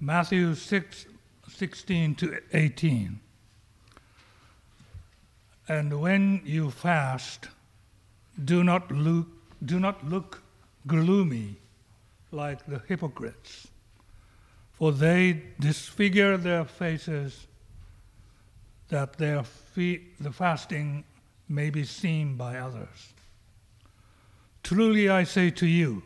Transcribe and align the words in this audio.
Matthew 0.00 0.54
6, 0.54 1.06
16 1.48 2.14
to 2.16 2.38
18. 2.52 3.20
And 5.68 6.00
when 6.00 6.42
you 6.44 6.70
fast, 6.70 7.48
do 8.44 8.62
not 8.62 8.90
look, 8.90 9.28
do 9.64 9.80
not 9.80 10.06
look 10.06 10.42
gloomy 10.86 11.56
like 12.30 12.66
the 12.66 12.82
hypocrites, 12.86 13.68
for 14.72 14.92
they 14.92 15.42
disfigure 15.58 16.36
their 16.36 16.64
faces 16.64 17.46
that 18.88 19.14
their 19.14 19.42
fe- 19.42 20.02
the 20.20 20.30
fasting 20.30 21.04
may 21.48 21.70
be 21.70 21.84
seen 21.84 22.36
by 22.36 22.58
others. 22.58 23.14
Truly 24.62 25.08
I 25.08 25.24
say 25.24 25.50
to 25.50 25.66
you, 25.66 26.02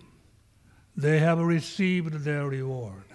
they 0.97 1.19
have 1.19 1.39
received 1.39 2.25
their 2.25 2.47
reward. 2.47 3.10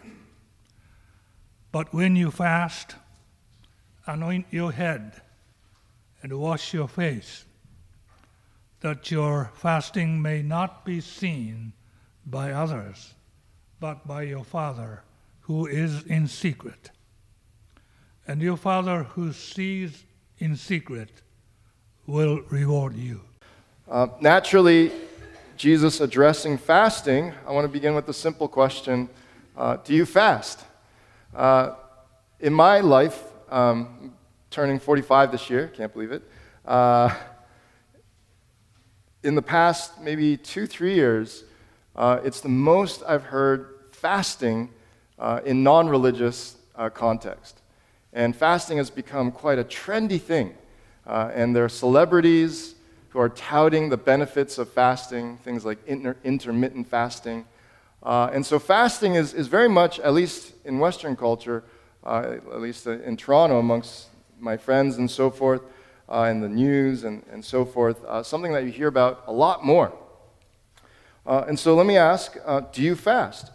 But 1.76 1.94
when 1.94 2.16
you 2.16 2.32
fast, 2.32 2.96
anoint 4.08 4.46
your 4.50 4.72
head 4.72 5.22
and 6.22 6.40
wash 6.40 6.74
your 6.74 6.88
face, 6.88 7.44
that 8.80 9.12
your 9.12 9.52
fasting 9.56 10.22
may 10.22 10.42
not 10.42 10.86
be 10.86 11.02
seen 11.02 11.74
by 12.26 12.54
others, 12.54 13.14
but 13.82 14.08
by 14.08 14.22
your 14.22 14.46
Father 14.46 15.04
who 15.42 15.68
is 15.68 16.04
in 16.04 16.30
secret. 16.30 16.92
And 18.26 18.42
your 18.42 18.56
Father 18.56 19.04
who 19.04 19.34
sees 19.34 20.06
in 20.38 20.56
secret 20.56 21.10
will 22.08 22.40
reward 22.44 22.96
you. 22.96 23.20
Uh, 23.92 24.08
naturally, 24.22 24.94
Jesus 25.58 26.00
addressing 26.00 26.58
fasting, 26.58 27.34
I 27.46 27.52
want 27.52 27.66
to 27.66 27.70
begin 27.70 27.96
with 27.96 28.08
a 28.08 28.14
simple 28.14 28.48
question 28.48 29.10
uh, 29.58 29.76
Do 29.76 29.94
you 29.94 30.06
fast? 30.06 30.64
Uh, 31.36 31.76
in 32.40 32.54
my 32.54 32.80
life, 32.80 33.22
um, 33.50 34.14
turning 34.50 34.80
45 34.80 35.34
this 35.34 35.50
year, 35.50 35.68
can't 35.68 35.92
believe 35.92 36.14
it. 36.14 36.24
Uh, 36.64 37.14
in 39.22 39.36
the 39.36 39.42
past 39.42 40.00
maybe 40.02 40.38
two, 40.38 40.66
three 40.66 40.94
years, 40.94 41.44
uh, 41.94 42.22
it's 42.24 42.40
the 42.40 42.48
most 42.48 43.04
I've 43.06 43.24
heard 43.24 43.68
fasting 43.92 44.70
uh, 45.20 45.42
in 45.44 45.62
non 45.62 45.90
religious 45.90 46.56
uh, 46.76 46.90
context. 46.90 47.60
And 48.14 48.34
fasting 48.34 48.78
has 48.78 48.90
become 48.90 49.30
quite 49.30 49.60
a 49.60 49.66
trendy 49.66 50.22
thing. 50.22 50.54
And 51.06 51.54
there 51.54 51.66
are 51.66 51.70
celebrities 51.70 52.76
who 53.10 53.20
are 53.20 53.30
touting 53.30 53.90
the 53.90 53.98
benefits 53.98 54.58
of 54.58 54.70
fasting, 54.70 55.38
things 55.40 55.66
like 55.66 55.80
inter- 55.86 56.16
intermittent 56.24 56.88
fasting. 56.88 57.46
Uh, 58.06 58.30
and 58.32 58.46
so, 58.46 58.60
fasting 58.60 59.16
is, 59.16 59.34
is 59.34 59.48
very 59.48 59.68
much, 59.68 60.00
at 60.00 60.14
least 60.14 60.54
in 60.64 60.78
Western 60.78 61.16
culture, 61.16 61.64
uh, 62.04 62.36
at 62.54 62.62
least 62.62 62.86
in 62.86 63.18
Toronto, 63.18 63.58
amongst 63.58 64.10
my 64.40 64.56
friends 64.56 64.98
and 64.98 65.10
so 65.10 65.32
forth, 65.32 65.64
uh, 66.08 66.28
in 66.30 66.40
the 66.40 66.48
news 66.48 67.04
and, 67.04 67.24
and 67.32 67.44
so 67.44 67.66
forth, 67.66 68.06
uh, 68.06 68.22
something 68.22 68.54
that 68.54 68.64
you 68.64 68.70
hear 68.70 68.88
about 68.88 69.24
a 69.26 69.34
lot 69.34 69.66
more. 69.66 69.92
Uh, 71.26 71.46
and 71.48 71.58
so 71.58 71.74
let 71.74 71.88
me 71.88 71.98
ask 71.98 72.38
uh, 72.46 72.62
do 72.72 72.84
you 72.84 72.96
fast? 72.96 73.52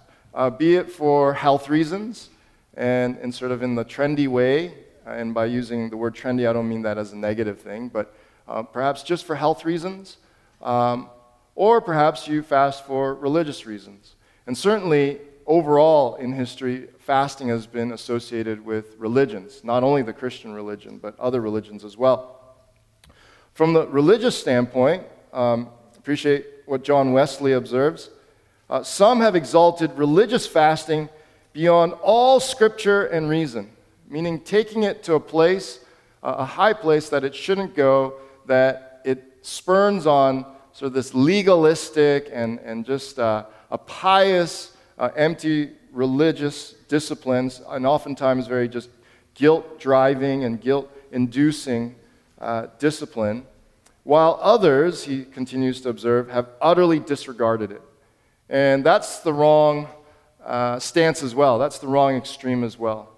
Be 0.58 0.74
it 0.74 0.90
for 0.90 1.32
health 1.34 1.68
reasons 1.68 2.30
and, 2.74 3.16
and 3.18 3.32
sort 3.32 3.52
of 3.52 3.62
in 3.62 3.76
the 3.76 3.84
trendy 3.84 4.26
way, 4.26 4.74
and 5.06 5.32
by 5.32 5.44
using 5.44 5.90
the 5.90 5.96
word 5.96 6.16
trendy, 6.16 6.48
I 6.48 6.52
don't 6.52 6.68
mean 6.68 6.82
that 6.82 6.98
as 6.98 7.12
a 7.12 7.16
negative 7.16 7.60
thing, 7.60 7.88
but 7.88 8.12
perhaps 8.72 9.04
just 9.04 9.26
for 9.26 9.36
health 9.36 9.64
reasons, 9.64 10.16
um, 10.60 11.08
or 11.54 11.80
perhaps 11.80 12.26
you 12.26 12.42
fast 12.42 12.84
for 12.84 13.14
religious 13.14 13.64
reasons. 13.64 14.16
And 14.46 14.56
certainly, 14.56 15.20
overall 15.46 16.16
in 16.16 16.32
history, 16.32 16.88
fasting 16.98 17.48
has 17.48 17.66
been 17.66 17.92
associated 17.92 18.64
with 18.64 18.94
religions, 18.98 19.62
not 19.64 19.82
only 19.82 20.02
the 20.02 20.12
Christian 20.12 20.52
religion, 20.52 20.98
but 20.98 21.18
other 21.18 21.40
religions 21.40 21.84
as 21.84 21.96
well. 21.96 22.40
From 23.52 23.72
the 23.72 23.86
religious 23.88 24.38
standpoint, 24.38 25.04
um, 25.32 25.68
appreciate 25.96 26.46
what 26.66 26.84
John 26.84 27.12
Wesley 27.12 27.52
observes. 27.52 28.10
Uh, 28.68 28.82
some 28.82 29.20
have 29.20 29.34
exalted 29.34 29.90
religious 29.96 30.46
fasting 30.46 31.08
beyond 31.52 31.92
all 31.94 32.38
scripture 32.38 33.06
and 33.06 33.28
reason, 33.28 33.70
meaning 34.08 34.40
taking 34.40 34.84
it 34.84 35.02
to 35.02 35.14
a 35.14 35.20
place, 35.20 35.80
uh, 36.22 36.36
a 36.38 36.44
high 36.44 36.72
place 36.72 37.08
that 37.08 37.24
it 37.24 37.34
shouldn't 37.34 37.74
go, 37.74 38.14
that 38.46 39.02
it 39.04 39.38
spurns 39.42 40.06
on 40.06 40.46
sort 40.72 40.86
of 40.86 40.92
this 40.92 41.12
legalistic 41.12 42.30
and, 42.32 42.60
and 42.60 42.86
just 42.86 43.18
uh, 43.18 43.44
a 43.70 43.78
pious, 43.78 44.76
uh, 44.98 45.10
empty 45.16 45.70
religious 45.92 46.72
disciplines, 46.88 47.60
and 47.68 47.86
oftentimes 47.86 48.46
very 48.46 48.68
just 48.68 48.90
guilt 49.34 49.80
driving 49.80 50.44
and 50.44 50.60
guilt 50.60 50.90
inducing 51.12 51.94
uh, 52.40 52.66
discipline, 52.78 53.44
while 54.04 54.38
others, 54.40 55.04
he 55.04 55.24
continues 55.24 55.80
to 55.82 55.88
observe, 55.88 56.30
have 56.30 56.48
utterly 56.60 56.98
disregarded 56.98 57.70
it. 57.70 57.82
And 58.48 58.82
that's 58.84 59.20
the 59.20 59.32
wrong 59.32 59.88
uh, 60.44 60.78
stance 60.78 61.22
as 61.22 61.34
well. 61.34 61.58
That's 61.58 61.78
the 61.78 61.86
wrong 61.86 62.16
extreme 62.16 62.64
as 62.64 62.78
well. 62.78 63.10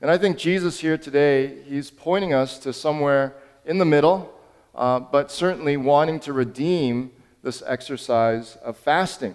And 0.00 0.10
I 0.10 0.16
think 0.16 0.38
Jesus 0.38 0.80
here 0.80 0.96
today, 0.96 1.62
he's 1.64 1.90
pointing 1.90 2.32
us 2.32 2.58
to 2.60 2.72
somewhere 2.72 3.36
in 3.66 3.78
the 3.78 3.84
middle, 3.84 4.32
uh, 4.74 4.98
but 4.98 5.30
certainly 5.30 5.76
wanting 5.76 6.18
to 6.20 6.32
redeem 6.32 7.12
this 7.42 7.62
exercise 7.66 8.56
of 8.56 8.76
fasting. 8.78 9.34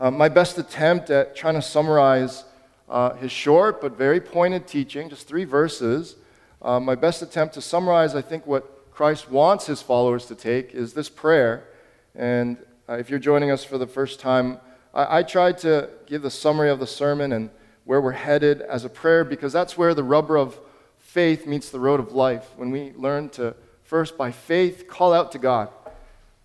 Uh, 0.00 0.10
my 0.10 0.30
best 0.30 0.56
attempt 0.56 1.10
at 1.10 1.36
trying 1.36 1.52
to 1.52 1.60
summarize 1.60 2.44
uh, 2.88 3.12
his 3.16 3.30
short 3.30 3.82
but 3.82 3.98
very 3.98 4.18
pointed 4.18 4.66
teaching, 4.66 5.10
just 5.10 5.28
three 5.28 5.44
verses, 5.44 6.16
uh, 6.62 6.80
my 6.80 6.94
best 6.94 7.20
attempt 7.20 7.52
to 7.52 7.60
summarize, 7.60 8.14
I 8.14 8.22
think, 8.22 8.46
what 8.46 8.90
Christ 8.90 9.30
wants 9.30 9.66
his 9.66 9.82
followers 9.82 10.24
to 10.26 10.34
take 10.34 10.72
is 10.72 10.94
this 10.94 11.10
prayer. 11.10 11.68
And 12.14 12.56
uh, 12.88 12.94
if 12.94 13.10
you're 13.10 13.18
joining 13.18 13.50
us 13.50 13.62
for 13.62 13.76
the 13.76 13.86
first 13.86 14.20
time, 14.20 14.58
I, 14.94 15.18
I 15.18 15.22
tried 15.22 15.58
to 15.58 15.90
give 16.06 16.22
the 16.22 16.30
summary 16.30 16.70
of 16.70 16.80
the 16.80 16.86
sermon 16.86 17.32
and 17.32 17.50
where 17.84 18.00
we're 18.00 18.12
headed 18.12 18.62
as 18.62 18.86
a 18.86 18.88
prayer 18.88 19.22
because 19.22 19.52
that's 19.52 19.76
where 19.76 19.92
the 19.92 20.04
rubber 20.04 20.38
of 20.38 20.58
faith 20.96 21.46
meets 21.46 21.68
the 21.68 21.80
road 21.80 22.00
of 22.00 22.12
life. 22.12 22.48
When 22.56 22.70
we 22.70 22.94
learn 22.96 23.28
to 23.30 23.54
first, 23.82 24.16
by 24.16 24.32
faith, 24.32 24.88
call 24.88 25.12
out 25.12 25.30
to 25.32 25.38
God. 25.38 25.68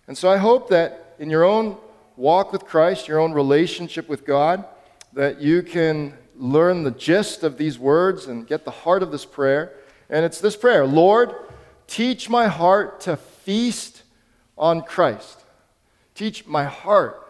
And 0.06 0.18
so 0.18 0.28
I 0.28 0.36
hope 0.36 0.68
that 0.68 1.14
in 1.18 1.30
your 1.30 1.44
own 1.44 1.78
walk 2.16 2.52
with 2.52 2.64
Christ, 2.64 3.08
your 3.08 3.18
own 3.18 3.32
relationship 3.32 4.08
with 4.08 4.24
God, 4.24 4.64
that 5.12 5.40
you 5.40 5.62
can 5.62 6.14
learn 6.36 6.82
the 6.82 6.90
gist 6.90 7.42
of 7.42 7.56
these 7.58 7.78
words 7.78 8.26
and 8.26 8.46
get 8.46 8.64
the 8.64 8.70
heart 8.70 9.02
of 9.02 9.10
this 9.10 9.24
prayer 9.24 9.72
and 10.08 10.24
it's 10.24 10.40
this 10.40 10.56
prayer 10.56 10.86
Lord, 10.86 11.34
teach 11.86 12.28
my 12.28 12.46
heart 12.46 13.00
to 13.02 13.16
feast 13.16 14.02
on 14.56 14.82
Christ. 14.82 15.40
Teach 16.14 16.46
my 16.46 16.64
heart. 16.64 17.22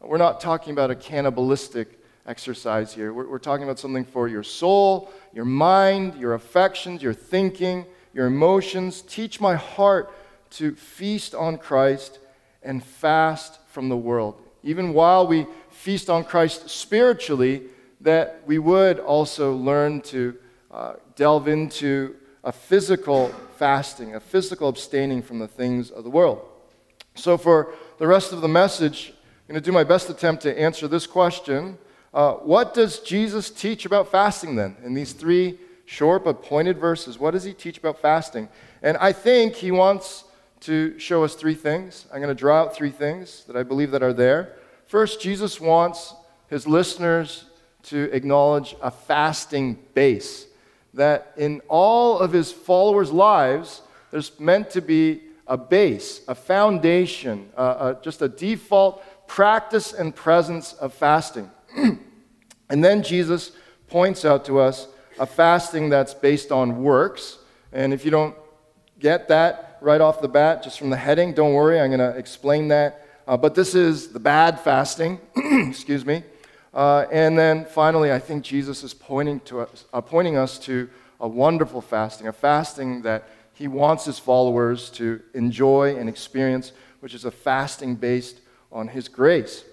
We're 0.00 0.18
not 0.18 0.40
talking 0.40 0.72
about 0.72 0.90
a 0.90 0.94
cannibalistic 0.94 2.00
exercise 2.26 2.92
here. 2.92 3.12
We're, 3.12 3.28
we're, 3.28 3.38
talking 3.38 3.64
about 3.64 3.78
something 3.78 4.04
for 4.04 4.28
your 4.28 4.42
soul, 4.42 5.10
your 5.32 5.44
mind, 5.44 6.16
your 6.16 6.34
affections, 6.34 7.02
your 7.02 7.14
thinking, 7.14 7.86
your 8.12 8.26
emotions. 8.26 9.02
Teach 9.02 9.40
my 9.40 9.54
heart 9.54 10.12
to 10.50 10.74
feast 10.74 11.34
on 11.34 11.56
Christ 11.56 12.18
and 12.62 12.84
fast 12.84 13.58
from 13.76 13.90
the 13.90 13.96
world. 13.96 14.40
Even 14.62 14.94
while 14.94 15.26
we 15.26 15.46
feast 15.68 16.08
on 16.08 16.24
Christ 16.24 16.70
spiritually, 16.70 17.64
that 18.00 18.40
we 18.46 18.58
would 18.58 18.98
also 18.98 19.52
learn 19.52 20.00
to 20.00 20.34
uh, 20.70 20.94
delve 21.14 21.46
into 21.46 22.16
a 22.42 22.52
physical 22.52 23.28
fasting, 23.58 24.14
a 24.14 24.20
physical 24.20 24.70
abstaining 24.70 25.20
from 25.20 25.40
the 25.40 25.46
things 25.46 25.90
of 25.90 26.04
the 26.04 26.08
world. 26.08 26.40
So, 27.16 27.36
for 27.36 27.74
the 27.98 28.06
rest 28.06 28.32
of 28.32 28.40
the 28.40 28.48
message, 28.48 29.12
I'm 29.46 29.52
going 29.52 29.62
to 29.62 29.70
do 29.70 29.72
my 29.72 29.84
best 29.84 30.08
attempt 30.08 30.42
to 30.44 30.58
answer 30.58 30.88
this 30.88 31.06
question 31.06 31.76
uh, 32.14 32.32
What 32.32 32.72
does 32.72 33.00
Jesus 33.00 33.50
teach 33.50 33.84
about 33.84 34.10
fasting 34.10 34.56
then? 34.56 34.74
In 34.84 34.94
these 34.94 35.12
three 35.12 35.58
short 35.84 36.24
but 36.24 36.42
pointed 36.42 36.78
verses, 36.78 37.18
what 37.18 37.32
does 37.32 37.44
he 37.44 37.52
teach 37.52 37.76
about 37.76 38.00
fasting? 38.00 38.48
And 38.82 38.96
I 38.96 39.12
think 39.12 39.54
he 39.54 39.70
wants 39.70 40.24
to 40.66 40.98
show 40.98 41.22
us 41.22 41.36
three 41.36 41.54
things. 41.54 42.06
I'm 42.12 42.20
going 42.20 42.34
to 42.34 42.34
draw 42.34 42.62
out 42.62 42.74
three 42.74 42.90
things 42.90 43.44
that 43.44 43.56
I 43.56 43.62
believe 43.62 43.92
that 43.92 44.02
are 44.02 44.12
there. 44.12 44.56
First, 44.86 45.20
Jesus 45.20 45.60
wants 45.60 46.12
his 46.48 46.66
listeners 46.66 47.44
to 47.84 48.10
acknowledge 48.12 48.74
a 48.82 48.90
fasting 48.90 49.78
base 49.94 50.46
that 50.94 51.32
in 51.36 51.60
all 51.68 52.18
of 52.18 52.32
his 52.32 52.50
followers' 52.50 53.12
lives, 53.12 53.82
there's 54.10 54.38
meant 54.40 54.70
to 54.70 54.80
be 54.80 55.20
a 55.46 55.56
base, 55.56 56.22
a 56.26 56.34
foundation, 56.34 57.48
just 58.02 58.20
a 58.22 58.28
default 58.28 59.04
practice 59.28 59.92
and 59.92 60.16
presence 60.16 60.72
of 60.72 60.92
fasting. 60.92 61.48
and 62.68 62.84
then 62.84 63.04
Jesus 63.04 63.52
points 63.86 64.24
out 64.24 64.44
to 64.46 64.58
us 64.58 64.88
a 65.20 65.26
fasting 65.26 65.90
that's 65.90 66.12
based 66.12 66.50
on 66.50 66.82
works. 66.82 67.38
And 67.72 67.94
if 67.94 68.04
you 68.04 68.10
don't 68.10 68.34
get 68.98 69.28
that 69.28 69.65
right 69.80 70.00
off 70.00 70.20
the 70.20 70.28
bat, 70.28 70.62
just 70.62 70.78
from 70.78 70.90
the 70.90 70.96
heading, 70.96 71.32
don't 71.32 71.54
worry, 71.54 71.80
I'm 71.80 71.90
going 71.90 72.00
to 72.00 72.16
explain 72.18 72.68
that. 72.68 73.06
Uh, 73.26 73.36
but 73.36 73.54
this 73.54 73.74
is 73.74 74.08
the 74.08 74.20
bad 74.20 74.60
fasting, 74.60 75.20
excuse 75.36 76.04
me. 76.04 76.22
Uh, 76.72 77.06
and 77.10 77.38
then 77.38 77.64
finally, 77.64 78.12
I 78.12 78.18
think 78.18 78.44
Jesus 78.44 78.84
is 78.84 78.94
pointing, 78.94 79.40
to 79.40 79.60
us, 79.60 79.84
uh, 79.92 80.00
pointing 80.00 80.36
us 80.36 80.58
to 80.60 80.88
a 81.20 81.26
wonderful 81.26 81.80
fasting, 81.80 82.28
a 82.28 82.32
fasting 82.32 83.02
that 83.02 83.28
he 83.52 83.66
wants 83.66 84.04
his 84.04 84.18
followers 84.18 84.90
to 84.90 85.22
enjoy 85.32 85.96
and 85.96 86.08
experience, 86.08 86.72
which 87.00 87.14
is 87.14 87.24
a 87.24 87.30
fasting 87.30 87.96
based 87.96 88.40
on 88.70 88.88
his 88.88 89.08
grace. 89.08 89.64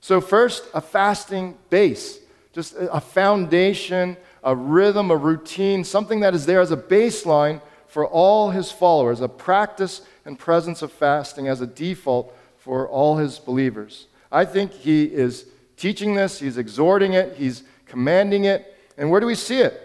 So, 0.00 0.20
first, 0.20 0.64
a 0.72 0.80
fasting 0.80 1.58
base, 1.70 2.20
just 2.52 2.74
a 2.78 3.00
foundation, 3.00 4.16
a 4.44 4.54
rhythm, 4.54 5.10
a 5.10 5.16
routine, 5.16 5.82
something 5.82 6.20
that 6.20 6.34
is 6.34 6.46
there 6.46 6.60
as 6.60 6.70
a 6.70 6.76
baseline 6.76 7.60
for 7.94 8.08
all 8.08 8.50
his 8.50 8.72
followers, 8.72 9.20
a 9.20 9.28
practice 9.28 10.02
and 10.24 10.36
presence 10.36 10.82
of 10.82 10.90
fasting 10.90 11.46
as 11.46 11.60
a 11.60 11.66
default 11.68 12.36
for 12.58 12.88
all 12.88 13.18
his 13.18 13.38
believers. 13.38 14.08
I 14.32 14.46
think 14.46 14.72
he 14.72 15.04
is 15.04 15.46
teaching 15.76 16.16
this, 16.16 16.40
he's 16.40 16.58
exhorting 16.58 17.12
it, 17.12 17.36
he's 17.36 17.62
commanding 17.86 18.46
it. 18.46 18.76
And 18.98 19.12
where 19.12 19.20
do 19.20 19.28
we 19.28 19.36
see 19.36 19.60
it? 19.60 19.80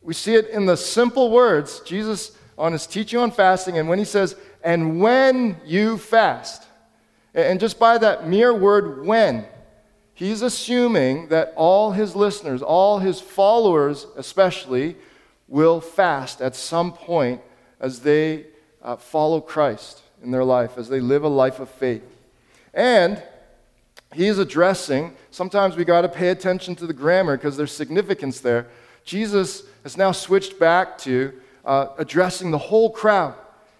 We 0.00 0.14
see 0.14 0.36
it 0.36 0.46
in 0.50 0.66
the 0.66 0.76
simple 0.76 1.32
words 1.32 1.80
Jesus 1.80 2.38
on 2.56 2.70
his 2.70 2.86
teaching 2.86 3.18
on 3.18 3.32
fasting, 3.32 3.78
and 3.78 3.88
when 3.88 3.98
he 3.98 4.04
says, 4.04 4.36
and 4.62 5.00
when 5.00 5.56
you 5.66 5.98
fast. 5.98 6.68
And 7.34 7.58
just 7.58 7.80
by 7.80 7.98
that 7.98 8.28
mere 8.28 8.54
word, 8.54 9.04
when, 9.04 9.44
he's 10.14 10.42
assuming 10.42 11.26
that 11.30 11.52
all 11.56 11.90
his 11.90 12.14
listeners, 12.14 12.62
all 12.62 13.00
his 13.00 13.20
followers 13.20 14.06
especially, 14.16 14.94
will 15.50 15.80
fast 15.80 16.40
at 16.40 16.56
some 16.56 16.92
point 16.92 17.42
as 17.80 18.00
they 18.00 18.46
uh, 18.82 18.96
follow 18.96 19.40
Christ 19.42 20.00
in 20.22 20.30
their 20.30 20.44
life, 20.44 20.78
as 20.78 20.88
they 20.88 21.00
live 21.00 21.24
a 21.24 21.28
life 21.28 21.60
of 21.60 21.68
faith. 21.68 22.04
And 22.72 23.22
he's 24.14 24.38
addressing, 24.38 25.14
sometimes 25.30 25.76
we 25.76 25.84
got 25.84 26.02
to 26.02 26.08
pay 26.08 26.28
attention 26.28 26.76
to 26.76 26.86
the 26.86 26.94
grammar 26.94 27.36
because 27.36 27.56
there's 27.56 27.72
significance 27.72 28.40
there. 28.40 28.68
Jesus 29.04 29.64
has 29.82 29.96
now 29.96 30.12
switched 30.12 30.58
back 30.58 30.96
to 30.98 31.32
uh, 31.64 31.88
addressing 31.98 32.50
the 32.50 32.58
whole 32.58 32.90
crowd. 32.90 33.34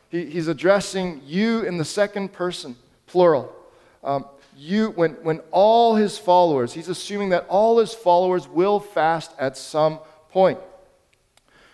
He, 0.08 0.26
he's 0.26 0.48
addressing 0.48 1.22
you 1.24 1.62
in 1.62 1.78
the 1.78 1.84
second 1.84 2.32
person, 2.32 2.74
plural. 3.06 3.54
Um, 4.02 4.26
you, 4.56 4.90
when, 4.90 5.12
when 5.22 5.38
all 5.52 5.94
his 5.94 6.18
followers, 6.18 6.72
he's 6.72 6.88
assuming 6.88 7.28
that 7.30 7.46
all 7.48 7.78
his 7.78 7.94
followers 7.94 8.48
will 8.48 8.80
fast 8.80 9.30
at 9.38 9.56
some 9.56 10.00
point. 10.30 10.58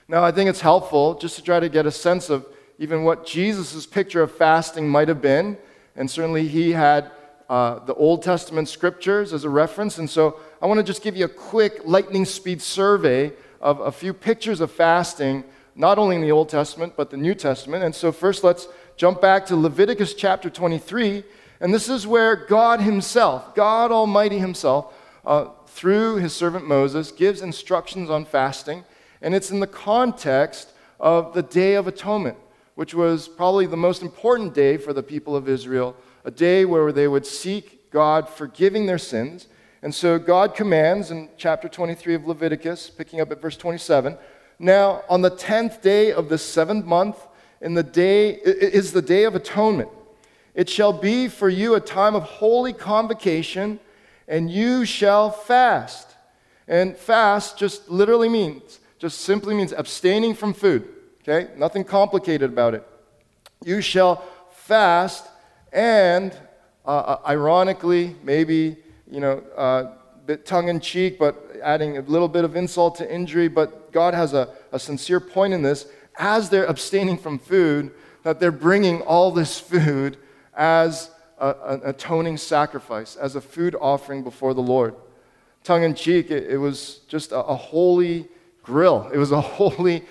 Now, 0.08 0.22
I 0.22 0.30
think 0.30 0.48
it's 0.48 0.60
helpful 0.60 1.14
just 1.14 1.34
to 1.36 1.42
try 1.42 1.58
to 1.58 1.68
get 1.68 1.84
a 1.84 1.90
sense 1.90 2.30
of 2.30 2.46
even 2.78 3.02
what 3.02 3.26
Jesus' 3.26 3.86
picture 3.86 4.22
of 4.22 4.30
fasting 4.30 4.88
might 4.88 5.08
have 5.08 5.20
been. 5.20 5.58
And 5.96 6.08
certainly 6.08 6.46
he 6.46 6.72
had 6.72 7.10
uh, 7.48 7.80
the 7.80 7.94
Old 7.94 8.22
Testament 8.22 8.68
scriptures 8.68 9.32
as 9.32 9.42
a 9.42 9.50
reference. 9.50 9.98
And 9.98 10.08
so 10.08 10.38
I 10.62 10.66
want 10.66 10.78
to 10.78 10.84
just 10.84 11.02
give 11.02 11.16
you 11.16 11.24
a 11.24 11.28
quick 11.28 11.80
lightning 11.84 12.24
speed 12.24 12.62
survey 12.62 13.32
of 13.60 13.80
a 13.80 13.90
few 13.90 14.12
pictures 14.12 14.60
of 14.60 14.70
fasting, 14.70 15.42
not 15.74 15.98
only 15.98 16.14
in 16.14 16.22
the 16.22 16.30
Old 16.30 16.50
Testament, 16.50 16.92
but 16.96 17.10
the 17.10 17.16
New 17.16 17.34
Testament. 17.34 17.82
And 17.82 17.94
so 17.94 18.12
first, 18.12 18.44
let's 18.44 18.68
jump 18.96 19.20
back 19.20 19.46
to 19.46 19.56
Leviticus 19.56 20.14
chapter 20.14 20.48
23. 20.48 21.24
And 21.60 21.74
this 21.74 21.88
is 21.88 22.06
where 22.06 22.36
God 22.36 22.80
Himself, 22.80 23.56
God 23.56 23.90
Almighty 23.90 24.38
Himself, 24.38 24.94
uh, 25.24 25.48
through 25.66 26.16
His 26.16 26.32
servant 26.32 26.68
Moses, 26.68 27.10
gives 27.10 27.42
instructions 27.42 28.08
on 28.08 28.24
fasting. 28.24 28.84
And 29.22 29.34
it's 29.34 29.50
in 29.50 29.60
the 29.60 29.66
context 29.66 30.72
of 31.00 31.34
the 31.34 31.42
Day 31.42 31.74
of 31.74 31.86
Atonement, 31.86 32.36
which 32.74 32.94
was 32.94 33.28
probably 33.28 33.66
the 33.66 33.76
most 33.76 34.02
important 34.02 34.54
day 34.54 34.76
for 34.76 34.92
the 34.92 35.02
people 35.02 35.36
of 35.36 35.48
Israel 35.48 35.96
a 36.24 36.30
day 36.30 36.64
where 36.64 36.90
they 36.90 37.06
would 37.06 37.24
seek 37.24 37.90
God 37.90 38.28
forgiving 38.28 38.86
their 38.86 38.98
sins. 38.98 39.46
And 39.82 39.94
so 39.94 40.18
God 40.18 40.54
commands 40.54 41.10
in 41.10 41.28
chapter 41.36 41.68
23 41.68 42.14
of 42.14 42.26
Leviticus, 42.26 42.90
picking 42.90 43.20
up 43.20 43.30
at 43.30 43.40
verse 43.40 43.56
27, 43.56 44.18
now 44.58 45.02
on 45.08 45.22
the 45.22 45.30
10th 45.30 45.82
day 45.82 46.12
of 46.12 46.28
the 46.28 46.38
seventh 46.38 46.84
month, 46.84 47.16
in 47.60 47.74
the 47.74 47.82
day 47.82 48.30
is 48.30 48.92
the 48.92 49.02
day 49.02 49.24
of 49.24 49.34
atonement. 49.34 49.90
It 50.54 50.68
shall 50.68 50.92
be 50.92 51.28
for 51.28 51.48
you 51.48 51.74
a 51.74 51.80
time 51.80 52.14
of 52.14 52.22
holy 52.24 52.72
convocation, 52.72 53.78
and 54.26 54.50
you 54.50 54.84
shall 54.84 55.30
fast. 55.30 56.16
And 56.66 56.96
fast 56.96 57.58
just 57.58 57.88
literally 57.88 58.28
means, 58.28 58.80
just 58.98 59.22
simply 59.22 59.54
means 59.54 59.72
abstaining 59.72 60.34
from 60.34 60.54
food. 60.54 60.88
Okay? 61.22 61.52
Nothing 61.56 61.84
complicated 61.84 62.50
about 62.50 62.74
it. 62.74 62.86
You 63.64 63.80
shall 63.80 64.24
fast 64.50 65.26
and 65.72 66.36
uh, 66.86 66.88
uh, 66.88 67.20
ironically, 67.26 68.14
maybe, 68.22 68.76
you 69.10 69.20
know, 69.20 69.42
uh, 69.56 69.92
bit 70.24 70.46
tongue 70.46 70.68
in 70.68 70.80
cheek, 70.80 71.18
but 71.18 71.56
adding 71.62 71.98
a 71.98 72.00
little 72.02 72.28
bit 72.28 72.44
of 72.44 72.56
insult 72.56 72.96
to 72.96 73.14
injury, 73.14 73.48
but 73.48 73.92
God 73.92 74.14
has 74.14 74.34
a, 74.34 74.48
a 74.72 74.78
sincere 74.78 75.20
point 75.20 75.52
in 75.52 75.62
this. 75.62 75.86
As 76.18 76.48
they're 76.48 76.66
abstaining 76.66 77.18
from 77.18 77.38
food, 77.38 77.92
that 78.22 78.40
they're 78.40 78.52
bringing 78.52 79.02
all 79.02 79.30
this 79.30 79.60
food 79.60 80.16
as 80.54 81.10
a, 81.38 81.54
an 81.66 81.80
atoning 81.84 82.36
sacrifice, 82.38 83.16
as 83.16 83.36
a 83.36 83.40
food 83.40 83.76
offering 83.80 84.22
before 84.24 84.54
the 84.54 84.62
Lord. 84.62 84.94
Tongue 85.62 85.82
in 85.82 85.94
cheek, 85.94 86.30
it, 86.30 86.50
it 86.50 86.58
was 86.58 87.00
just 87.08 87.32
a, 87.32 87.40
a 87.40 87.54
holy 87.54 88.28
grill. 88.66 89.08
It 89.14 89.18
was 89.18 89.32
a 89.32 89.40
holy 89.58 90.04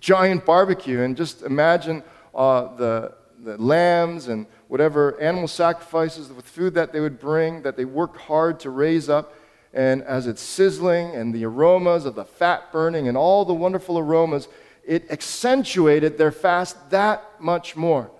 giant 0.00 0.44
barbecue. 0.44 1.00
And 1.00 1.16
just 1.16 1.42
imagine 1.42 2.02
uh, 2.34 2.74
the, 2.76 3.14
the 3.38 3.56
lambs 3.56 4.28
and 4.28 4.46
whatever 4.68 5.18
animal 5.20 5.48
sacrifices 5.48 6.30
with 6.30 6.44
food 6.44 6.74
that 6.74 6.92
they 6.92 7.00
would 7.00 7.18
bring, 7.18 7.62
that 7.62 7.76
they 7.76 7.84
worked 7.84 8.16
hard 8.16 8.60
to 8.60 8.70
raise 8.70 9.08
up. 9.08 9.34
And 9.72 10.02
as 10.02 10.26
it's 10.26 10.42
sizzling 10.42 11.14
and 11.14 11.32
the 11.32 11.46
aromas 11.46 12.04
of 12.04 12.14
the 12.14 12.24
fat 12.24 12.72
burning 12.72 13.08
and 13.08 13.16
all 13.16 13.44
the 13.44 13.54
wonderful 13.54 13.98
aromas, 13.98 14.48
it 14.84 15.10
accentuated 15.10 16.18
their 16.18 16.32
fast 16.32 16.90
that 16.90 17.22
much 17.40 17.76
more. 17.76 18.10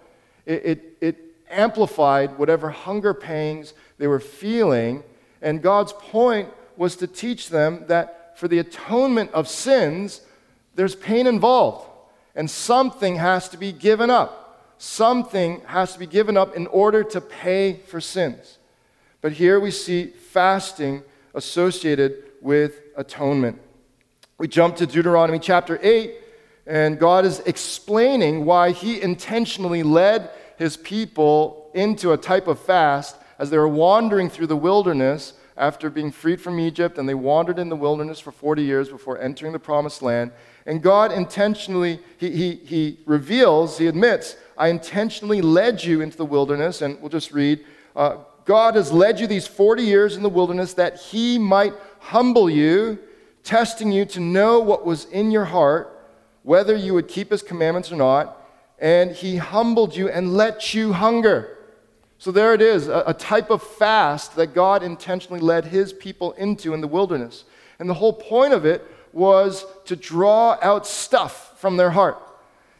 It, 0.46 0.62
it, 0.64 0.96
it 1.00 1.18
amplified 1.50 2.38
whatever 2.38 2.70
hunger 2.70 3.12
pangs 3.12 3.74
they 3.98 4.06
were 4.06 4.20
feeling. 4.20 5.02
And 5.42 5.60
God's 5.60 5.92
point 5.92 6.48
was 6.76 6.96
to 6.96 7.06
teach 7.06 7.48
them 7.48 7.84
that 7.88 8.21
for 8.34 8.48
the 8.48 8.58
atonement 8.58 9.30
of 9.32 9.48
sins, 9.48 10.22
there's 10.74 10.94
pain 10.94 11.26
involved, 11.26 11.86
and 12.34 12.50
something 12.50 13.16
has 13.16 13.48
to 13.50 13.56
be 13.56 13.72
given 13.72 14.10
up 14.10 14.42
something 14.82 15.60
has 15.66 15.92
to 15.92 15.98
be 16.00 16.08
given 16.08 16.36
up 16.36 16.56
in 16.56 16.66
order 16.66 17.04
to 17.04 17.20
pay 17.20 17.74
for 17.86 18.00
sins. 18.00 18.58
But 19.20 19.30
here 19.30 19.60
we 19.60 19.70
see 19.70 20.06
fasting 20.06 21.04
associated 21.36 22.24
with 22.40 22.80
atonement. 22.96 23.60
We 24.38 24.48
jump 24.48 24.74
to 24.76 24.86
Deuteronomy 24.86 25.38
chapter 25.38 25.78
8, 25.80 26.16
and 26.66 26.98
God 26.98 27.24
is 27.24 27.38
explaining 27.46 28.44
why 28.44 28.72
He 28.72 29.00
intentionally 29.00 29.84
led 29.84 30.30
His 30.58 30.76
people 30.76 31.70
into 31.74 32.10
a 32.10 32.18
type 32.18 32.48
of 32.48 32.58
fast 32.58 33.16
as 33.38 33.50
they 33.50 33.58
were 33.58 33.68
wandering 33.68 34.28
through 34.28 34.48
the 34.48 34.56
wilderness 34.56 35.34
after 35.62 35.88
being 35.88 36.10
freed 36.10 36.40
from 36.40 36.58
Egypt, 36.58 36.98
and 36.98 37.08
they 37.08 37.14
wandered 37.14 37.56
in 37.56 37.68
the 37.68 37.76
wilderness 37.76 38.18
for 38.18 38.32
40 38.32 38.64
years 38.64 38.88
before 38.88 39.20
entering 39.20 39.52
the 39.52 39.60
promised 39.60 40.02
land. 40.02 40.32
And 40.66 40.82
God 40.82 41.12
intentionally, 41.12 42.00
He, 42.18 42.30
he, 42.32 42.54
he 42.56 42.98
reveals, 43.06 43.78
He 43.78 43.86
admits, 43.86 44.34
I 44.58 44.68
intentionally 44.68 45.40
led 45.40 45.84
you 45.84 46.00
into 46.00 46.16
the 46.16 46.24
wilderness, 46.24 46.82
and 46.82 47.00
we'll 47.00 47.10
just 47.10 47.30
read 47.30 47.64
uh, 47.94 48.16
God 48.44 48.74
has 48.74 48.90
led 48.90 49.20
you 49.20 49.28
these 49.28 49.46
40 49.46 49.84
years 49.84 50.16
in 50.16 50.24
the 50.24 50.28
wilderness 50.28 50.74
that 50.74 50.98
He 50.98 51.38
might 51.38 51.74
humble 52.00 52.50
you, 52.50 52.98
testing 53.44 53.92
you 53.92 54.04
to 54.06 54.20
know 54.20 54.58
what 54.58 54.84
was 54.84 55.04
in 55.06 55.30
your 55.30 55.44
heart, 55.44 55.96
whether 56.42 56.74
you 56.74 56.92
would 56.94 57.06
keep 57.06 57.30
His 57.30 57.40
commandments 57.40 57.92
or 57.92 57.96
not. 57.96 58.36
And 58.80 59.12
He 59.12 59.36
humbled 59.36 59.94
you 59.94 60.08
and 60.08 60.34
let 60.34 60.74
you 60.74 60.92
hunger. 60.92 61.56
So 62.22 62.30
there 62.30 62.54
it 62.54 62.62
is, 62.62 62.86
a, 62.86 63.02
a 63.08 63.14
type 63.14 63.50
of 63.50 63.64
fast 63.64 64.36
that 64.36 64.54
God 64.54 64.84
intentionally 64.84 65.40
led 65.40 65.64
His 65.64 65.92
people 65.92 66.30
into 66.34 66.72
in 66.72 66.80
the 66.80 66.86
wilderness. 66.86 67.42
And 67.80 67.90
the 67.90 67.94
whole 67.94 68.12
point 68.12 68.52
of 68.52 68.64
it 68.64 68.86
was 69.12 69.66
to 69.86 69.96
draw 69.96 70.56
out 70.62 70.86
stuff 70.86 71.58
from 71.60 71.76
their 71.76 71.90
heart. 71.90 72.22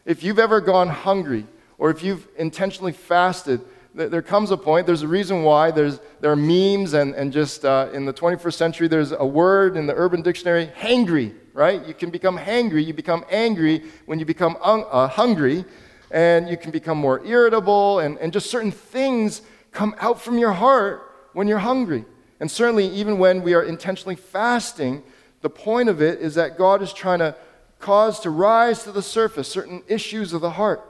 If 0.04 0.22
you've 0.22 0.38
ever 0.38 0.60
gone 0.60 0.86
hungry, 0.86 1.44
or 1.76 1.90
if 1.90 2.04
you've 2.04 2.28
intentionally 2.38 2.92
fasted, 2.92 3.62
there 3.94 4.22
comes 4.22 4.52
a 4.52 4.56
point, 4.56 4.86
there's 4.86 5.02
a 5.02 5.08
reason 5.08 5.42
why 5.42 5.72
there's, 5.72 5.98
there 6.20 6.30
are 6.30 6.36
memes, 6.36 6.92
and, 6.92 7.12
and 7.16 7.32
just 7.32 7.64
uh, 7.64 7.88
in 7.92 8.04
the 8.04 8.14
21st 8.14 8.54
century, 8.54 8.86
there's 8.86 9.10
a 9.10 9.26
word 9.26 9.76
in 9.76 9.88
the 9.88 9.94
Urban 9.96 10.22
Dictionary, 10.22 10.70
hangry, 10.78 11.34
right? 11.52 11.84
You 11.84 11.94
can 11.94 12.10
become 12.10 12.38
hangry, 12.38 12.86
you 12.86 12.94
become 12.94 13.24
angry 13.28 13.82
when 14.06 14.20
you 14.20 14.24
become 14.24 14.56
un- 14.62 14.84
uh, 14.88 15.08
hungry, 15.08 15.64
and 16.12 16.48
you 16.48 16.56
can 16.56 16.70
become 16.70 16.98
more 16.98 17.24
irritable, 17.24 17.98
and, 17.98 18.18
and 18.18 18.32
just 18.32 18.50
certain 18.50 18.70
things 18.70 19.42
come 19.72 19.96
out 19.98 20.20
from 20.20 20.38
your 20.38 20.52
heart 20.52 21.10
when 21.32 21.48
you're 21.48 21.58
hungry. 21.58 22.04
And 22.38 22.50
certainly, 22.50 22.86
even 22.88 23.18
when 23.18 23.42
we 23.42 23.54
are 23.54 23.62
intentionally 23.62 24.16
fasting, 24.16 25.02
the 25.40 25.50
point 25.50 25.88
of 25.88 26.00
it 26.00 26.20
is 26.20 26.34
that 26.34 26.58
God 26.58 26.82
is 26.82 26.92
trying 26.92 27.20
to 27.20 27.34
cause 27.78 28.20
to 28.20 28.30
rise 28.30 28.84
to 28.84 28.92
the 28.92 29.02
surface 29.02 29.48
certain 29.48 29.82
issues 29.88 30.32
of 30.32 30.40
the 30.40 30.50
heart. 30.50 30.80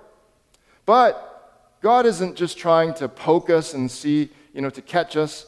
But 0.85 1.79
God 1.81 2.05
isn't 2.05 2.37
just 2.37 2.59
trying 2.59 2.93
to 2.95 3.09
poke 3.09 3.49
us 3.49 3.75
and 3.75 3.91
see, 3.91 4.31
you 4.52 4.61
know, 4.61 4.71
to 4.71 4.83
catch 4.83 5.17
us. 5.17 5.47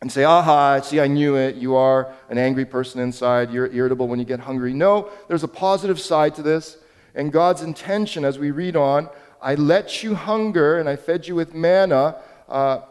and 0.00 0.12
say, 0.12 0.24
aha, 0.24 0.80
see, 0.80 1.00
I 1.00 1.08
knew 1.08 1.36
it. 1.36 1.56
You 1.56 1.74
are 1.74 2.14
an 2.28 2.38
angry 2.38 2.64
person 2.64 3.00
inside. 3.00 3.50
You're 3.50 3.66
irritable 3.72 4.06
when 4.06 4.18
you 4.18 4.24
get 4.24 4.40
hungry. 4.40 4.72
No, 4.72 5.10
there's 5.26 5.42
a 5.42 5.48
positive 5.48 5.98
side 5.98 6.34
to 6.36 6.42
this. 6.42 6.76
And 7.18 7.32
God's 7.32 7.62
intention, 7.62 8.24
as 8.24 8.38
we 8.38 8.52
read 8.52 8.76
on, 8.76 9.10
I 9.42 9.56
let 9.56 10.04
you 10.04 10.14
hunger 10.14 10.78
and 10.78 10.88
I 10.88 10.94
fed 10.94 11.26
you 11.26 11.34
with 11.34 11.52
manna. 11.52 12.14
Uh, 12.48 12.82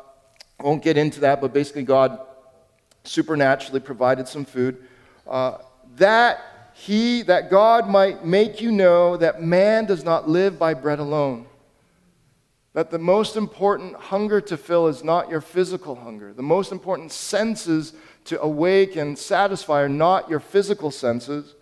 won't 0.60 0.84
get 0.84 0.98
into 0.98 1.22
that, 1.22 1.39
but 1.39 1.53
basically, 1.53 1.84
God 1.84 2.19
supernaturally 3.05 3.79
provided 3.79 4.27
some 4.27 4.43
food. 4.43 4.84
Uh, 5.25 5.60
that 5.96 6.41
he, 6.74 7.22
that 7.22 7.50
God 7.50 7.88
might 7.88 8.25
make 8.25 8.60
you 8.60 8.69
know 8.69 9.15
that 9.15 9.41
man 9.41 9.86
does 9.86 10.03
not 10.03 10.27
live 10.27 10.60
by 10.60 10.74
bread 10.74 11.00
alone. 11.00 11.46
That 12.74 12.91
the 12.91 13.00
most 13.00 13.38
important 13.38 13.96
hunger 13.96 14.41
to 14.41 14.57
fill 14.57 14.88
is 14.88 15.05
not 15.05 15.29
your 15.29 15.41
physical 15.41 15.96
hunger. 15.96 16.34
The 16.34 16.43
most 16.43 16.74
important 16.74 17.13
senses 17.13 17.93
to 18.25 18.41
awake 18.41 18.98
and 18.98 19.17
satisfy 19.17 19.84
are 19.84 19.89
not 19.89 20.29
your 20.29 20.41
physical 20.41 20.91
senses. 20.91 21.55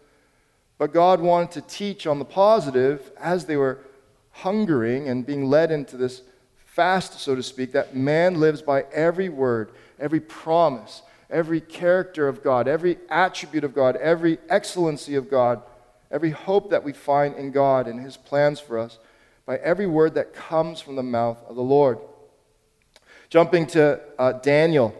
But 0.78 0.94
God 0.94 1.22
wanted 1.22 1.52
to 1.52 1.62
teach 1.62 2.06
on 2.06 2.20
the 2.20 2.26
positive 2.26 3.12
as 3.20 3.46
they 3.46 3.56
were 3.56 3.80
hungering 4.32 5.08
and 5.08 5.26
being 5.26 5.50
led 5.50 5.72
into 5.72 5.96
this 5.96 6.22
fast, 6.66 7.20
so 7.20 7.36
to 7.36 7.44
speak, 7.44 7.72
that 7.72 7.96
man 7.96 8.40
lives 8.40 8.62
by 8.62 8.84
every 8.94 9.30
word, 9.30 9.72
every 10.00 10.20
promise, 10.20 11.02
every 11.30 11.62
character 11.62 12.28
of 12.28 12.44
God, 12.44 12.68
every 12.68 12.98
attribute 13.10 13.64
of 13.64 13.74
God, 13.74 13.96
every 13.96 14.38
excellency 14.50 15.16
of 15.16 15.30
God, 15.30 15.62
every 16.12 16.32
hope 16.32 16.70
that 16.72 16.84
we 16.84 16.92
find 16.92 17.36
in 17.36 17.52
God 17.52 17.88
and 17.88 18.02
His 18.02 18.18
plans 18.18 18.60
for 18.60 18.78
us, 18.78 19.00
by 19.46 19.58
every 19.58 19.88
word 19.88 20.16
that 20.16 20.34
comes 20.34 20.82
from 20.82 20.98
the 20.98 21.04
mouth 21.04 21.38
of 21.48 21.56
the 21.56 21.62
Lord. 21.62 22.00
Jumping 23.30 23.68
to 23.68 24.02
uh, 24.20 24.34
Daniel, 24.34 24.94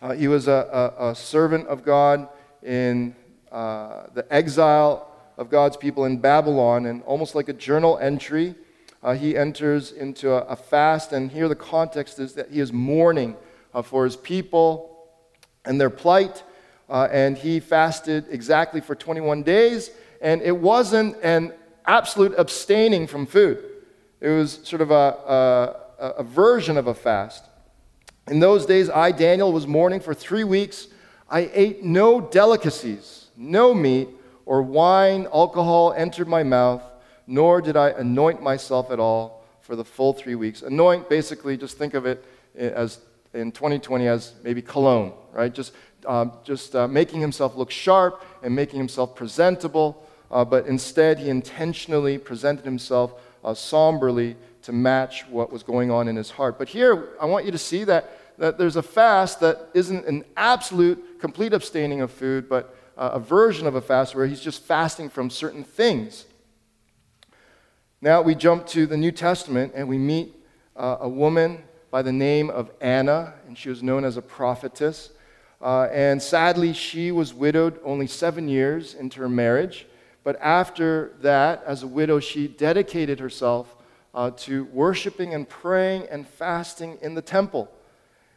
uh, 0.00 0.12
he 0.12 0.28
was 0.28 0.48
a, 0.48 0.94
a, 0.98 1.10
a, 1.10 1.14
servant 1.14 1.66
of 1.66 1.84
God 1.84 2.28
in 2.62 3.14
uh, 3.50 4.04
the 4.14 4.26
exile 4.32 5.08
of 5.36 5.50
God's 5.50 5.76
people 5.76 6.04
in 6.04 6.18
Babylon, 6.18 6.86
and 6.86 7.02
almost 7.04 7.34
like 7.34 7.48
a 7.48 7.52
journal 7.52 7.98
entry, 7.98 8.54
uh, 9.02 9.14
he 9.14 9.36
enters 9.36 9.92
into 9.92 10.32
a, 10.32 10.40
a, 10.42 10.56
fast. 10.56 11.12
And 11.12 11.30
here 11.30 11.48
the 11.48 11.56
context 11.56 12.18
is 12.18 12.34
that 12.34 12.50
he 12.50 12.60
is 12.60 12.72
mourning 12.72 13.36
uh, 13.72 13.82
for 13.82 14.04
his 14.04 14.16
people 14.16 15.08
and 15.64 15.80
their 15.80 15.90
plight. 15.90 16.42
Uh, 16.88 17.08
and 17.10 17.38
he 17.38 17.60
fasted 17.60 18.26
exactly 18.30 18.80
for 18.80 18.94
21 18.94 19.42
days. 19.42 19.90
And 20.20 20.42
it 20.42 20.56
wasn't 20.56 21.16
an 21.22 21.54
absolute 21.86 22.34
abstaining 22.36 23.06
from 23.06 23.26
food, 23.26 23.64
it 24.20 24.28
was 24.28 24.60
sort 24.64 24.82
of 24.82 24.90
a, 24.90 25.74
a, 25.98 26.06
a 26.18 26.22
version 26.22 26.76
of 26.76 26.86
a 26.86 26.94
fast. 26.94 27.44
In 28.28 28.38
those 28.38 28.66
days, 28.66 28.90
I, 28.90 29.12
Daniel, 29.12 29.52
was 29.52 29.66
mourning 29.66 29.98
for 30.00 30.14
three 30.14 30.44
weeks. 30.44 30.88
I 31.28 31.50
ate 31.52 31.82
no 31.82 32.20
delicacies, 32.20 33.19
no 33.40 33.72
meat, 33.72 34.08
or 34.44 34.62
wine, 34.62 35.26
alcohol 35.32 35.94
entered 35.96 36.28
my 36.28 36.42
mouth, 36.42 36.82
nor 37.26 37.60
did 37.62 37.76
I 37.76 37.90
anoint 37.90 38.42
myself 38.42 38.90
at 38.90 39.00
all 39.00 39.44
for 39.62 39.76
the 39.76 39.84
full 39.84 40.12
three 40.12 40.34
weeks. 40.34 40.62
Anoint, 40.62 41.08
basically, 41.08 41.56
just 41.56 41.78
think 41.78 41.94
of 41.94 42.04
it 42.04 42.24
as 42.54 43.00
in 43.32 43.52
2020 43.52 44.08
as 44.08 44.34
maybe 44.42 44.60
cologne, 44.60 45.12
right? 45.32 45.54
Just, 45.54 45.72
um, 46.04 46.32
just 46.44 46.74
uh, 46.74 46.88
making 46.88 47.20
himself 47.20 47.56
look 47.56 47.70
sharp 47.70 48.24
and 48.42 48.54
making 48.54 48.78
himself 48.78 49.14
presentable. 49.14 50.06
Uh, 50.30 50.44
but 50.44 50.66
instead, 50.66 51.18
he 51.18 51.28
intentionally 51.28 52.18
presented 52.18 52.64
himself 52.64 53.14
uh, 53.44 53.54
somberly 53.54 54.36
to 54.62 54.72
match 54.72 55.26
what 55.28 55.52
was 55.52 55.62
going 55.62 55.90
on 55.90 56.08
in 56.08 56.16
his 56.16 56.30
heart. 56.30 56.58
But 56.58 56.68
here, 56.68 57.10
I 57.20 57.26
want 57.26 57.46
you 57.46 57.52
to 57.52 57.58
see 57.58 57.84
that, 57.84 58.10
that 58.38 58.58
there's 58.58 58.76
a 58.76 58.82
fast 58.82 59.40
that 59.40 59.68
isn't 59.72 60.06
an 60.06 60.24
absolute, 60.36 61.20
complete 61.20 61.52
abstaining 61.52 62.00
of 62.00 62.10
food, 62.10 62.48
but 62.48 62.76
a 63.08 63.18
version 63.18 63.66
of 63.66 63.74
a 63.74 63.80
fast 63.80 64.14
where 64.14 64.26
he's 64.26 64.40
just 64.40 64.62
fasting 64.62 65.08
from 65.08 65.30
certain 65.30 65.64
things. 65.64 66.26
Now 68.02 68.22
we 68.22 68.34
jump 68.34 68.66
to 68.68 68.86
the 68.86 68.96
New 68.96 69.12
Testament 69.12 69.72
and 69.74 69.88
we 69.88 69.98
meet 69.98 70.34
uh, 70.76 70.98
a 71.00 71.08
woman 71.08 71.62
by 71.90 72.02
the 72.02 72.12
name 72.12 72.50
of 72.50 72.70
Anna, 72.80 73.34
and 73.46 73.58
she 73.58 73.68
was 73.68 73.82
known 73.82 74.04
as 74.04 74.16
a 74.16 74.22
prophetess. 74.22 75.10
Uh, 75.60 75.88
and 75.92 76.22
sadly, 76.22 76.72
she 76.72 77.10
was 77.10 77.34
widowed 77.34 77.80
only 77.84 78.06
seven 78.06 78.48
years 78.48 78.94
into 78.94 79.20
her 79.20 79.28
marriage. 79.28 79.86
But 80.22 80.40
after 80.40 81.14
that, 81.22 81.62
as 81.66 81.82
a 81.82 81.86
widow, 81.86 82.20
she 82.20 82.48
dedicated 82.48 83.18
herself 83.18 83.76
uh, 84.14 84.30
to 84.30 84.64
worshiping 84.66 85.34
and 85.34 85.48
praying 85.48 86.06
and 86.10 86.26
fasting 86.26 86.98
in 87.02 87.14
the 87.14 87.22
temple. 87.22 87.70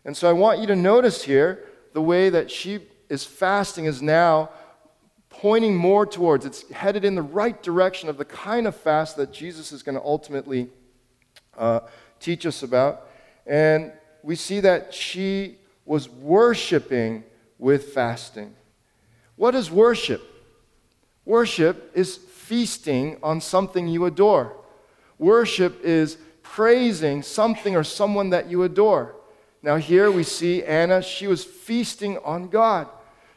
And 0.05 0.15
so 0.15 0.29
I 0.29 0.33
want 0.33 0.59
you 0.59 0.67
to 0.67 0.75
notice 0.75 1.23
here 1.23 1.65
the 1.93 2.01
way 2.01 2.29
that 2.29 2.49
she 2.49 2.79
is 3.13 3.23
fasting 3.23 3.85
is 3.85 4.01
now 4.01 4.49
pointing 5.29 5.75
more 5.75 6.03
towards, 6.03 6.47
it's 6.47 6.67
headed 6.71 7.05
in 7.05 7.13
the 7.13 7.21
right 7.21 7.61
direction 7.61 8.09
of 8.09 8.17
the 8.17 8.25
kind 8.25 8.65
of 8.65 8.75
fast 8.75 9.17
that 9.17 9.31
Jesus 9.31 9.71
is 9.71 9.83
going 9.83 9.95
to 9.95 10.03
ultimately 10.03 10.67
uh, 11.55 11.81
teach 12.19 12.47
us 12.47 12.63
about. 12.63 13.07
And 13.45 13.91
we 14.23 14.35
see 14.35 14.61
that 14.61 14.95
she 14.95 15.57
was 15.85 16.09
worshiping 16.09 17.23
with 17.59 17.93
fasting. 17.93 18.55
What 19.35 19.53
is 19.53 19.69
worship? 19.69 20.23
Worship 21.23 21.91
is 21.93 22.17
feasting 22.17 23.17
on 23.21 23.41
something 23.41 23.87
you 23.87 24.05
adore. 24.05 24.57
Worship 25.19 25.83
is 25.83 26.17
praising 26.41 27.21
something 27.21 27.75
or 27.75 27.83
someone 27.83 28.31
that 28.31 28.49
you 28.49 28.63
adore. 28.63 29.15
Now, 29.61 29.77
here 29.77 30.11
we 30.11 30.23
see 30.23 30.61
Anna, 30.63 31.01
she 31.01 31.25
was 31.25 31.45
feasting 31.45 32.17
on 32.19 32.49
God. 32.49 32.89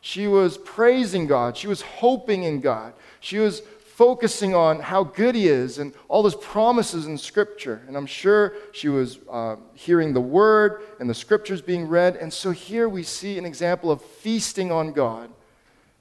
She 0.06 0.28
was 0.28 0.56
praising 0.56 1.26
God. 1.26 1.56
She 1.56 1.66
was 1.66 1.82
hoping 1.82 2.44
in 2.44 2.60
God. 2.60 2.92
She 3.18 3.38
was 3.38 3.58
focusing 3.58 4.54
on 4.54 4.78
how 4.78 5.02
good 5.02 5.34
he 5.34 5.48
is 5.48 5.78
and 5.78 5.92
all 6.06 6.24
his 6.24 6.36
promises 6.36 7.06
in 7.06 7.18
Scripture. 7.18 7.82
And 7.88 7.96
I'm 7.96 8.06
sure 8.06 8.52
she 8.70 8.88
was 8.88 9.18
uh, 9.28 9.56
hearing 9.74 10.14
the 10.14 10.20
word 10.20 10.82
and 11.00 11.10
the 11.10 11.14
Scriptures 11.14 11.60
being 11.60 11.88
read. 11.88 12.14
And 12.14 12.32
so 12.32 12.52
here 12.52 12.88
we 12.88 13.02
see 13.02 13.36
an 13.36 13.44
example 13.44 13.90
of 13.90 14.00
feasting 14.00 14.70
on 14.70 14.92
God 14.92 15.28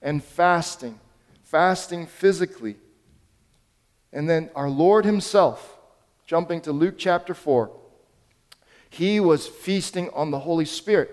and 0.03 0.23
fasting, 0.23 0.99
fasting 1.43 2.05
physically. 2.05 2.75
And 4.13 4.29
then 4.29 4.51
our 4.53 4.69
Lord 4.69 5.05
Himself, 5.05 5.79
jumping 6.27 6.61
to 6.61 6.71
Luke 6.71 6.99
chapter 6.99 7.33
4, 7.33 7.71
He 8.87 9.19
was 9.19 9.47
feasting 9.47 10.11
on 10.11 10.29
the 10.29 10.41
Holy 10.41 10.65
Spirit. 10.65 11.09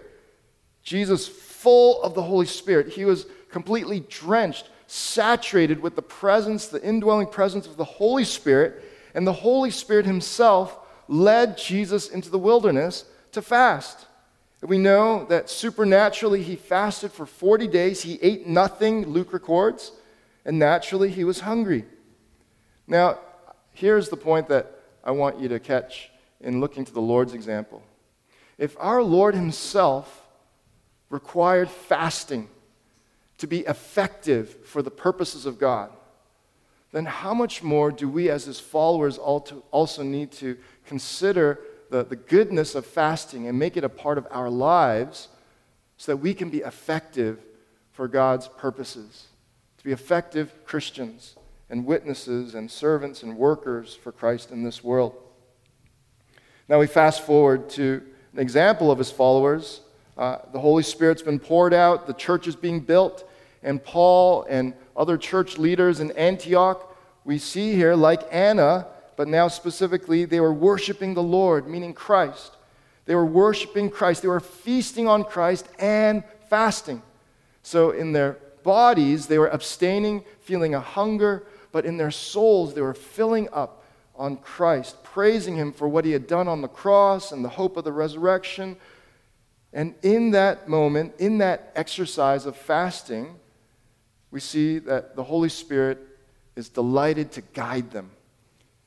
Jesus, 0.82 1.26
full 1.62 2.02
of 2.02 2.14
the 2.14 2.22
Holy 2.22 2.46
Spirit, 2.46 2.88
He 2.88 3.04
was 3.04 3.26
completely 3.50 4.00
drenched 4.00 4.68
saturated 4.86 5.80
with 5.80 5.96
the 5.96 6.02
presence, 6.02 6.66
the 6.66 6.82
indwelling 6.82 7.26
presence 7.26 7.66
of 7.66 7.76
the 7.76 7.84
Holy 7.84 8.24
Spirit, 8.24 8.82
and 9.14 9.26
the 9.26 9.32
Holy 9.32 9.70
Spirit 9.70 10.04
Himself 10.04 10.78
led 11.08 11.56
Jesus 11.56 12.08
into 12.08 12.28
the 12.28 12.38
wilderness 12.38 13.04
to 13.32 13.40
fast. 13.40 14.06
We 14.62 14.78
know 14.78 15.24
that 15.24 15.50
supernaturally 15.50 16.42
he 16.42 16.54
fasted 16.54 17.10
for 17.10 17.26
40 17.26 17.66
days. 17.66 18.02
He 18.02 18.18
ate 18.22 18.46
nothing, 18.46 19.06
Luke 19.06 19.32
records, 19.32 19.90
and 20.44 20.58
naturally 20.58 21.10
he 21.10 21.24
was 21.24 21.40
hungry. 21.40 21.84
Now, 22.86 23.18
here's 23.72 24.08
the 24.08 24.16
point 24.16 24.48
that 24.48 24.78
I 25.02 25.10
want 25.10 25.40
you 25.40 25.48
to 25.48 25.58
catch 25.58 26.10
in 26.40 26.60
looking 26.60 26.84
to 26.84 26.92
the 26.92 27.00
Lord's 27.00 27.34
example. 27.34 27.82
If 28.56 28.76
our 28.78 29.02
Lord 29.02 29.34
himself 29.34 30.21
required 31.12 31.70
fasting 31.70 32.48
to 33.36 33.46
be 33.46 33.60
effective 33.60 34.66
for 34.66 34.80
the 34.80 34.90
purposes 34.90 35.44
of 35.44 35.58
God, 35.58 35.90
then 36.90 37.04
how 37.04 37.34
much 37.34 37.62
more 37.62 37.92
do 37.92 38.08
we 38.08 38.30
as 38.30 38.46
his 38.46 38.58
followers 38.58 39.18
also 39.18 40.02
need 40.02 40.32
to 40.32 40.56
consider 40.86 41.60
the, 41.90 42.02
the 42.02 42.16
goodness 42.16 42.74
of 42.74 42.86
fasting 42.86 43.46
and 43.46 43.58
make 43.58 43.76
it 43.76 43.84
a 43.84 43.88
part 43.90 44.16
of 44.16 44.26
our 44.30 44.48
lives 44.48 45.28
so 45.98 46.12
that 46.12 46.16
we 46.16 46.32
can 46.32 46.48
be 46.48 46.58
effective 46.58 47.38
for 47.92 48.08
God's 48.08 48.48
purposes, 48.48 49.26
to 49.76 49.84
be 49.84 49.92
effective 49.92 50.64
Christians 50.64 51.36
and 51.68 51.84
witnesses 51.84 52.54
and 52.54 52.70
servants 52.70 53.22
and 53.22 53.36
workers 53.36 53.94
for 53.94 54.12
Christ 54.12 54.50
in 54.50 54.62
this 54.62 54.82
world. 54.82 55.14
Now 56.68 56.78
we 56.78 56.86
fast 56.86 57.20
forward 57.20 57.68
to 57.70 58.02
an 58.32 58.38
example 58.38 58.90
of 58.90 58.96
his 58.96 59.10
followers. 59.10 59.81
Uh, 60.16 60.38
the 60.52 60.60
Holy 60.60 60.82
Spirit's 60.82 61.22
been 61.22 61.38
poured 61.38 61.72
out, 61.72 62.06
the 62.06 62.12
church 62.12 62.46
is 62.46 62.56
being 62.56 62.80
built, 62.80 63.28
and 63.62 63.82
Paul 63.82 64.44
and 64.48 64.74
other 64.96 65.16
church 65.16 65.58
leaders 65.58 66.00
in 66.00 66.10
Antioch, 66.12 66.94
we 67.24 67.38
see 67.38 67.74
here, 67.74 67.94
like 67.94 68.22
Anna, 68.30 68.86
but 69.16 69.28
now 69.28 69.48
specifically, 69.48 70.24
they 70.24 70.40
were 70.40 70.52
worshiping 70.52 71.14
the 71.14 71.22
Lord, 71.22 71.68
meaning 71.68 71.94
Christ. 71.94 72.56
They 73.06 73.14
were 73.14 73.26
worshiping 73.26 73.90
Christ. 73.90 74.22
They 74.22 74.28
were 74.28 74.40
feasting 74.40 75.08
on 75.08 75.24
Christ 75.24 75.68
and 75.78 76.24
fasting. 76.48 77.02
So 77.62 77.90
in 77.90 78.12
their 78.12 78.38
bodies, 78.62 79.26
they 79.26 79.38
were 79.38 79.48
abstaining, 79.48 80.24
feeling 80.40 80.74
a 80.74 80.80
hunger, 80.80 81.44
but 81.72 81.84
in 81.84 81.96
their 81.96 82.10
souls, 82.10 82.74
they 82.74 82.80
were 82.80 82.94
filling 82.94 83.48
up 83.52 83.84
on 84.16 84.36
Christ, 84.36 85.02
praising 85.02 85.56
Him 85.56 85.72
for 85.72 85.88
what 85.88 86.04
He 86.04 86.12
had 86.12 86.26
done 86.26 86.48
on 86.48 86.60
the 86.60 86.68
cross 86.68 87.32
and 87.32 87.44
the 87.44 87.48
hope 87.48 87.76
of 87.76 87.84
the 87.84 87.92
resurrection, 87.92 88.76
And 89.72 89.94
in 90.02 90.32
that 90.32 90.68
moment, 90.68 91.14
in 91.18 91.38
that 91.38 91.72
exercise 91.74 92.44
of 92.44 92.56
fasting, 92.56 93.36
we 94.30 94.40
see 94.40 94.78
that 94.80 95.16
the 95.16 95.24
Holy 95.24 95.48
Spirit 95.48 95.98
is 96.56 96.68
delighted 96.68 97.32
to 97.32 97.40
guide 97.40 97.90
them. 97.90 98.10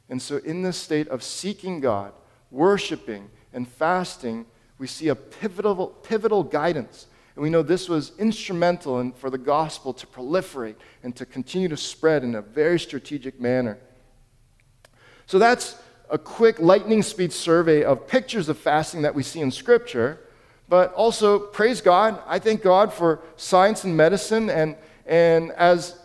And 0.09 0.21
so, 0.21 0.37
in 0.37 0.61
this 0.61 0.77
state 0.77 1.07
of 1.07 1.23
seeking 1.23 1.79
God, 1.79 2.13
worshiping, 2.51 3.29
and 3.53 3.67
fasting, 3.67 4.45
we 4.77 4.87
see 4.87 5.07
a 5.07 5.15
pivotal, 5.15 5.87
pivotal 5.87 6.43
guidance. 6.43 7.07
And 7.35 7.43
we 7.43 7.49
know 7.49 7.63
this 7.63 7.89
was 7.89 8.11
instrumental 8.19 8.99
in, 8.99 9.11
for 9.13 9.29
the 9.29 9.37
gospel 9.37 9.93
to 9.93 10.05
proliferate 10.07 10.75
and 11.03 11.15
to 11.15 11.25
continue 11.25 11.67
to 11.69 11.77
spread 11.77 12.23
in 12.23 12.35
a 12.35 12.41
very 12.41 12.79
strategic 12.79 13.41
manner. 13.41 13.79
So, 15.25 15.39
that's 15.39 15.77
a 16.09 16.19
quick 16.19 16.59
lightning 16.59 17.01
speed 17.01 17.33
survey 17.33 17.83
of 17.83 18.07
pictures 18.07 18.47
of 18.47 18.59
fasting 18.59 19.01
that 19.01 19.15
we 19.15 19.23
see 19.23 19.41
in 19.41 19.49
Scripture. 19.49 20.19
But 20.67 20.93
also, 20.93 21.39
praise 21.39 21.81
God. 21.81 22.22
I 22.25 22.39
thank 22.39 22.62
God 22.62 22.91
for 22.91 23.22
science 23.38 23.84
and 23.84 23.95
medicine. 23.95 24.50
And, 24.50 24.75
and 25.05 25.51
as 25.51 25.98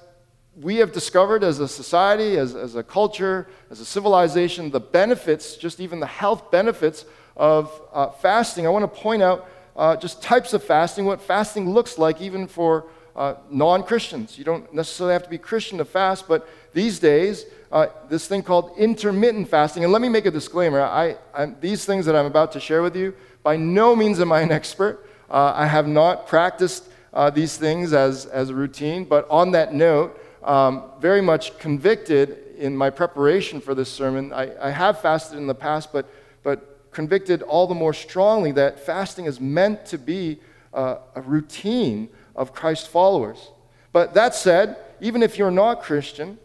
we 0.60 0.76
have 0.76 0.92
discovered 0.92 1.42
as 1.42 1.60
a 1.60 1.68
society, 1.68 2.36
as, 2.36 2.54
as 2.54 2.74
a 2.74 2.82
culture, 2.82 3.46
as 3.70 3.80
a 3.80 3.84
civilization, 3.84 4.70
the 4.70 4.80
benefits, 4.80 5.56
just 5.56 5.80
even 5.80 6.00
the 6.00 6.06
health 6.06 6.50
benefits 6.50 7.06
of 7.36 7.80
uh, 7.92 8.10
fasting, 8.10 8.66
I 8.66 8.70
want 8.70 8.82
to 8.82 9.00
point 9.00 9.22
out 9.22 9.48
uh, 9.76 9.96
just 9.96 10.22
types 10.22 10.52
of 10.52 10.62
fasting, 10.62 11.06
what 11.06 11.22
fasting 11.22 11.70
looks 11.70 11.96
like, 11.96 12.20
even 12.20 12.46
for 12.46 12.86
uh, 13.16 13.34
non 13.50 13.82
Christians. 13.82 14.36
You 14.36 14.44
don't 14.44 14.72
necessarily 14.74 15.14
have 15.14 15.22
to 15.22 15.30
be 15.30 15.38
Christian 15.38 15.78
to 15.78 15.84
fast, 15.84 16.28
but 16.28 16.48
these 16.72 16.98
days, 16.98 17.46
uh, 17.72 17.86
this 18.08 18.26
thing 18.26 18.42
called 18.42 18.72
intermittent 18.76 19.48
fasting. 19.48 19.84
And 19.84 19.92
let 19.92 20.02
me 20.02 20.08
make 20.08 20.26
a 20.26 20.30
disclaimer 20.30 20.82
I, 20.82 21.16
these 21.60 21.84
things 21.84 22.04
that 22.06 22.16
I'm 22.16 22.26
about 22.26 22.52
to 22.52 22.60
share 22.60 22.82
with 22.82 22.96
you, 22.96 23.14
by 23.42 23.56
no 23.56 23.96
means 23.96 24.20
am 24.20 24.32
I 24.32 24.40
an 24.40 24.52
expert. 24.52 25.06
Uh, 25.30 25.52
I 25.54 25.66
have 25.66 25.86
not 25.86 26.26
practiced 26.26 26.88
uh, 27.12 27.30
these 27.30 27.56
things 27.56 27.92
as, 27.92 28.26
as 28.26 28.50
a 28.50 28.54
routine, 28.54 29.04
but 29.04 29.28
on 29.30 29.52
that 29.52 29.74
note, 29.74 30.18
um, 30.42 30.84
very 31.00 31.20
much 31.20 31.58
convicted 31.58 32.38
in 32.56 32.76
my 32.76 32.90
preparation 32.90 33.60
for 33.60 33.74
this 33.74 33.90
sermon. 33.90 34.32
I, 34.32 34.52
I 34.60 34.70
have 34.70 35.00
fasted 35.00 35.38
in 35.38 35.46
the 35.46 35.54
past, 35.54 35.92
but, 35.92 36.08
but 36.42 36.90
convicted 36.90 37.42
all 37.42 37.66
the 37.66 37.74
more 37.74 37.94
strongly 37.94 38.52
that 38.52 38.80
fasting 38.80 39.24
is 39.24 39.40
meant 39.40 39.86
to 39.86 39.98
be 39.98 40.40
uh, 40.72 40.96
a 41.14 41.22
routine 41.22 42.08
of 42.36 42.52
Christ 42.52 42.88
followers. 42.88 43.50
But 43.92 44.14
that 44.14 44.34
said, 44.34 44.76
even 45.00 45.22
if 45.22 45.38
you're 45.38 45.50
not 45.50 45.82
Christian, 45.82 46.38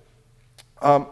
um, 0.81 1.07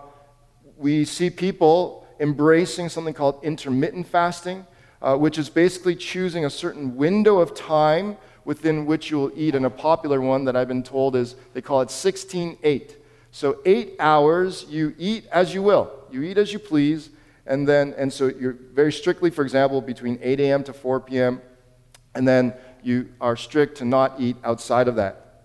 we 0.78 1.06
see 1.06 1.30
people 1.30 2.08
embracing 2.20 2.90
something 2.90 3.14
called 3.14 3.40
intermittent 3.44 4.08
fasting, 4.08 4.66
uh, 5.04 5.18
which 5.18 5.38
is 5.38 5.50
basically 5.50 5.96
choosing 5.96 6.46
a 6.46 6.50
certain 6.50 6.96
window 6.96 7.40
of 7.40 7.54
time 7.54 8.16
within 8.46 8.86
which 8.86 9.12
you 9.12 9.18
will 9.18 9.32
eat. 9.36 9.54
And 9.54 9.66
a 9.66 9.70
popular 9.70 10.22
one 10.22 10.46
that 10.46 10.56
I've 10.56 10.70
been 10.70 10.82
told 10.82 11.16
is 11.16 11.36
they 11.54 11.62
call 11.62 11.82
it 11.82 11.92
16 11.92 12.58
8. 12.64 12.98
So, 13.32 13.58
eight 13.66 13.96
hours, 14.00 14.66
you 14.70 14.96
eat 14.98 15.26
as 15.32 15.54
you 15.54 15.62
will. 15.62 15.92
You 16.12 16.24
eat 16.24 16.38
as 16.38 16.54
you 16.54 16.60
please. 16.60 17.10
And 17.46 17.68
then, 17.68 17.94
and 17.98 18.14
so 18.14 18.28
you're 18.28 18.54
very 18.54 18.94
strictly, 18.94 19.30
for 19.30 19.44
example, 19.44 19.82
between 19.82 20.18
8 20.22 20.40
a.m. 20.40 20.64
to 20.64 20.74
4 20.74 21.02
p.m. 21.02 21.42
And 22.16 22.26
then 22.26 22.54
you 22.82 23.10
are 23.20 23.36
strict 23.36 23.80
to 23.80 23.86
not 23.86 24.20
eat 24.20 24.38
outside 24.44 24.88
of 24.88 24.96
that. 24.96 25.44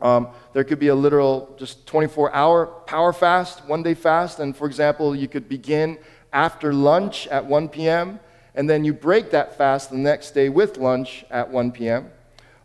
Um, 0.00 0.28
there 0.52 0.62
could 0.62 0.78
be 0.78 0.88
a 0.88 0.94
literal, 0.94 1.56
just 1.58 1.84
24 1.86 2.32
hour 2.32 2.66
power 2.66 3.12
fast, 3.12 3.66
one 3.66 3.82
day 3.82 3.94
fast. 3.94 4.38
And 4.38 4.56
for 4.56 4.68
example, 4.68 5.16
you 5.16 5.26
could 5.26 5.48
begin 5.48 5.98
after 6.32 6.72
lunch 6.72 7.26
at 7.26 7.44
1 7.44 7.70
p.m 7.70 8.20
and 8.58 8.68
then 8.68 8.84
you 8.84 8.92
break 8.92 9.30
that 9.30 9.56
fast 9.56 9.90
the 9.90 9.96
next 9.96 10.32
day 10.32 10.48
with 10.48 10.78
lunch 10.78 11.24
at 11.30 11.48
1 11.48 11.70
p.m. 11.70 12.10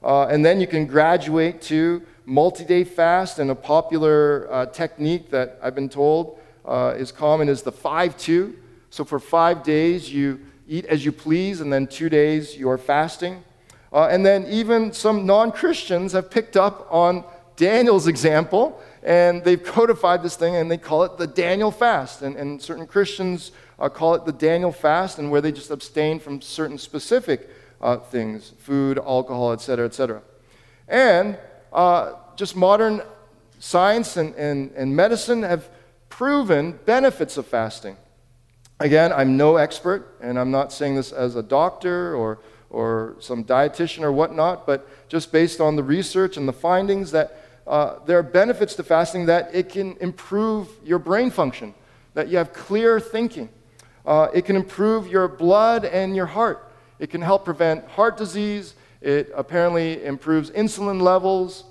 Uh, 0.03 0.25
and 0.25 0.43
then 0.43 0.59
you 0.59 0.65
can 0.65 0.87
graduate 0.87 1.61
to 1.61 2.01
multi 2.25 2.65
day 2.65 2.83
fast, 2.83 3.37
and 3.37 3.51
a 3.51 3.55
popular 3.55 4.47
uh, 4.51 4.65
technique 4.65 5.29
that 5.29 5.59
I've 5.61 5.75
been 5.75 5.89
told 5.89 6.39
uh, 6.65 6.95
is 6.97 7.11
common 7.11 7.47
is 7.47 7.61
the 7.61 7.71
5 7.71 8.17
2. 8.17 8.55
So 8.89 9.05
for 9.05 9.19
five 9.19 9.61
days, 9.61 10.11
you 10.11 10.39
eat 10.67 10.85
as 10.85 11.05
you 11.05 11.11
please, 11.11 11.61
and 11.61 11.71
then 11.71 11.85
two 11.85 12.09
days 12.09 12.57
you 12.57 12.71
are 12.71 12.79
fasting. 12.79 13.43
Uh, 13.91 14.07
and 14.07 14.25
then 14.25 14.47
even 14.47 14.91
some 14.93 15.27
non 15.27 15.51
Christians 15.51 16.13
have 16.13 16.31
picked 16.31 16.57
up 16.57 16.87
on 16.89 17.23
Daniel's 17.55 18.07
example, 18.07 18.81
and 19.03 19.43
they've 19.43 19.63
codified 19.77 20.23
this 20.23 20.35
thing 20.35 20.55
and 20.55 20.71
they 20.71 20.77
call 20.77 21.03
it 21.03 21.19
the 21.19 21.27
Daniel 21.27 21.69
fast. 21.69 22.23
And, 22.23 22.35
and 22.35 22.59
certain 22.59 22.87
Christians 22.87 23.51
uh, 23.79 23.89
call 23.89 24.15
it 24.15 24.25
the 24.25 24.31
Daniel 24.31 24.71
fast, 24.71 25.19
and 25.19 25.31
where 25.31 25.41
they 25.41 25.51
just 25.51 25.71
abstain 25.71 26.19
from 26.19 26.41
certain 26.41 26.77
specific 26.77 27.49
uh, 27.81 27.97
things 27.97 28.53
food, 28.59 28.97
alcohol, 28.97 29.51
etc., 29.51 29.85
etc. 29.85 30.21
And 30.87 31.37
uh, 31.71 32.13
just 32.35 32.55
modern 32.55 33.01
science 33.59 34.17
and, 34.17 34.35
and, 34.35 34.71
and 34.71 34.95
medicine 34.95 35.43
have 35.43 35.69
proven 36.09 36.79
benefits 36.85 37.37
of 37.37 37.47
fasting. 37.47 37.97
Again, 38.79 39.13
I'm 39.13 39.37
no 39.37 39.57
expert, 39.57 40.17
and 40.21 40.37
I'm 40.37 40.51
not 40.51 40.73
saying 40.73 40.95
this 40.95 41.11
as 41.11 41.35
a 41.35 41.43
doctor 41.43 42.15
or, 42.15 42.39
or 42.69 43.15
some 43.19 43.43
dietitian 43.45 44.01
or 44.03 44.11
whatnot, 44.11 44.67
but 44.67 44.87
just 45.07 45.31
based 45.31 45.61
on 45.61 45.75
the 45.75 45.83
research 45.83 46.37
and 46.37 46.47
the 46.47 46.53
findings 46.53 47.11
that 47.11 47.39
uh, 47.65 47.99
there 48.05 48.19
are 48.19 48.23
benefits 48.23 48.75
to 48.75 48.83
fasting 48.83 49.25
that 49.27 49.49
it 49.53 49.69
can 49.69 49.95
improve 50.01 50.67
your 50.83 50.99
brain 50.99 51.31
function, 51.31 51.73
that 52.13 52.27
you 52.27 52.37
have 52.37 52.51
clear 52.51 52.99
thinking, 52.99 53.47
uh, 54.05 54.27
it 54.33 54.45
can 54.45 54.55
improve 54.55 55.07
your 55.07 55.27
blood 55.27 55.85
and 55.85 56.15
your 56.15 56.25
heart. 56.25 56.71
It 56.99 57.09
can 57.09 57.21
help 57.21 57.45
prevent 57.45 57.87
heart 57.87 58.17
disease. 58.17 58.75
It 59.01 59.31
apparently 59.35 60.03
improves 60.03 60.51
insulin 60.51 61.01
levels. 61.01 61.65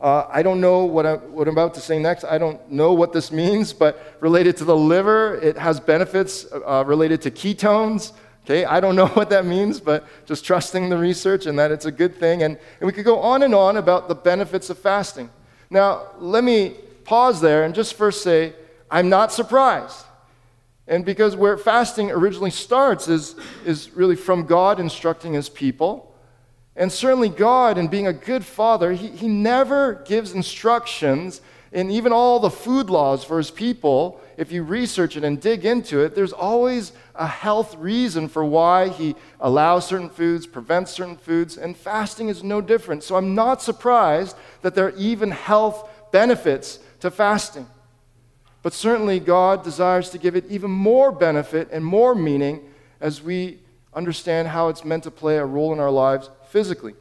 Uh, 0.00 0.26
I 0.28 0.42
don't 0.42 0.60
know 0.60 0.84
what, 0.84 1.06
I, 1.06 1.14
what 1.14 1.48
I'm 1.48 1.54
about 1.54 1.74
to 1.74 1.80
say 1.80 1.98
next. 1.98 2.24
I 2.24 2.38
don't 2.38 2.70
know 2.70 2.92
what 2.92 3.12
this 3.12 3.32
means, 3.32 3.72
but 3.72 4.16
related 4.20 4.56
to 4.58 4.64
the 4.64 4.76
liver, 4.76 5.36
it 5.36 5.58
has 5.58 5.80
benefits 5.80 6.46
uh, 6.52 6.84
related 6.86 7.20
to 7.22 7.30
ketones. 7.30 8.12
Okay, 8.44 8.64
I 8.64 8.80
don't 8.80 8.96
know 9.00 9.08
what 9.08 9.28
that 9.30 9.44
means, 9.44 9.80
but 9.80 10.06
just 10.24 10.44
trusting 10.44 10.88
the 10.88 10.96
research 10.96 11.46
and 11.46 11.58
that 11.58 11.72
it's 11.72 11.84
a 11.84 11.92
good 11.92 12.14
thing. 12.14 12.42
And, 12.42 12.58
and 12.80 12.86
we 12.86 12.92
could 12.92 13.04
go 13.04 13.18
on 13.18 13.42
and 13.42 13.54
on 13.54 13.76
about 13.76 14.08
the 14.08 14.14
benefits 14.14 14.70
of 14.70 14.78
fasting. 14.78 15.30
Now, 15.68 16.06
let 16.18 16.44
me 16.44 16.76
pause 17.04 17.40
there 17.40 17.64
and 17.64 17.74
just 17.74 17.94
first 17.94 18.22
say, 18.22 18.54
I'm 18.90 19.08
not 19.08 19.32
surprised. 19.32 20.04
And 20.88 21.04
because 21.04 21.36
where 21.36 21.58
fasting 21.58 22.10
originally 22.10 22.50
starts 22.50 23.08
is, 23.08 23.36
is 23.64 23.90
really 23.94 24.16
from 24.16 24.46
God 24.46 24.80
instructing 24.80 25.34
his 25.34 25.50
people. 25.50 26.14
And 26.74 26.90
certainly, 26.90 27.28
God, 27.28 27.76
in 27.76 27.88
being 27.88 28.06
a 28.06 28.12
good 28.12 28.44
father, 28.44 28.92
he, 28.92 29.08
he 29.08 29.28
never 29.28 30.02
gives 30.06 30.32
instructions 30.32 31.42
in 31.72 31.90
even 31.90 32.12
all 32.12 32.40
the 32.40 32.50
food 32.50 32.88
laws 32.88 33.22
for 33.22 33.36
his 33.36 33.50
people. 33.50 34.20
If 34.38 34.50
you 34.50 34.62
research 34.62 35.16
it 35.16 35.24
and 35.24 35.38
dig 35.38 35.66
into 35.66 36.00
it, 36.00 36.14
there's 36.14 36.32
always 36.32 36.92
a 37.14 37.26
health 37.26 37.74
reason 37.76 38.28
for 38.28 38.44
why 38.44 38.88
he 38.88 39.14
allows 39.40 39.86
certain 39.86 40.08
foods, 40.08 40.46
prevents 40.46 40.92
certain 40.92 41.16
foods, 41.16 41.58
and 41.58 41.76
fasting 41.76 42.28
is 42.28 42.42
no 42.42 42.62
different. 42.62 43.02
So 43.02 43.16
I'm 43.16 43.34
not 43.34 43.60
surprised 43.60 44.36
that 44.62 44.74
there 44.74 44.86
are 44.86 44.96
even 44.96 45.32
health 45.32 45.90
benefits 46.12 46.78
to 47.00 47.10
fasting. 47.10 47.66
But 48.68 48.74
certainly, 48.74 49.18
God 49.18 49.64
desires 49.64 50.10
to 50.10 50.18
give 50.18 50.36
it 50.36 50.44
even 50.50 50.70
more 50.70 51.10
benefit 51.10 51.70
and 51.72 51.82
more 51.82 52.14
meaning 52.14 52.60
as 53.00 53.22
we 53.22 53.60
understand 53.94 54.48
how 54.48 54.68
it's 54.68 54.84
meant 54.84 55.04
to 55.04 55.10
play 55.10 55.38
a 55.38 55.44
role 55.46 55.72
in 55.72 55.80
our 55.80 55.90
lives 55.90 56.28
physically. 56.50 56.92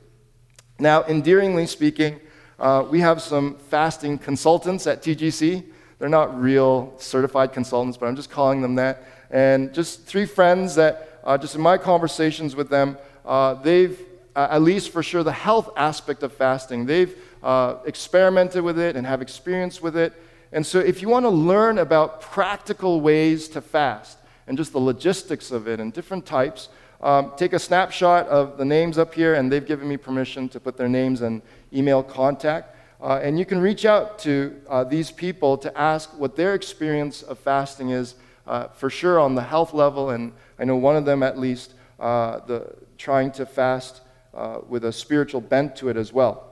Now, 0.80 1.04
endearingly 1.04 1.68
speaking, 1.68 2.22
uh, 2.58 2.86
we 2.90 3.02
have 3.02 3.22
some 3.22 3.58
fasting 3.70 4.18
consultants 4.18 4.88
at 4.88 5.04
TGC. 5.04 5.66
They're 6.00 6.08
not 6.08 6.40
real 6.40 6.94
certified 7.00 7.52
consultants, 7.52 7.98
but 7.98 8.06
I'm 8.06 8.16
just 8.16 8.30
calling 8.30 8.62
them 8.62 8.76
that. 8.76 9.04
And 9.30 9.74
just 9.74 10.06
three 10.06 10.26
friends 10.26 10.76
that, 10.76 11.20
uh, 11.26 11.38
just 11.38 11.56
in 11.56 11.60
my 11.60 11.78
conversations 11.78 12.56
with 12.56 12.70
them, 12.70 12.98
uh, 13.26 13.56
they've, 13.56 14.00
at 14.38 14.62
least 14.62 14.92
for 14.92 15.04
sure, 15.04 15.22
the 15.22 15.34
health 15.34 15.70
aspect 15.76 16.24
of 16.24 16.32
fasting, 16.32 16.86
they've 16.86 17.14
uh, 17.44 17.80
experimented 17.86 18.64
with 18.64 18.80
it 18.80 18.96
and 18.96 19.06
have 19.06 19.22
experience 19.22 19.82
with 19.82 19.98
it. 19.98 20.14
And 20.52 20.66
so, 20.66 20.80
if 20.80 21.02
you 21.02 21.10
want 21.10 21.26
to 21.26 21.30
learn 21.30 21.78
about 21.78 22.22
practical 22.22 23.02
ways 23.02 23.48
to 23.50 23.62
fast 23.62 24.18
and 24.48 24.58
just 24.58 24.72
the 24.72 24.80
logistics 24.80 25.52
of 25.52 25.68
it 25.68 25.80
and 25.80 25.92
different 25.92 26.26
types, 26.26 26.70
um, 27.02 27.34
take 27.38 27.54
a 27.54 27.60
snapshot 27.60 28.28
of 28.28 28.58
the 28.58 28.66
names 28.66 28.98
up 28.98 29.14
here, 29.14 29.36
and 29.36 29.52
they've 29.52 29.66
given 29.66 29.88
me 29.88 29.98
permission 29.98 30.50
to 30.50 30.60
put 30.60 30.78
their 30.78 30.90
names 30.90 31.22
and 31.22 31.42
email 31.74 32.02
contact. 32.02 32.76
Uh, 33.00 33.20
and 33.22 33.38
you 33.38 33.46
can 33.46 33.60
reach 33.60 33.86
out 33.86 34.18
to 34.20 34.60
uh, 34.68 34.84
these 34.84 35.12
people 35.12 35.58
to 35.60 35.78
ask 35.78 36.10
what 36.18 36.36
their 36.36 36.56
experience 36.56 37.22
of 37.22 37.38
fasting 37.38 37.92
is, 37.92 38.16
uh, 38.48 38.68
for 38.70 38.90
sure 38.90 39.20
on 39.20 39.36
the 39.36 39.44
health 39.44 39.74
level. 39.74 40.10
And 40.10 40.34
I 40.58 40.66
know 40.66 40.76
one 40.76 40.96
of 40.96 41.06
them, 41.06 41.22
at 41.22 41.38
least, 41.38 41.76
uh, 42.00 42.40
the, 42.48 42.74
trying 42.98 43.32
to 43.34 43.46
fast 43.46 44.02
uh, 44.34 44.60
with 44.68 44.86
a 44.86 44.92
spiritual 44.92 45.42
bent 45.42 45.76
to 45.76 45.90
it 45.90 45.98
as 45.98 46.12
well. 46.12 46.52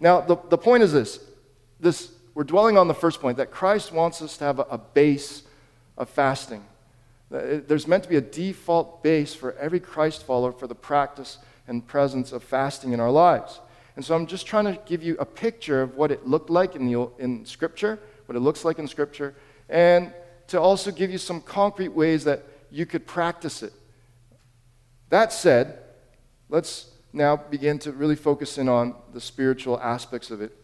Now, 0.00 0.20
the, 0.20 0.36
the 0.50 0.58
point 0.58 0.82
is 0.82 0.92
this 0.92 1.20
this 1.80 2.12
we're 2.38 2.44
dwelling 2.44 2.78
on 2.78 2.86
the 2.86 2.94
first 2.94 3.20
point 3.20 3.36
that 3.38 3.50
Christ 3.50 3.90
wants 3.90 4.22
us 4.22 4.36
to 4.36 4.44
have 4.44 4.60
a, 4.60 4.78
base 4.78 5.42
of 5.96 6.08
fasting. 6.08 6.64
There's 7.30 7.88
meant 7.88 8.04
to 8.04 8.08
be 8.08 8.14
a 8.14 8.20
default 8.20 9.02
base 9.02 9.34
for 9.34 9.54
every 9.54 9.80
Christ 9.80 10.22
follower 10.22 10.52
for 10.52 10.68
the 10.68 10.74
practice 10.76 11.38
and 11.66 11.84
presence 11.84 12.30
of 12.30 12.44
fasting 12.44 12.92
in 12.92 13.00
our 13.00 13.10
lives. 13.10 13.58
And 13.96 14.04
so 14.04 14.14
I'm 14.14 14.24
just 14.24 14.46
trying 14.46 14.66
to 14.66 14.78
give 14.86 15.02
you 15.02 15.16
a 15.18 15.24
picture 15.24 15.82
of 15.82 15.96
what 15.96 16.12
it 16.12 16.28
looked 16.28 16.48
like 16.48 16.76
in, 16.76 16.86
the, 16.86 17.10
in 17.18 17.44
Scripture, 17.44 17.98
what 18.26 18.36
it 18.36 18.40
looks 18.40 18.64
like 18.64 18.78
in 18.78 18.86
Scripture, 18.86 19.34
and 19.68 20.12
to 20.46 20.60
also 20.60 20.92
give 20.92 21.10
you 21.10 21.18
some 21.18 21.40
concrete 21.40 21.88
ways 21.88 22.22
that 22.22 22.44
you 22.70 22.86
could 22.86 23.04
practice 23.04 23.64
it. 23.64 23.72
That 25.08 25.32
said, 25.32 25.76
let's 26.48 26.92
now 27.12 27.34
begin 27.34 27.80
to 27.80 27.90
really 27.90 28.14
focus 28.14 28.58
in 28.58 28.68
on 28.68 28.94
the 29.12 29.20
spiritual 29.20 29.80
aspects 29.80 30.30
of 30.30 30.40
it. 30.40 30.56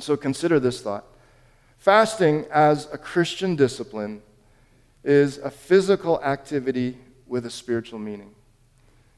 So 0.00 0.16
consider 0.16 0.58
this 0.58 0.80
thought 0.80 1.04
fasting 1.78 2.46
as 2.50 2.88
a 2.92 2.98
Christian 2.98 3.56
discipline 3.56 4.22
is 5.04 5.36
a 5.38 5.50
physical 5.50 6.22
activity 6.22 6.96
with 7.26 7.44
a 7.44 7.50
spiritual 7.50 7.98
meaning. 7.98 8.34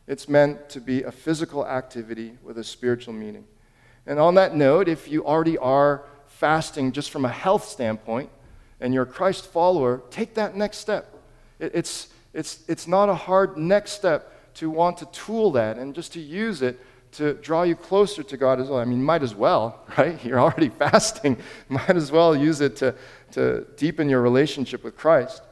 It's 0.09 0.29
meant 0.29 0.69
to 0.71 0.81
be 0.81 1.03
a 1.05 1.13
physical 1.13 1.67
activity 1.67 2.37
with 2.43 2.59
a 2.59 2.65
spiritual 2.65 3.15
meaning. 3.15 3.45
And 4.07 4.19
on 4.19 4.35
that 4.35 4.55
note, 4.55 4.89
if 4.89 5.09
you 5.09 5.25
already 5.25 5.59
are 5.59 6.05
fasting 6.27 6.93
just 6.93 7.11
from 7.11 7.25
a 7.25 7.31
health 7.31 7.65
standpoint 7.65 8.31
and 8.81 8.93
you're 8.93 9.05
a 9.05 9.07
Christ 9.07 9.47
follower, 9.47 10.03
take 10.11 10.35
that 10.35 10.57
next 10.57 10.79
step. 10.79 11.13
It's, 11.59 12.09
it's, 12.35 12.61
it's 12.69 12.87
not 12.87 13.09
a 13.09 13.15
hard 13.15 13.57
next 13.57 13.93
step 13.93 14.55
to 14.55 14.71
want 14.71 14.99
to 14.99 15.07
tool 15.07 15.53
that 15.53 15.79
and 15.79 15.95
just 15.95 16.13
to 16.13 16.21
use 16.21 16.63
it 16.63 16.81
to 17.17 17.35
draw 17.35 17.63
you 17.63 17.75
closer 17.75 18.23
to 18.23 18.37
God 18.37 18.61
as 18.61 18.69
well. 18.69 18.79
I 18.79 18.85
mean, 18.85 19.03
might 19.03 19.23
as 19.23 19.35
well, 19.35 19.81
right? 19.99 20.23
You're 20.25 20.41
already 20.41 20.69
fasting. 20.69 21.39
Might 21.69 21.97
as 21.97 22.13
well 22.13 22.37
use 22.37 22.61
it 22.61 22.77
to, 22.77 22.95
to 23.33 23.67
deepen 23.77 24.09
your 24.09 24.21
relationship 24.21 24.85
with 24.85 24.97
Christ. 24.97 25.43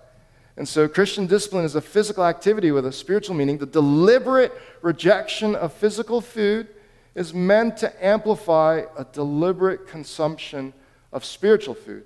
And 0.57 0.69
so, 0.69 0.87
Christian 0.87 1.27
discipline 1.27 1.65
is 1.65 1.75
a 1.75 1.81
physical 1.81 2.25
activity 2.25 2.71
with 2.71 2.87
a 2.87 2.93
spiritual 2.93 3.35
meaning. 3.35 3.59
The 3.59 3.67
deliberate 3.67 4.53
rejection 4.83 5.57
of 5.57 5.73
physical 5.73 6.21
food 6.21 6.69
is 7.15 7.35
meant 7.35 7.77
to 7.79 8.05
amplify 8.05 8.83
a 8.97 9.05
deliberate 9.05 9.89
consumption 9.89 10.73
of 11.13 11.25
spiritual 11.25 11.75
food. 11.75 12.05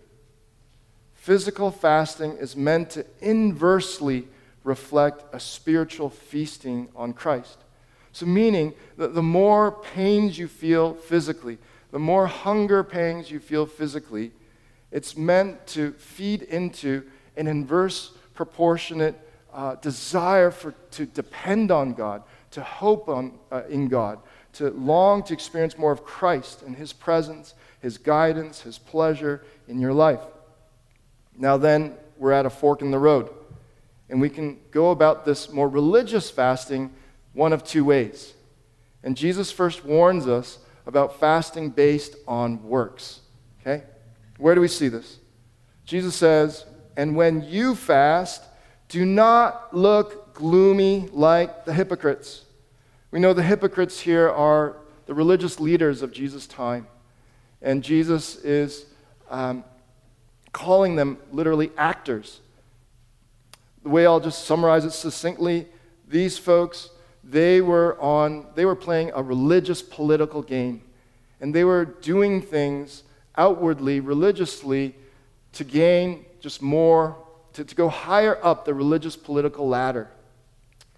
Physical 1.14 1.70
fasting 1.70 2.36
is 2.38 2.56
meant 2.56 2.90
to 2.90 3.04
inversely 3.20 4.28
reflect 4.64 5.24
a 5.34 5.40
spiritual 5.40 6.08
feasting 6.08 6.88
on 6.94 7.12
Christ. 7.12 7.58
So, 8.12 8.26
meaning 8.26 8.74
that 8.96 9.14
the 9.14 9.22
more 9.22 9.72
pains 9.72 10.38
you 10.38 10.48
feel 10.48 10.94
physically, 10.94 11.58
the 11.90 11.98
more 11.98 12.26
hunger 12.26 12.82
pangs 12.82 13.30
you 13.30 13.40
feel 13.40 13.66
physically, 13.66 14.32
it's 14.90 15.16
meant 15.16 15.66
to 15.68 15.92
feed 15.92 16.42
into 16.42 17.04
an 17.36 17.46
inverse 17.46 18.12
proportionate 18.34 19.18
uh, 19.52 19.74
desire 19.76 20.50
for, 20.50 20.74
to 20.92 21.06
depend 21.06 21.70
on 21.70 21.94
God, 21.94 22.22
to 22.52 22.62
hope 22.62 23.08
on, 23.08 23.38
uh, 23.50 23.62
in 23.68 23.88
God, 23.88 24.18
to 24.54 24.70
long 24.70 25.22
to 25.24 25.34
experience 25.34 25.78
more 25.78 25.92
of 25.92 26.04
Christ 26.04 26.62
and 26.62 26.76
His 26.76 26.92
presence, 26.92 27.54
His 27.80 27.98
guidance, 27.98 28.62
His 28.62 28.78
pleasure 28.78 29.44
in 29.66 29.78
your 29.80 29.92
life. 29.92 30.20
Now, 31.36 31.56
then, 31.56 31.94
we're 32.16 32.32
at 32.32 32.46
a 32.46 32.50
fork 32.50 32.82
in 32.82 32.90
the 32.90 32.98
road. 32.98 33.30
And 34.10 34.20
we 34.20 34.30
can 34.30 34.58
go 34.70 34.90
about 34.90 35.24
this 35.24 35.52
more 35.52 35.68
religious 35.68 36.30
fasting 36.30 36.90
one 37.38 37.52
of 37.52 37.62
two 37.62 37.84
ways. 37.84 38.34
And 39.04 39.16
Jesus 39.16 39.52
first 39.52 39.84
warns 39.84 40.26
us 40.26 40.58
about 40.86 41.20
fasting 41.20 41.70
based 41.70 42.16
on 42.26 42.64
works. 42.64 43.20
Okay? 43.60 43.84
Where 44.38 44.56
do 44.56 44.60
we 44.60 44.66
see 44.66 44.88
this? 44.88 45.18
Jesus 45.84 46.16
says, 46.16 46.66
and 46.96 47.14
when 47.14 47.44
you 47.44 47.76
fast, 47.76 48.42
do 48.88 49.06
not 49.06 49.72
look 49.72 50.34
gloomy 50.34 51.08
like 51.12 51.64
the 51.64 51.72
hypocrites. 51.72 52.44
We 53.12 53.20
know 53.20 53.32
the 53.32 53.44
hypocrites 53.44 54.00
here 54.00 54.28
are 54.28 54.76
the 55.06 55.14
religious 55.14 55.60
leaders 55.60 56.02
of 56.02 56.10
Jesus' 56.10 56.48
time. 56.48 56.88
And 57.62 57.84
Jesus 57.84 58.34
is 58.36 58.86
um, 59.30 59.62
calling 60.52 60.96
them 60.96 61.18
literally 61.30 61.70
actors. 61.78 62.40
The 63.84 63.90
way 63.90 64.06
I'll 64.06 64.18
just 64.18 64.44
summarize 64.44 64.84
it 64.84 64.90
succinctly 64.90 65.68
these 66.08 66.36
folks, 66.36 66.90
they 67.28 67.60
were, 67.60 68.00
on, 68.00 68.46
they 68.54 68.64
were 68.64 68.74
playing 68.74 69.12
a 69.14 69.22
religious 69.22 69.82
political 69.82 70.42
game. 70.42 70.82
And 71.40 71.54
they 71.54 71.64
were 71.64 71.84
doing 71.84 72.40
things 72.40 73.02
outwardly, 73.36 74.00
religiously, 74.00 74.94
to 75.52 75.64
gain 75.64 76.24
just 76.40 76.62
more, 76.62 77.16
to, 77.52 77.64
to 77.64 77.74
go 77.74 77.88
higher 77.88 78.38
up 78.42 78.64
the 78.64 78.72
religious 78.72 79.14
political 79.14 79.68
ladder, 79.68 80.08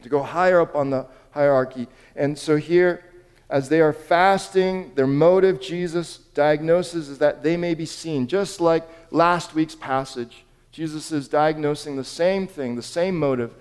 to 0.02 0.08
go 0.08 0.22
higher 0.22 0.60
up 0.60 0.76
on 0.76 0.90
the 0.90 1.06
hierarchy. 1.32 1.88
And 2.14 2.38
so 2.38 2.56
here, 2.56 3.04
as 3.48 3.68
they 3.68 3.80
are 3.80 3.92
fasting, 3.92 4.92
their 4.94 5.08
motive, 5.08 5.60
Jesus 5.60 6.18
diagnoses, 6.34 7.08
is 7.08 7.18
that 7.18 7.42
they 7.42 7.56
may 7.56 7.74
be 7.74 7.86
seen. 7.86 8.28
Just 8.28 8.60
like 8.60 8.88
last 9.10 9.54
week's 9.54 9.74
passage, 9.74 10.44
Jesus 10.70 11.10
is 11.10 11.26
diagnosing 11.26 11.96
the 11.96 12.04
same 12.04 12.46
thing, 12.46 12.76
the 12.76 12.82
same 12.82 13.18
motive. 13.18 13.52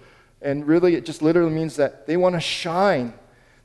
And 0.42 0.68
really, 0.68 0.96
it 0.96 1.06
just 1.06 1.22
literally 1.22 1.52
means 1.52 1.76
that 1.76 2.08
they 2.08 2.18
want 2.18 2.36
to 2.36 2.42
shine. 2.42 3.14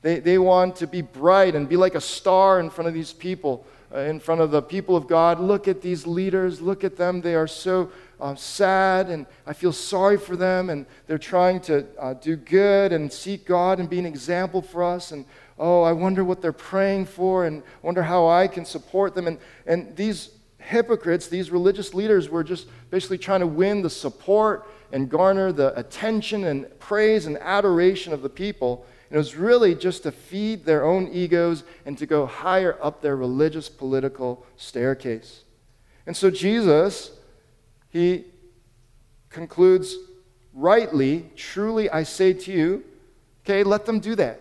They, 0.03 0.21
they 0.21 0.39
want 0.39 0.77
to 0.77 0.87
be 0.87 1.03
bright 1.03 1.55
and 1.55 1.69
be 1.69 1.77
like 1.77 1.95
a 1.95 2.01
star 2.01 2.61
in 2.61 2.69
front 2.69 2.89
of 2.89 2.95
these 2.95 3.13
people, 3.13 3.65
uh, 3.95 4.01
in 4.01 4.21
front 4.21 4.41
of 4.41 4.51
the 4.51 4.61
people 4.61 4.97
of 4.97 5.07
God. 5.07 5.41
Look 5.41 5.69
at 5.69 5.81
these 5.81 6.07
leaders. 6.07 6.61
Look 6.61 6.85
at 6.85 6.97
them. 6.97 7.21
They 7.21 7.35
are 7.35 7.47
so 7.47 7.91
uh, 8.21 8.35
sad 8.35 9.11
and 9.11 9.27
I 9.47 9.53
feel 9.53 9.73
sorry 9.73 10.17
for 10.17 10.37
them 10.37 10.71
and 10.71 10.87
they're 11.07 11.19
trying 11.19 11.61
to 11.63 11.87
uh, 11.99 12.15
do 12.15 12.37
good 12.37 12.93
and 12.93 13.13
seek 13.13 13.45
God 13.45 13.81
and 13.81 13.89
be 13.89 13.99
an 13.99 14.07
example 14.07 14.63
for 14.63 14.83
us. 14.83 15.13
And 15.13 15.25
oh, 15.59 15.83
I 15.83 15.93
wonder 15.93 16.25
what 16.25 16.41
they're 16.41 16.53
praying 16.53 17.07
for 17.07 17.47
and 17.47 17.63
wonder 17.83 18.03
how 18.03 18.29
I 18.29 18.49
can 18.49 18.65
support 18.65 19.15
them. 19.15 19.27
And, 19.27 19.39
and 19.67 19.95
these 19.97 20.31
hypocrites, 20.59 21.29
these 21.29 21.51
religious 21.51 21.95
leaders, 21.95 22.29
were 22.29 22.45
just 22.45 22.67
basically 22.91 23.19
trying 23.19 23.41
to 23.41 23.47
win 23.47 23.83
the 23.83 23.91
support 23.91 24.67
and 24.93 25.11
garner 25.11 25.53
the 25.53 25.79
attention 25.79 26.45
and 26.45 26.67
praise 26.79 27.27
and 27.27 27.37
adoration 27.39 28.13
of 28.13 28.23
the 28.23 28.29
people. 28.29 28.87
And 29.09 29.17
it 29.17 29.19
was 29.19 29.37
really 29.37 29.75
just 29.75 30.03
to 30.05 30.13
feed 30.13 30.65
their 30.65 30.85
own 30.85 31.09
egos 31.09 31.65
and 31.85 31.97
to 31.99 32.07
go 32.07 32.27
higher 32.27 32.79
up 32.83 33.03
their 33.03 33.17
religious 33.17 33.69
political 33.69 34.45
staircase. 34.57 35.43
And 36.07 36.17
so 36.17 36.31
Jesus 36.31 37.13
he 37.95 38.25
concludes 39.31 39.97
rightly, 40.53 41.31
truly 41.37 41.89
I 41.89 42.03
say 42.03 42.33
to 42.33 42.53
you, 42.53 42.85
okay, 43.45 43.63
let 43.63 43.87
them 43.87 44.01
do 44.01 44.17
that 44.17 44.41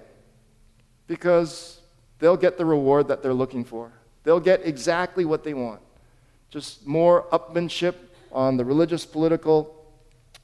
because 1.05 1.79
they'll 2.17 2.35
get 2.35 2.57
the 2.57 2.65
reward 2.65 3.09
that 3.09 3.21
they're 3.21 3.31
looking 3.31 3.63
for. 3.63 3.91
They'll 4.23 4.39
get 4.39 4.65
exactly 4.65 5.23
what 5.23 5.43
they 5.43 5.53
want. 5.53 5.81
Just 6.49 6.87
more 6.87 7.27
upmanship 7.31 7.93
on 8.31 8.57
the 8.57 8.65
religious 8.65 9.05
political 9.05 9.82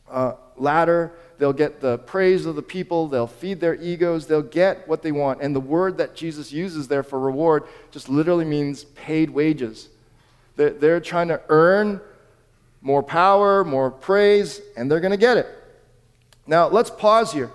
uh, 0.10 0.34
ladder. 0.58 1.14
They'll 1.38 1.54
get 1.54 1.80
the 1.80 1.98
praise 2.00 2.46
of 2.46 2.56
the 2.56 2.62
people. 2.62 3.08
They'll 3.08 3.28
feed 3.28 3.60
their 3.60 3.76
egos. 3.76 4.28
They'll 4.28 4.42
get 4.42 4.88
what 4.88 5.02
they 5.02 5.12
want. 5.12 5.42
And 5.42 5.56
the 5.56 5.60
word 5.60 5.98
that 5.98 6.16
Jesus 6.16 6.52
uses 6.52 6.88
there 6.88 7.04
for 7.04 7.20
reward 7.20 7.64
just 7.92 8.10
literally 8.10 8.46
means 8.46 8.84
paid 8.84 9.30
wages. 9.30 9.90
They're, 10.56 10.72
they're 10.72 11.00
trying 11.00 11.30
to 11.30 11.42
earn 11.48 12.02
more 12.82 13.04
power, 13.04 13.64
more 13.64 13.92
praise, 13.92 14.62
and 14.76 14.92
they're 14.92 15.00
going 15.00 15.12
to 15.12 15.18
get 15.18 15.38
it. 15.38 15.48
Now, 16.48 16.68
let's 16.68 16.90
pause 16.90 17.32
here. 17.32 17.52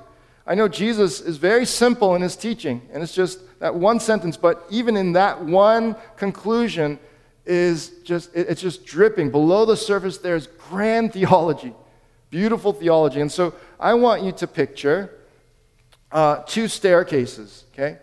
I 0.47 0.55
know 0.55 0.69
Jesus 0.69 1.21
is 1.21 1.39
very 1.39 1.65
simple 1.65 2.15
in 2.15 2.23
his 2.23 2.37
teaching, 2.37 2.83
and 2.93 3.03
it's 3.03 3.15
just 3.15 3.41
that 3.61 3.75
one 3.75 3.99
sentence, 3.99 4.37
but 4.37 4.67
even 4.71 4.97
in 4.97 5.13
that 5.15 5.43
one 5.43 5.97
conclusion 6.17 6.99
is 7.47 7.91
just 8.05 8.35
it's 8.35 8.61
just 8.61 8.85
dripping. 8.85 9.31
Below 9.31 9.65
the 9.65 9.77
surface 9.77 10.19
there's 10.19 10.47
grand 10.47 11.13
theology, 11.13 11.73
beautiful 12.35 12.73
theology. 12.73 13.21
And 13.21 13.31
so 13.31 13.55
I 13.79 13.95
want 13.95 14.25
you 14.25 14.33
to 14.33 14.49
picture 14.49 15.09
uh, 16.11 16.39
two 16.39 16.67
staircases, 16.67 17.63
okay? 17.73 17.99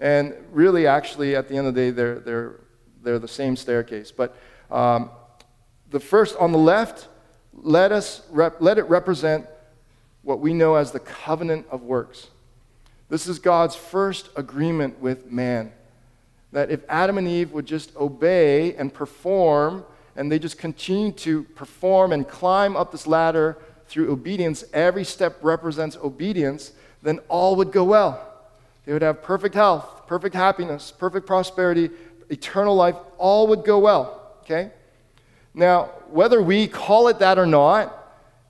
And 0.00 0.32
really, 0.50 0.86
actually, 0.86 1.36
at 1.36 1.46
the 1.46 1.58
end 1.58 1.66
of 1.66 1.74
the 1.74 1.80
day, 1.82 1.90
they're, 1.90 2.18
they're, 2.20 2.60
they're 3.02 3.18
the 3.18 3.28
same 3.28 3.54
staircase. 3.54 4.10
But 4.10 4.34
um, 4.70 5.10
the 5.90 6.00
first 6.00 6.36
on 6.36 6.52
the 6.52 6.58
left, 6.58 7.08
let, 7.52 7.92
us 7.92 8.22
rep, 8.30 8.56
let 8.60 8.78
it 8.78 8.84
represent 8.84 9.46
what 10.22 10.40
we 10.40 10.54
know 10.54 10.76
as 10.76 10.92
the 10.92 11.00
covenant 11.00 11.66
of 11.70 11.82
works. 11.82 12.28
This 13.10 13.26
is 13.28 13.38
God's 13.38 13.76
first 13.76 14.30
agreement 14.36 15.00
with 15.00 15.30
man. 15.30 15.70
That 16.52 16.70
if 16.70 16.80
Adam 16.88 17.18
and 17.18 17.28
Eve 17.28 17.52
would 17.52 17.66
just 17.66 17.94
obey 17.96 18.74
and 18.76 18.90
perform, 18.90 19.84
and 20.16 20.30
they 20.30 20.38
just 20.38 20.58
continue 20.58 21.12
to 21.12 21.44
perform 21.54 22.12
and 22.12 22.26
climb 22.26 22.76
up 22.76 22.90
this 22.92 23.06
ladder 23.06 23.58
through 23.86 24.10
obedience, 24.10 24.64
every 24.72 25.04
step 25.04 25.36
represents 25.42 25.96
obedience, 25.96 26.72
then 27.02 27.20
all 27.28 27.56
would 27.56 27.70
go 27.70 27.84
well. 27.84 28.22
They 28.84 28.92
would 28.92 29.02
have 29.02 29.22
perfect 29.22 29.54
health, 29.54 30.06
perfect 30.06 30.34
happiness, 30.34 30.92
perfect 30.96 31.26
prosperity, 31.26 31.90
eternal 32.30 32.74
life, 32.74 32.96
all 33.18 33.46
would 33.48 33.64
go 33.64 33.78
well. 33.78 34.32
Okay? 34.42 34.70
Now, 35.54 35.84
whether 36.10 36.42
we 36.42 36.66
call 36.66 37.08
it 37.08 37.18
that 37.20 37.38
or 37.38 37.46
not, 37.46 37.92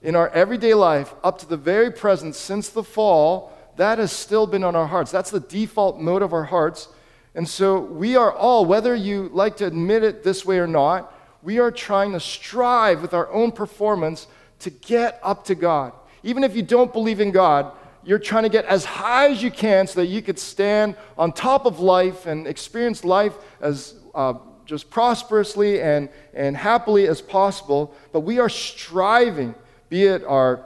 in 0.01 0.15
our 0.15 0.29
everyday 0.29 0.73
life 0.73 1.13
up 1.23 1.39
to 1.39 1.45
the 1.47 1.57
very 1.57 1.91
present 1.91 2.35
since 2.35 2.69
the 2.69 2.83
fall, 2.83 3.51
that 3.77 3.97
has 3.97 4.11
still 4.11 4.47
been 4.47 4.63
on 4.63 4.75
our 4.75 4.87
hearts. 4.87 5.11
That's 5.11 5.31
the 5.31 5.39
default 5.39 5.99
mode 5.99 6.21
of 6.21 6.33
our 6.33 6.45
hearts. 6.45 6.87
And 7.35 7.47
so 7.47 7.79
we 7.79 8.15
are 8.15 8.31
all, 8.31 8.65
whether 8.65 8.95
you 8.95 9.29
like 9.33 9.57
to 9.57 9.65
admit 9.65 10.03
it 10.03 10.23
this 10.23 10.45
way 10.45 10.59
or 10.59 10.67
not, 10.67 11.13
we 11.41 11.59
are 11.59 11.71
trying 11.71 12.13
to 12.13 12.19
strive 12.19 13.01
with 13.01 13.13
our 13.13 13.31
own 13.31 13.51
performance 13.51 14.27
to 14.59 14.69
get 14.69 15.19
up 15.23 15.45
to 15.45 15.55
God. 15.55 15.93
Even 16.23 16.43
if 16.43 16.55
you 16.55 16.61
don't 16.61 16.91
believe 16.91 17.19
in 17.19 17.31
God, 17.31 17.71
you're 18.03 18.19
trying 18.19 18.43
to 18.43 18.49
get 18.49 18.65
as 18.65 18.85
high 18.85 19.29
as 19.29 19.43
you 19.43 19.51
can 19.51 19.85
so 19.85 19.99
that 19.99 20.07
you 20.07 20.21
could 20.21 20.39
stand 20.39 20.95
on 21.17 21.31
top 21.31 21.65
of 21.65 21.79
life 21.79 22.25
and 22.25 22.47
experience 22.47 23.03
life 23.03 23.33
as 23.59 23.95
uh, 24.15 24.33
just 24.65 24.89
prosperously 24.89 25.81
and, 25.81 26.09
and 26.33 26.55
happily 26.55 27.07
as 27.07 27.21
possible. 27.21 27.93
But 28.11 28.21
we 28.21 28.39
are 28.39 28.49
striving, 28.49 29.55
be 29.89 30.03
it 30.03 30.23
our 30.23 30.63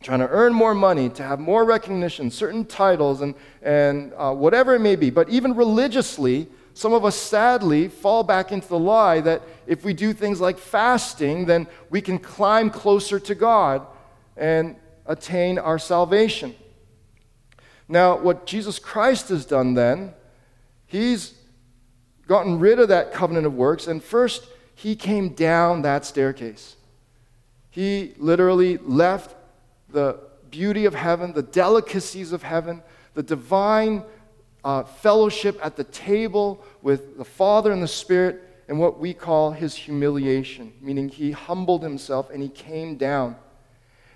trying 0.00 0.20
to 0.20 0.28
earn 0.28 0.52
more 0.52 0.74
money, 0.74 1.08
to 1.08 1.22
have 1.22 1.40
more 1.40 1.64
recognition, 1.64 2.30
certain 2.30 2.64
titles, 2.64 3.20
and, 3.20 3.34
and 3.62 4.12
uh, 4.16 4.32
whatever 4.32 4.76
it 4.76 4.80
may 4.80 4.94
be. 4.94 5.10
But 5.10 5.28
even 5.28 5.56
religiously, 5.56 6.46
some 6.74 6.92
of 6.92 7.04
us 7.04 7.16
sadly 7.16 7.88
fall 7.88 8.22
back 8.22 8.52
into 8.52 8.68
the 8.68 8.78
lie 8.78 9.20
that 9.22 9.42
if 9.68 9.84
we 9.84 9.92
do 9.92 10.14
things 10.14 10.40
like 10.40 10.58
fasting, 10.58 11.44
then 11.44 11.68
we 11.90 12.00
can 12.00 12.18
climb 12.18 12.70
closer 12.70 13.20
to 13.20 13.34
God 13.34 13.86
and 14.34 14.76
attain 15.04 15.58
our 15.58 15.78
salvation. 15.78 16.54
Now, 17.86 18.16
what 18.16 18.46
Jesus 18.46 18.78
Christ 18.78 19.28
has 19.28 19.44
done 19.44 19.74
then, 19.74 20.14
he's 20.86 21.34
gotten 22.26 22.58
rid 22.58 22.78
of 22.78 22.88
that 22.88 23.12
covenant 23.12 23.46
of 23.46 23.54
works, 23.54 23.86
and 23.86 24.02
first, 24.02 24.46
he 24.74 24.96
came 24.96 25.30
down 25.30 25.82
that 25.82 26.06
staircase. 26.06 26.76
He 27.70 28.14
literally 28.16 28.78
left 28.78 29.34
the 29.90 30.18
beauty 30.50 30.86
of 30.86 30.94
heaven, 30.94 31.34
the 31.34 31.42
delicacies 31.42 32.32
of 32.32 32.42
heaven, 32.42 32.82
the 33.12 33.22
divine 33.22 34.02
uh, 34.64 34.84
fellowship 34.84 35.58
at 35.62 35.76
the 35.76 35.84
table 35.84 36.64
with 36.80 37.18
the 37.18 37.24
Father 37.24 37.70
and 37.70 37.82
the 37.82 37.88
Spirit, 37.88 38.47
and 38.68 38.78
what 38.78 39.00
we 39.00 39.14
call 39.14 39.52
his 39.52 39.74
humiliation, 39.74 40.72
meaning 40.80 41.08
he 41.08 41.32
humbled 41.32 41.82
himself 41.82 42.30
and 42.30 42.42
he 42.42 42.50
came 42.50 42.96
down. 42.96 43.34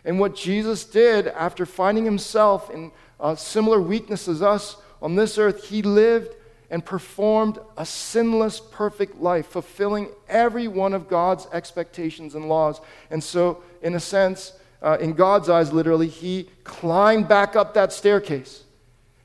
And 0.05 0.21
what 0.21 0.37
Jesus 0.37 0.85
did 0.85 1.29
after 1.29 1.65
finding 1.65 2.05
himself 2.05 2.71
in 2.71 2.93
uh, 3.19 3.35
similar 3.35 3.81
weakness 3.81 4.29
as 4.29 4.43
us 4.43 4.77
on 5.01 5.15
this 5.15 5.39
earth, 5.39 5.65
he 5.65 5.81
lived 5.81 6.35
and 6.71 6.85
performed 6.85 7.59
a 7.77 7.87
sinless, 7.87 8.61
perfect 8.61 9.21
life, 9.21 9.47
fulfilling 9.47 10.09
every 10.29 10.69
one 10.69 10.93
of 10.93 11.09
God's 11.09 11.47
expectations 11.53 12.35
and 12.35 12.49
laws. 12.49 12.81
And 13.11 13.23
so, 13.23 13.63
in 13.83 13.95
a 13.95 14.01
sense, 14.01 14.55
uh, 14.83 14.99
in 15.01 15.13
God's 15.13 15.49
eyes, 15.49 15.73
literally, 15.73 16.09
he 16.09 16.49
climbed 16.65 17.29
back 17.29 17.57
up 17.57 17.75
that 17.75 17.93
staircase. 17.93 18.65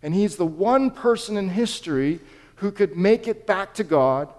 And 0.04 0.13
he's 0.13 0.36
the 0.36 0.46
one 0.46 0.92
person 0.92 1.38
in 1.38 1.50
history 1.50 2.20
who 2.56 2.72
could 2.72 2.96
make 2.96 3.28
it 3.28 3.48
back 3.48 3.74
to 3.76 3.84
God 3.84 4.30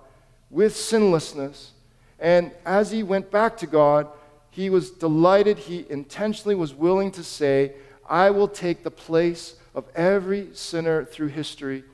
with 0.51 0.77
sinlessness. 0.77 1.73
And 2.19 2.53
as 2.65 2.91
he 2.91 3.03
went 3.03 3.31
back 3.31 3.57
to 3.59 3.67
God, 3.67 4.09
he 4.51 4.71
was 4.71 4.91
delighted. 4.91 5.59
He 5.59 5.87
intentionally 5.89 6.55
was 6.55 6.75
willing 6.75 7.11
to 7.13 7.23
say, 7.23 7.75
I 8.09 8.31
will 8.31 8.49
take 8.49 8.83
the 8.83 8.91
place 8.91 9.55
of 9.75 9.85
every 9.95 10.49
sinner 10.55 11.05
through 11.05 11.29
history. 11.29 11.85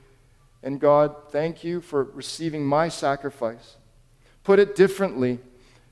And 0.62 0.80
God, 0.80 1.14
thank 1.30 1.62
you 1.62 1.80
for 1.80 2.04
receiving 2.04 2.64
my 2.64 2.88
sacrifice. 2.88 3.76
Put 4.44 4.58
it 4.58 4.76
differently, 4.76 5.40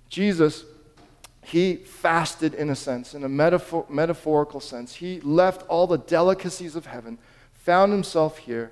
Jesus 0.08 0.64
he 1.44 1.76
fasted 1.76 2.54
in 2.54 2.70
a 2.70 2.76
sense, 2.76 3.14
in 3.14 3.24
a 3.24 3.28
metaphor, 3.28 3.84
metaphorical 3.88 4.60
sense. 4.60 4.94
He 4.94 5.20
left 5.20 5.66
all 5.68 5.86
the 5.86 5.98
delicacies 5.98 6.76
of 6.76 6.86
heaven, 6.86 7.18
found 7.52 7.92
himself 7.92 8.38
here, 8.38 8.70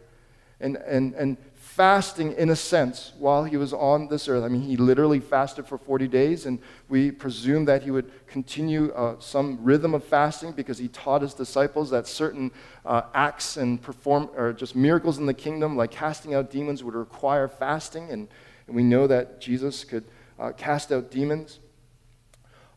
and, 0.60 0.76
and, 0.76 1.14
and 1.14 1.36
fasting 1.74 2.32
in 2.32 2.50
a 2.50 2.56
sense 2.56 3.12
while 3.18 3.44
he 3.44 3.56
was 3.56 3.72
on 3.72 4.08
this 4.08 4.28
earth. 4.28 4.42
I 4.42 4.48
mean, 4.48 4.62
he 4.62 4.76
literally 4.76 5.20
fasted 5.20 5.66
for 5.66 5.78
40 5.78 6.08
days, 6.08 6.44
and 6.44 6.58
we 6.88 7.12
presume 7.12 7.64
that 7.66 7.84
he 7.84 7.92
would 7.92 8.10
continue 8.26 8.90
uh, 8.92 9.14
some 9.20 9.56
rhythm 9.62 9.94
of 9.94 10.02
fasting 10.02 10.50
because 10.50 10.78
he 10.78 10.88
taught 10.88 11.22
his 11.22 11.32
disciples 11.32 11.88
that 11.90 12.08
certain 12.08 12.50
uh, 12.84 13.02
acts 13.14 13.56
and 13.56 13.80
perform 13.80 14.28
or 14.36 14.52
just 14.52 14.74
miracles 14.74 15.18
in 15.18 15.26
the 15.26 15.34
kingdom, 15.34 15.76
like 15.76 15.92
casting 15.92 16.34
out 16.34 16.50
demons, 16.50 16.82
would 16.82 16.94
require 16.94 17.46
fasting, 17.46 18.10
and, 18.10 18.26
and 18.66 18.74
we 18.74 18.82
know 18.82 19.06
that 19.06 19.40
Jesus 19.40 19.84
could 19.84 20.04
uh, 20.40 20.50
cast 20.50 20.90
out 20.90 21.12
demons. 21.12 21.60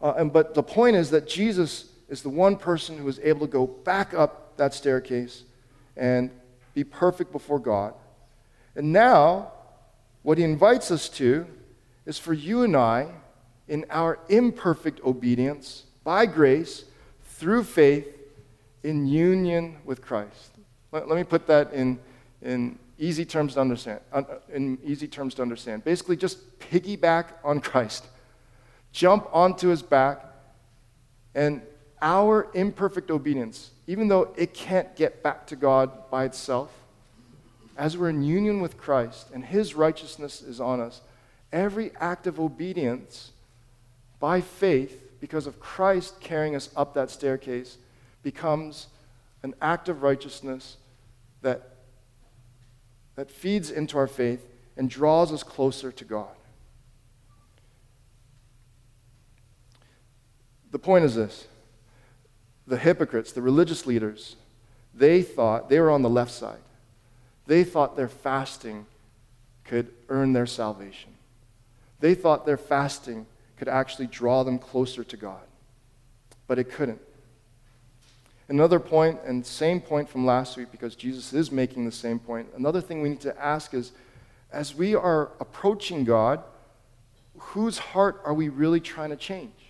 Uh, 0.01 0.13
and, 0.17 0.31
but 0.31 0.53
the 0.53 0.63
point 0.63 0.95
is 0.95 1.09
that 1.09 1.27
Jesus 1.27 1.89
is 2.09 2.21
the 2.21 2.29
one 2.29 2.57
person 2.57 2.99
who 2.99 3.07
is 3.07 3.19
able 3.23 3.47
to 3.47 3.51
go 3.51 3.65
back 3.65 4.13
up 4.13 4.55
that 4.57 4.71
staircase 4.71 5.45
and 5.97 6.29
be 6.75 6.83
perfect 6.83 7.31
before 7.31 7.59
God. 7.59 7.95
And 8.75 8.91
now, 8.91 9.51
what 10.23 10.37
he 10.37 10.43
invites 10.43 10.91
us 10.91 11.09
to 11.09 11.45
is 12.05 12.17
for 12.17 12.33
you 12.33 12.63
and 12.63 12.75
I, 12.75 13.09
in 13.67 13.85
our 13.89 14.19
imperfect 14.29 15.01
obedience, 15.03 15.83
by 16.03 16.25
grace, 16.25 16.85
through 17.23 17.63
faith, 17.63 18.07
in 18.83 19.07
union 19.07 19.77
with 19.85 20.01
Christ. 20.01 20.51
Let, 20.91 21.07
let 21.07 21.15
me 21.15 21.23
put 21.23 21.47
that 21.47 21.71
in, 21.71 21.99
in 22.41 22.77
easy 22.99 23.23
terms 23.23 23.53
to 23.53 23.61
understand. 23.61 24.01
Uh, 24.11 24.23
in 24.51 24.77
easy 24.83 25.07
terms 25.07 25.33
to 25.35 25.41
understand. 25.41 25.85
Basically, 25.85 26.17
just 26.17 26.59
piggyback 26.59 27.27
on 27.43 27.61
Christ 27.61 28.05
jump 28.93 29.27
onto 29.33 29.67
his 29.67 29.81
back, 29.81 30.23
and 31.35 31.61
our 32.01 32.47
imperfect 32.53 33.11
obedience, 33.11 33.71
even 33.87 34.07
though 34.07 34.33
it 34.37 34.53
can't 34.53 34.95
get 34.95 35.21
back 35.23 35.47
to 35.47 35.55
God 35.55 36.09
by 36.09 36.25
itself, 36.25 36.71
as 37.77 37.97
we're 37.97 38.09
in 38.09 38.23
union 38.23 38.61
with 38.61 38.77
Christ 38.77 39.29
and 39.33 39.43
his 39.43 39.73
righteousness 39.75 40.41
is 40.41 40.59
on 40.59 40.79
us, 40.79 41.01
every 41.51 41.91
act 41.99 42.27
of 42.27 42.39
obedience 42.39 43.31
by 44.19 44.41
faith, 44.41 45.01
because 45.19 45.47
of 45.47 45.59
Christ 45.59 46.19
carrying 46.19 46.55
us 46.55 46.69
up 46.75 46.93
that 46.93 47.09
staircase, 47.09 47.77
becomes 48.21 48.87
an 49.43 49.53
act 49.61 49.89
of 49.89 50.03
righteousness 50.03 50.77
that, 51.41 51.75
that 53.15 53.29
feeds 53.29 53.69
into 53.69 53.97
our 53.97 54.07
faith 54.07 54.47
and 54.77 54.89
draws 54.89 55.31
us 55.31 55.43
closer 55.43 55.91
to 55.91 56.05
God. 56.05 56.35
The 60.71 60.79
point 60.79 61.05
is 61.05 61.15
this 61.15 61.47
the 62.65 62.77
hypocrites, 62.77 63.31
the 63.31 63.41
religious 63.41 63.85
leaders, 63.85 64.35
they 64.93 65.21
thought 65.21 65.69
they 65.69 65.79
were 65.79 65.91
on 65.91 66.01
the 66.01 66.09
left 66.09 66.31
side. 66.31 66.59
They 67.45 67.63
thought 67.63 67.95
their 67.95 68.09
fasting 68.09 68.85
could 69.65 69.91
earn 70.09 70.33
their 70.33 70.45
salvation. 70.45 71.11
They 71.99 72.15
thought 72.15 72.45
their 72.45 72.57
fasting 72.57 73.25
could 73.57 73.67
actually 73.67 74.07
draw 74.07 74.43
them 74.43 74.59
closer 74.59 75.03
to 75.03 75.17
God. 75.17 75.41
But 76.47 76.59
it 76.59 76.65
couldn't. 76.65 77.01
Another 78.49 78.79
point, 78.79 79.19
and 79.25 79.45
same 79.45 79.79
point 79.79 80.09
from 80.09 80.25
last 80.25 80.57
week, 80.57 80.69
because 80.71 80.95
Jesus 80.95 81.31
is 81.33 81.51
making 81.51 81.85
the 81.85 81.91
same 81.91 82.19
point. 82.19 82.49
Another 82.55 82.81
thing 82.81 83.01
we 83.01 83.09
need 83.09 83.21
to 83.21 83.39
ask 83.41 83.73
is 83.73 83.93
as 84.51 84.75
we 84.75 84.95
are 84.95 85.31
approaching 85.39 86.03
God, 86.03 86.43
whose 87.37 87.77
heart 87.77 88.21
are 88.25 88.33
we 88.33 88.49
really 88.49 88.79
trying 88.79 89.09
to 89.09 89.15
change? 89.15 89.62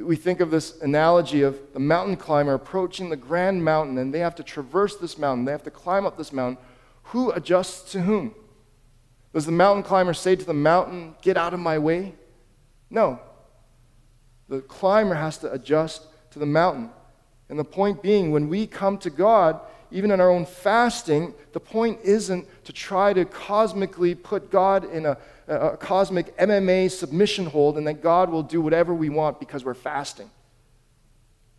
We 0.00 0.16
think 0.16 0.40
of 0.40 0.50
this 0.50 0.80
analogy 0.80 1.42
of 1.42 1.60
the 1.74 1.78
mountain 1.78 2.16
climber 2.16 2.54
approaching 2.54 3.10
the 3.10 3.16
grand 3.16 3.62
mountain 3.62 3.98
and 3.98 4.12
they 4.12 4.20
have 4.20 4.34
to 4.36 4.42
traverse 4.42 4.96
this 4.96 5.18
mountain, 5.18 5.44
they 5.44 5.52
have 5.52 5.62
to 5.64 5.70
climb 5.70 6.06
up 6.06 6.16
this 6.16 6.32
mountain. 6.32 6.56
Who 7.04 7.30
adjusts 7.32 7.92
to 7.92 8.00
whom? 8.00 8.34
Does 9.34 9.44
the 9.44 9.52
mountain 9.52 9.82
climber 9.82 10.14
say 10.14 10.34
to 10.34 10.44
the 10.44 10.54
mountain, 10.54 11.14
Get 11.20 11.36
out 11.36 11.52
of 11.52 11.60
my 11.60 11.78
way? 11.78 12.14
No. 12.88 13.20
The 14.48 14.60
climber 14.62 15.14
has 15.14 15.38
to 15.38 15.52
adjust 15.52 16.06
to 16.30 16.38
the 16.38 16.46
mountain. 16.46 16.90
And 17.48 17.58
the 17.58 17.64
point 17.64 18.02
being, 18.02 18.30
when 18.30 18.48
we 18.48 18.66
come 18.66 18.96
to 18.98 19.10
God, 19.10 19.60
even 19.90 20.10
in 20.10 20.20
our 20.20 20.30
own 20.30 20.46
fasting, 20.46 21.34
the 21.52 21.60
point 21.60 22.00
isn't 22.02 22.46
to 22.64 22.72
try 22.72 23.12
to 23.12 23.24
cosmically 23.26 24.14
put 24.14 24.50
God 24.50 24.90
in 24.90 25.04
a, 25.04 25.18
a 25.56 25.76
cosmic 25.76 26.36
MMA 26.36 26.90
submission 26.90 27.46
hold 27.46 27.78
and 27.78 27.86
that 27.86 28.02
God 28.02 28.30
will 28.30 28.42
do 28.42 28.60
whatever 28.60 28.94
we 28.94 29.08
want 29.08 29.40
because 29.40 29.64
we're 29.64 29.74
fasting. 29.74 30.30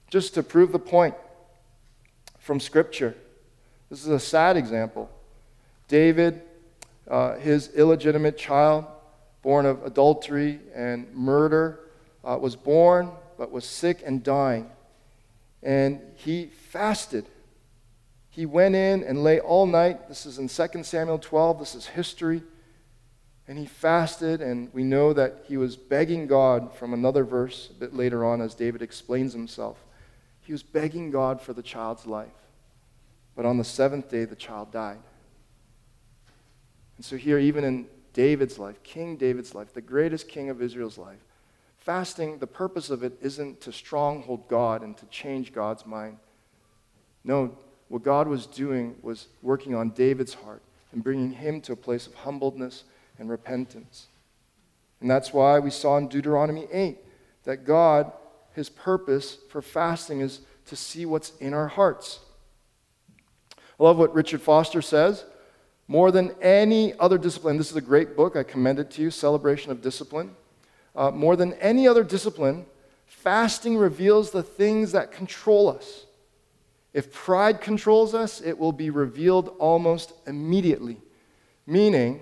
Just 0.09 0.33
to 0.35 0.43
prove 0.43 0.71
the 0.71 0.79
point 0.79 1.15
from 2.39 2.59
Scripture, 2.59 3.15
this 3.89 4.01
is 4.01 4.07
a 4.07 4.19
sad 4.19 4.57
example. 4.57 5.09
David, 5.87 6.41
uh, 7.07 7.35
his 7.37 7.69
illegitimate 7.75 8.37
child, 8.37 8.85
born 9.41 9.65
of 9.65 9.85
adultery 9.85 10.59
and 10.75 11.13
murder, 11.13 11.79
uh, 12.23 12.37
was 12.39 12.55
born 12.55 13.11
but 13.37 13.51
was 13.51 13.65
sick 13.65 14.01
and 14.05 14.23
dying. 14.23 14.69
And 15.61 15.99
he 16.15 16.47
fasted 16.47 17.25
he 18.33 18.47
went 18.47 18.73
in 18.73 19.03
and 19.03 19.23
lay 19.23 19.39
all 19.39 19.67
night. 19.67 20.09
This 20.09 20.25
is 20.25 20.39
in 20.39 20.47
2 20.47 20.83
Samuel 20.83 21.19
12. 21.19 21.59
This 21.59 21.75
is 21.75 21.85
history. 21.85 22.41
And 23.47 23.57
he 23.57 23.65
fasted, 23.65 24.41
and 24.41 24.73
we 24.73 24.83
know 24.83 25.11
that 25.13 25.43
he 25.47 25.57
was 25.57 25.75
begging 25.75 26.27
God 26.27 26.73
from 26.73 26.93
another 26.93 27.25
verse 27.25 27.69
a 27.69 27.73
bit 27.73 27.93
later 27.93 28.23
on 28.23 28.39
as 28.39 28.55
David 28.55 28.81
explains 28.81 29.33
himself. 29.33 29.77
He 30.41 30.53
was 30.53 30.63
begging 30.63 31.11
God 31.11 31.41
for 31.41 31.53
the 31.53 31.63
child's 31.63 32.05
life. 32.05 32.31
But 33.35 33.45
on 33.45 33.57
the 33.57 33.63
seventh 33.63 34.09
day, 34.09 34.25
the 34.25 34.35
child 34.35 34.71
died. 34.71 34.99
And 36.97 37.05
so, 37.05 37.17
here, 37.17 37.39
even 37.39 37.63
in 37.63 37.87
David's 38.13 38.59
life, 38.59 38.81
King 38.83 39.17
David's 39.17 39.55
life, 39.55 39.73
the 39.73 39.81
greatest 39.81 40.27
king 40.27 40.49
of 40.49 40.61
Israel's 40.61 40.97
life, 40.97 41.19
fasting, 41.79 42.37
the 42.37 42.47
purpose 42.47 42.89
of 42.89 43.03
it 43.03 43.17
isn't 43.21 43.59
to 43.61 43.71
stronghold 43.71 44.47
God 44.47 44.83
and 44.83 44.95
to 44.97 45.05
change 45.07 45.51
God's 45.51 45.85
mind. 45.85 46.17
No, 47.23 47.57
what 47.89 48.03
God 48.03 48.27
was 48.27 48.45
doing 48.45 48.95
was 49.01 49.27
working 49.41 49.75
on 49.75 49.89
David's 49.89 50.33
heart 50.33 50.61
and 50.91 51.03
bringing 51.03 51.31
him 51.31 51.59
to 51.61 51.73
a 51.73 51.75
place 51.75 52.07
of 52.07 52.13
humbleness 52.13 52.83
and 53.23 53.31
repentance. 53.31 54.07
And 54.99 55.09
that's 55.09 55.33
why 55.33 55.57
we 55.57 55.69
saw 55.69 55.97
in 55.97 56.09
Deuteronomy 56.09 56.67
8 56.71 56.97
that 57.45 57.65
God, 57.65 58.11
his 58.51 58.69
purpose 58.69 59.37
for 59.49 59.61
fasting 59.61 60.19
is 60.19 60.41
to 60.65 60.75
see 60.75 61.05
what's 61.05 61.31
in 61.37 61.53
our 61.53 61.69
hearts. 61.69 62.19
I 63.79 63.83
love 63.83 63.97
what 63.97 64.13
Richard 64.13 64.41
Foster 64.41 64.81
says. 64.81 65.23
More 65.87 66.11
than 66.11 66.35
any 66.41 66.93
other 66.99 67.17
discipline, 67.17 67.57
this 67.57 67.71
is 67.71 67.77
a 67.77 67.81
great 67.81 68.17
book, 68.17 68.35
I 68.35 68.43
commend 68.43 68.79
it 68.79 68.91
to 68.91 69.01
you 69.01 69.09
Celebration 69.09 69.71
of 69.71 69.81
Discipline. 69.81 70.35
Uh, 70.93 71.09
more 71.09 71.37
than 71.37 71.53
any 71.53 71.87
other 71.87 72.03
discipline, 72.03 72.65
fasting 73.05 73.77
reveals 73.77 74.31
the 74.31 74.43
things 74.43 74.91
that 74.91 75.13
control 75.13 75.69
us. 75.69 76.07
If 76.93 77.13
pride 77.13 77.61
controls 77.61 78.13
us, 78.13 78.41
it 78.41 78.59
will 78.59 78.73
be 78.73 78.89
revealed 78.89 79.55
almost 79.59 80.11
immediately. 80.27 80.97
Meaning, 81.65 82.19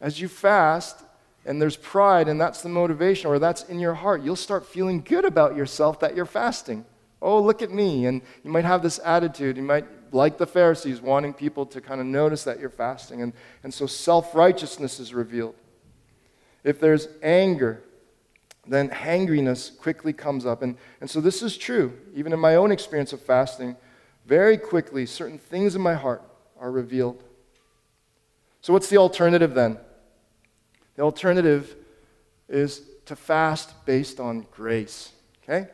as 0.00 0.20
you 0.20 0.28
fast 0.28 1.02
and 1.44 1.60
there's 1.60 1.76
pride 1.76 2.28
and 2.28 2.40
that's 2.40 2.62
the 2.62 2.68
motivation 2.68 3.30
or 3.30 3.38
that's 3.38 3.64
in 3.64 3.78
your 3.78 3.94
heart, 3.94 4.22
you'll 4.22 4.36
start 4.36 4.66
feeling 4.66 5.00
good 5.00 5.24
about 5.24 5.56
yourself 5.56 6.00
that 6.00 6.14
you're 6.14 6.26
fasting. 6.26 6.84
Oh, 7.22 7.40
look 7.40 7.62
at 7.62 7.70
me. 7.70 8.06
And 8.06 8.20
you 8.44 8.50
might 8.50 8.64
have 8.64 8.82
this 8.82 9.00
attitude. 9.04 9.56
You 9.56 9.62
might, 9.62 9.86
like 10.12 10.38
the 10.38 10.46
Pharisees, 10.46 11.00
wanting 11.00 11.32
people 11.32 11.64
to 11.66 11.80
kind 11.80 12.00
of 12.00 12.06
notice 12.06 12.44
that 12.44 12.60
you're 12.60 12.70
fasting. 12.70 13.22
And, 13.22 13.32
and 13.62 13.72
so 13.72 13.86
self 13.86 14.34
righteousness 14.34 15.00
is 15.00 15.14
revealed. 15.14 15.54
If 16.62 16.80
there's 16.80 17.08
anger, 17.22 17.82
then 18.66 18.90
hangriness 18.90 19.70
quickly 19.70 20.12
comes 20.12 20.44
up. 20.44 20.62
And, 20.62 20.76
and 21.00 21.08
so 21.08 21.20
this 21.20 21.42
is 21.42 21.56
true. 21.56 21.96
Even 22.14 22.32
in 22.32 22.40
my 22.40 22.56
own 22.56 22.72
experience 22.72 23.12
of 23.12 23.22
fasting, 23.22 23.76
very 24.26 24.58
quickly, 24.58 25.06
certain 25.06 25.38
things 25.38 25.76
in 25.76 25.80
my 25.80 25.94
heart 25.94 26.22
are 26.58 26.70
revealed. 26.70 27.22
So, 28.60 28.72
what's 28.72 28.88
the 28.88 28.96
alternative 28.96 29.54
then? 29.54 29.78
The 30.96 31.02
alternative 31.02 31.76
is 32.48 32.82
to 33.06 33.16
fast 33.16 33.86
based 33.86 34.18
on 34.18 34.46
grace. 34.50 35.12
Okay? 35.42 35.68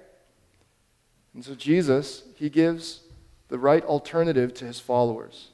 And 1.35 1.45
so 1.45 1.55
Jesus, 1.55 2.25
he 2.37 2.51
gives 2.51 3.01
the 3.49 3.59
right 3.59 3.85
alternative 3.85 4.53
to 4.55 4.67
his 4.67 4.81
followers. 4.81 5.49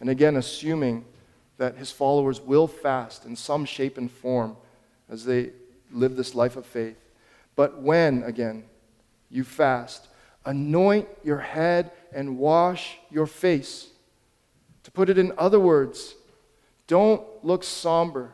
And 0.00 0.10
again, 0.10 0.36
assuming 0.36 1.04
that 1.58 1.76
his 1.76 1.92
followers 1.92 2.40
will 2.40 2.66
fast 2.66 3.24
in 3.24 3.36
some 3.36 3.64
shape 3.64 3.98
and 3.98 4.10
form 4.10 4.56
as 5.08 5.24
they 5.24 5.50
live 5.92 6.16
this 6.16 6.34
life 6.34 6.56
of 6.56 6.66
faith. 6.66 6.96
But 7.54 7.80
when, 7.80 8.22
again, 8.24 8.64
you 9.30 9.44
fast, 9.44 10.08
anoint 10.44 11.08
your 11.22 11.38
head 11.38 11.92
and 12.12 12.38
wash 12.38 12.98
your 13.10 13.26
face. 13.26 13.88
To 14.84 14.90
put 14.90 15.08
it 15.08 15.18
in 15.18 15.32
other 15.38 15.60
words, 15.60 16.14
don't 16.86 17.22
look 17.42 17.62
somber. 17.62 18.32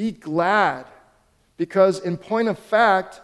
Be 0.00 0.12
glad. 0.12 0.86
Because, 1.58 1.98
in 2.00 2.16
point 2.16 2.48
of 2.48 2.58
fact, 2.58 3.20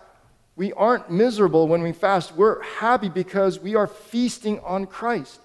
we 0.56 0.74
aren't 0.74 1.10
miserable 1.10 1.68
when 1.68 1.80
we 1.80 1.92
fast. 1.92 2.36
We're 2.36 2.62
happy 2.62 3.08
because 3.08 3.58
we 3.58 3.76
are 3.76 3.86
feasting 3.86 4.60
on 4.60 4.84
Christ. 4.84 5.40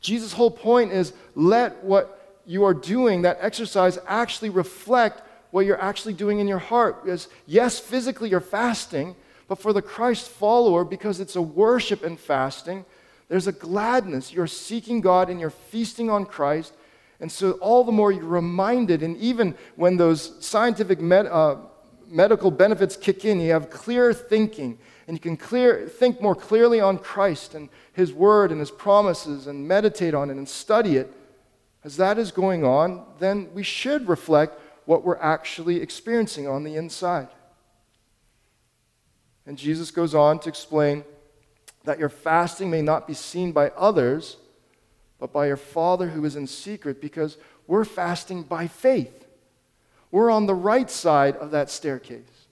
Jesus' 0.00 0.32
whole 0.32 0.50
point 0.50 0.90
is 0.90 1.12
let 1.36 1.84
what 1.84 2.40
you 2.46 2.64
are 2.64 2.74
doing, 2.74 3.22
that 3.22 3.38
exercise, 3.40 3.96
actually 4.08 4.50
reflect 4.50 5.22
what 5.52 5.66
you're 5.66 5.80
actually 5.80 6.14
doing 6.14 6.40
in 6.40 6.48
your 6.48 6.58
heart. 6.58 7.04
Because, 7.04 7.28
yes, 7.46 7.78
physically 7.78 8.28
you're 8.30 8.40
fasting, 8.40 9.14
but 9.46 9.60
for 9.60 9.72
the 9.72 9.82
Christ 9.82 10.26
follower, 10.30 10.84
because 10.84 11.20
it's 11.20 11.36
a 11.36 11.42
worship 11.42 12.02
and 12.02 12.18
fasting, 12.18 12.84
there's 13.28 13.46
a 13.46 13.52
gladness. 13.52 14.32
You're 14.32 14.48
seeking 14.48 15.00
God 15.00 15.30
and 15.30 15.38
you're 15.38 15.50
feasting 15.50 16.10
on 16.10 16.26
Christ. 16.26 16.72
And 17.22 17.30
so, 17.30 17.52
all 17.52 17.84
the 17.84 17.92
more 17.92 18.10
you're 18.10 18.24
reminded, 18.24 19.04
and 19.04 19.16
even 19.18 19.54
when 19.76 19.96
those 19.96 20.44
scientific 20.44 21.00
med, 21.00 21.26
uh, 21.26 21.54
medical 22.08 22.50
benefits 22.50 22.96
kick 22.96 23.24
in, 23.24 23.40
you 23.40 23.52
have 23.52 23.70
clear 23.70 24.12
thinking, 24.12 24.76
and 25.06 25.16
you 25.16 25.20
can 25.20 25.36
clear, 25.36 25.86
think 25.86 26.20
more 26.20 26.34
clearly 26.34 26.80
on 26.80 26.98
Christ 26.98 27.54
and 27.54 27.68
His 27.92 28.12
Word 28.12 28.50
and 28.50 28.58
His 28.58 28.72
promises, 28.72 29.46
and 29.46 29.68
meditate 29.68 30.14
on 30.14 30.30
it 30.30 30.36
and 30.36 30.48
study 30.48 30.96
it. 30.96 31.14
As 31.84 31.96
that 31.96 32.18
is 32.18 32.32
going 32.32 32.64
on, 32.64 33.06
then 33.20 33.50
we 33.54 33.62
should 33.62 34.08
reflect 34.08 34.58
what 34.86 35.04
we're 35.04 35.16
actually 35.18 35.80
experiencing 35.80 36.48
on 36.48 36.64
the 36.64 36.74
inside. 36.74 37.28
And 39.46 39.56
Jesus 39.56 39.92
goes 39.92 40.12
on 40.12 40.40
to 40.40 40.48
explain 40.48 41.04
that 41.84 42.00
your 42.00 42.08
fasting 42.08 42.68
may 42.68 42.82
not 42.82 43.06
be 43.06 43.14
seen 43.14 43.52
by 43.52 43.68
others 43.76 44.38
but 45.22 45.32
by 45.32 45.46
your 45.46 45.56
Father 45.56 46.08
who 46.08 46.24
is 46.24 46.34
in 46.34 46.48
secret, 46.48 47.00
because 47.00 47.38
we're 47.68 47.84
fasting 47.84 48.42
by 48.42 48.66
faith. 48.66 49.24
We're 50.10 50.32
on 50.32 50.46
the 50.46 50.54
right 50.54 50.90
side 50.90 51.36
of 51.36 51.52
that 51.52 51.70
staircase. 51.70 52.48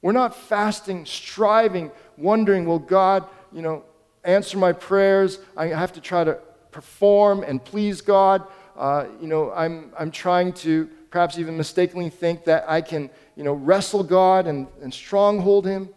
We're 0.00 0.12
not 0.12 0.34
fasting, 0.34 1.04
striving, 1.04 1.90
wondering, 2.16 2.64
will 2.64 2.78
God, 2.78 3.26
you 3.52 3.60
know, 3.60 3.84
answer 4.24 4.56
my 4.56 4.72
prayers? 4.72 5.40
I 5.58 5.66
have 5.66 5.92
to 5.92 6.00
try 6.00 6.24
to 6.24 6.38
perform 6.70 7.42
and 7.42 7.62
please 7.62 8.00
God. 8.00 8.44
Uh, 8.78 9.04
you 9.20 9.26
know, 9.26 9.52
I'm, 9.52 9.92
I'm 9.98 10.10
trying 10.10 10.54
to 10.54 10.88
perhaps 11.10 11.38
even 11.38 11.54
mistakenly 11.54 12.08
think 12.08 12.44
that 12.44 12.64
I 12.66 12.80
can, 12.80 13.10
you 13.36 13.44
know, 13.44 13.52
wrestle 13.52 14.04
God 14.04 14.46
and, 14.46 14.68
and 14.80 14.94
stronghold 14.94 15.66
Him. 15.66 15.90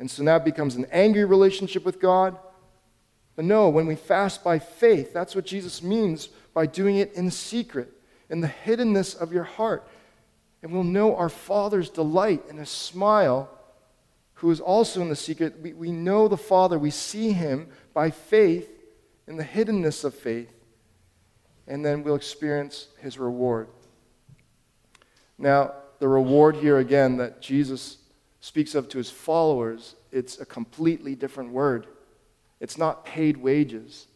And 0.00 0.10
so 0.10 0.24
now 0.24 0.34
it 0.34 0.44
becomes 0.44 0.74
an 0.74 0.86
angry 0.90 1.24
relationship 1.24 1.84
with 1.84 2.00
God. 2.00 2.36
But 3.36 3.44
no, 3.44 3.68
when 3.68 3.86
we 3.86 3.96
fast 3.96 4.44
by 4.44 4.58
faith, 4.58 5.12
that's 5.12 5.34
what 5.34 5.44
Jesus 5.44 5.82
means 5.82 6.28
by 6.52 6.66
doing 6.66 6.96
it 6.96 7.12
in 7.14 7.30
secret, 7.30 7.92
in 8.30 8.40
the 8.40 8.52
hiddenness 8.64 9.16
of 9.16 9.32
your 9.32 9.44
heart. 9.44 9.86
And 10.62 10.72
we'll 10.72 10.84
know 10.84 11.16
our 11.16 11.28
Father's 11.28 11.90
delight 11.90 12.44
in 12.48 12.56
his 12.56 12.70
smile, 12.70 13.50
who 14.34 14.50
is 14.50 14.60
also 14.60 15.02
in 15.02 15.08
the 15.08 15.16
secret. 15.16 15.60
We, 15.60 15.72
we 15.72 15.92
know 15.92 16.28
the 16.28 16.36
Father, 16.36 16.78
we 16.78 16.90
see 16.90 17.32
him 17.32 17.68
by 17.92 18.10
faith 18.10 18.70
in 19.26 19.36
the 19.36 19.44
hiddenness 19.44 20.04
of 20.04 20.14
faith, 20.14 20.52
and 21.66 21.84
then 21.84 22.02
we'll 22.02 22.14
experience 22.14 22.88
his 23.00 23.18
reward. 23.18 23.68
Now, 25.38 25.72
the 25.98 26.08
reward 26.08 26.56
here 26.56 26.78
again 26.78 27.16
that 27.16 27.40
Jesus 27.40 27.98
speaks 28.40 28.74
of 28.74 28.88
to 28.90 28.98
his 28.98 29.10
followers, 29.10 29.96
it's 30.12 30.38
a 30.38 30.46
completely 30.46 31.14
different 31.14 31.50
word. 31.50 31.86
It's 32.60 32.78
not 32.78 33.04
paid 33.04 33.36
wages, 33.36 34.06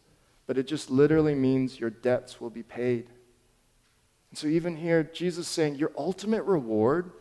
but 0.47 0.57
it 0.57 0.67
just 0.67 0.89
literally 0.89 1.35
means 1.35 1.79
your 1.79 1.89
debts 1.89 2.41
will 2.41 2.49
be 2.49 2.63
paid. 2.63 3.07
And 4.29 4.37
so, 4.37 4.47
even 4.47 4.75
here, 4.75 5.03
Jesus 5.03 5.47
is 5.47 5.51
saying 5.51 5.75
your 5.75 5.91
ultimate 5.97 6.43
reward 6.43 7.11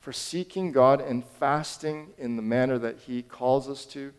for 0.00 0.12
seeking 0.12 0.72
God 0.72 1.00
and 1.00 1.24
fasting 1.24 2.08
in 2.16 2.36
the 2.36 2.42
manner 2.42 2.78
that 2.78 2.98
He 2.98 3.22
calls 3.22 3.68
us 3.68 3.84
to, 3.86 4.12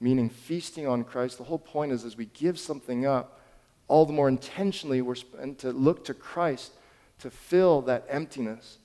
meaning 0.00 0.28
feasting 0.28 0.86
on 0.86 1.04
Christ, 1.04 1.38
the 1.38 1.44
whole 1.44 1.58
point 1.58 1.92
is 1.92 2.04
as 2.04 2.16
we 2.16 2.26
give 2.26 2.58
something 2.58 3.06
up, 3.06 3.40
all 3.86 4.06
the 4.06 4.12
more 4.12 4.28
intentionally 4.28 5.02
we're 5.02 5.14
and 5.38 5.58
to 5.58 5.70
look 5.70 6.04
to 6.06 6.14
Christ 6.14 6.72
to 7.20 7.30
fill 7.30 7.82
that 7.82 8.04
emptiness, 8.08 8.78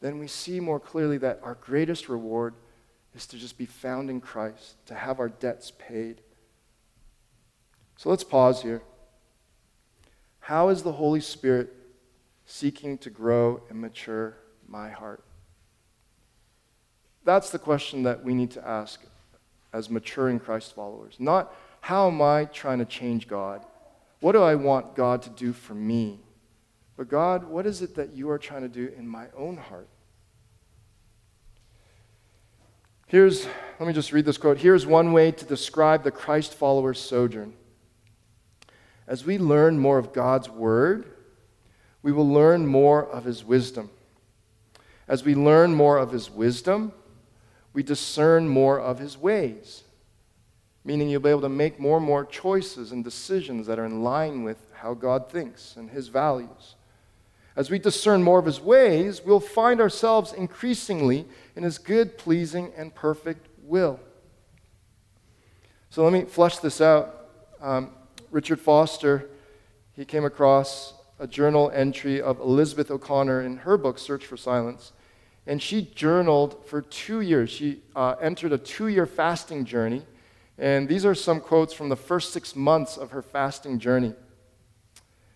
then 0.00 0.18
we 0.18 0.26
see 0.26 0.58
more 0.60 0.80
clearly 0.80 1.18
that 1.18 1.40
our 1.42 1.54
greatest 1.54 2.08
reward 2.08 2.54
is 3.14 3.26
to 3.26 3.38
just 3.38 3.58
be 3.58 3.66
found 3.66 4.10
in 4.10 4.20
Christ, 4.20 4.74
to 4.86 4.94
have 4.94 5.18
our 5.20 5.28
debts 5.28 5.72
paid. 5.78 6.20
So 7.96 8.08
let's 8.08 8.24
pause 8.24 8.62
here. 8.62 8.82
How 10.40 10.68
is 10.68 10.82
the 10.82 10.92
Holy 10.92 11.20
Spirit 11.20 11.72
seeking 12.46 12.98
to 12.98 13.10
grow 13.10 13.62
and 13.68 13.80
mature 13.80 14.36
my 14.66 14.90
heart? 14.90 15.22
That's 17.24 17.50
the 17.50 17.58
question 17.58 18.02
that 18.04 18.24
we 18.24 18.34
need 18.34 18.50
to 18.52 18.66
ask 18.66 19.00
as 19.72 19.90
maturing 19.90 20.40
Christ 20.40 20.74
followers. 20.74 21.16
Not 21.18 21.54
how 21.80 22.08
am 22.08 22.20
I 22.22 22.46
trying 22.46 22.78
to 22.78 22.84
change 22.84 23.28
God? 23.28 23.64
What 24.20 24.32
do 24.32 24.42
I 24.42 24.54
want 24.54 24.94
God 24.94 25.22
to 25.22 25.30
do 25.30 25.52
for 25.52 25.74
me? 25.74 26.20
But 26.96 27.08
God, 27.08 27.44
what 27.44 27.66
is 27.66 27.82
it 27.82 27.94
that 27.94 28.12
you 28.12 28.30
are 28.30 28.38
trying 28.38 28.62
to 28.62 28.68
do 28.68 28.92
in 28.96 29.08
my 29.08 29.26
own 29.36 29.56
heart? 29.56 29.88
Here's, 33.10 33.44
let 33.80 33.88
me 33.88 33.92
just 33.92 34.12
read 34.12 34.24
this 34.24 34.38
quote. 34.38 34.58
Here's 34.58 34.86
one 34.86 35.12
way 35.12 35.32
to 35.32 35.44
describe 35.44 36.04
the 36.04 36.12
Christ 36.12 36.54
follower's 36.54 37.00
sojourn. 37.00 37.54
As 39.08 39.24
we 39.24 39.36
learn 39.36 39.80
more 39.80 39.98
of 39.98 40.12
God's 40.12 40.48
word, 40.48 41.10
we 42.02 42.12
will 42.12 42.28
learn 42.28 42.68
more 42.68 43.04
of 43.04 43.24
his 43.24 43.44
wisdom. 43.44 43.90
As 45.08 45.24
we 45.24 45.34
learn 45.34 45.74
more 45.74 45.98
of 45.98 46.12
his 46.12 46.30
wisdom, 46.30 46.92
we 47.72 47.82
discern 47.82 48.48
more 48.48 48.78
of 48.78 49.00
his 49.00 49.18
ways, 49.18 49.82
meaning 50.84 51.08
you'll 51.08 51.20
be 51.20 51.30
able 51.30 51.40
to 51.40 51.48
make 51.48 51.80
more 51.80 51.96
and 51.96 52.06
more 52.06 52.24
choices 52.24 52.92
and 52.92 53.02
decisions 53.02 53.66
that 53.66 53.80
are 53.80 53.86
in 53.86 54.04
line 54.04 54.44
with 54.44 54.68
how 54.72 54.94
God 54.94 55.28
thinks 55.28 55.74
and 55.74 55.90
his 55.90 56.06
values. 56.06 56.76
As 57.56 57.70
we 57.70 57.78
discern 57.78 58.22
more 58.22 58.38
of 58.38 58.46
his 58.46 58.60
ways, 58.60 59.22
we'll 59.24 59.40
find 59.40 59.80
ourselves 59.80 60.32
increasingly 60.32 61.26
in 61.56 61.62
his 61.62 61.78
good, 61.78 62.16
pleasing, 62.16 62.72
and 62.76 62.94
perfect 62.94 63.48
will. 63.62 63.98
So 65.90 66.04
let 66.04 66.12
me 66.12 66.24
flesh 66.24 66.58
this 66.58 66.80
out. 66.80 67.28
Um, 67.60 67.90
Richard 68.30 68.60
Foster, 68.60 69.28
he 69.92 70.04
came 70.04 70.24
across 70.24 70.94
a 71.18 71.26
journal 71.26 71.70
entry 71.74 72.22
of 72.22 72.38
Elizabeth 72.38 72.90
O'Connor 72.90 73.42
in 73.42 73.58
her 73.58 73.76
book, 73.76 73.98
Search 73.98 74.24
for 74.24 74.36
Silence. 74.36 74.92
And 75.46 75.60
she 75.60 75.82
journaled 75.82 76.64
for 76.64 76.80
two 76.80 77.20
years. 77.20 77.50
She 77.50 77.82
uh, 77.96 78.14
entered 78.20 78.52
a 78.52 78.58
two 78.58 78.86
year 78.86 79.06
fasting 79.06 79.64
journey. 79.64 80.02
And 80.56 80.88
these 80.88 81.04
are 81.04 81.14
some 81.14 81.40
quotes 81.40 81.72
from 81.72 81.88
the 81.88 81.96
first 81.96 82.32
six 82.32 82.54
months 82.54 82.96
of 82.96 83.10
her 83.10 83.22
fasting 83.22 83.78
journey. 83.78 84.14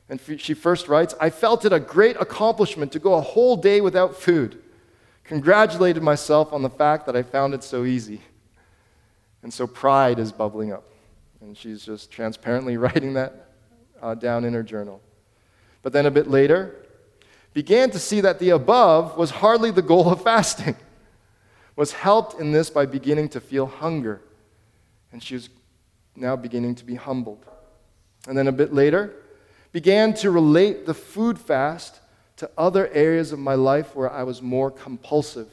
And 0.08 0.20
she 0.38 0.54
first 0.54 0.88
writes 0.88 1.14
I 1.20 1.30
felt 1.30 1.64
it 1.64 1.72
a 1.72 1.80
great 1.80 2.16
accomplishment 2.20 2.92
to 2.92 2.98
go 2.98 3.14
a 3.14 3.20
whole 3.20 3.56
day 3.56 3.80
without 3.80 4.16
food. 4.16 4.60
Congratulated 5.24 6.02
myself 6.02 6.52
on 6.52 6.62
the 6.62 6.70
fact 6.70 7.06
that 7.06 7.16
I 7.16 7.22
found 7.22 7.54
it 7.54 7.64
so 7.64 7.84
easy. 7.84 8.20
And 9.42 9.52
so 9.52 9.66
pride 9.66 10.18
is 10.18 10.32
bubbling 10.32 10.72
up. 10.72 10.84
And 11.40 11.56
she's 11.56 11.84
just 11.84 12.10
transparently 12.10 12.76
writing 12.78 13.14
that 13.14 13.48
uh, 14.02 14.14
down 14.14 14.44
in 14.44 14.52
her 14.52 14.62
journal. 14.62 15.00
But 15.82 15.92
then 15.92 16.06
a 16.06 16.10
bit 16.10 16.28
later, 16.28 16.74
began 17.52 17.90
to 17.90 17.98
see 17.98 18.20
that 18.22 18.38
the 18.38 18.50
above 18.50 19.16
was 19.16 19.30
hardly 19.30 19.70
the 19.70 19.82
goal 19.82 20.10
of 20.10 20.22
fasting. 20.22 20.76
Was 21.76 21.92
helped 21.92 22.40
in 22.40 22.52
this 22.52 22.70
by 22.70 22.86
beginning 22.86 23.30
to 23.30 23.40
feel 23.40 23.66
hunger. 23.66 24.20
And 25.12 25.22
she 25.22 25.34
was 25.34 25.48
now 26.14 26.36
beginning 26.36 26.74
to 26.76 26.84
be 26.84 26.94
humbled. 26.94 27.44
And 28.28 28.36
then 28.36 28.46
a 28.46 28.52
bit 28.52 28.72
later, 28.72 29.14
began 29.74 30.14
to 30.14 30.30
relate 30.30 30.86
the 30.86 30.94
food 30.94 31.36
fast 31.36 31.98
to 32.36 32.48
other 32.56 32.86
areas 32.92 33.32
of 33.32 33.40
my 33.40 33.54
life 33.54 33.96
where 33.96 34.08
I 34.08 34.22
was 34.22 34.40
more 34.40 34.70
compulsive. 34.70 35.48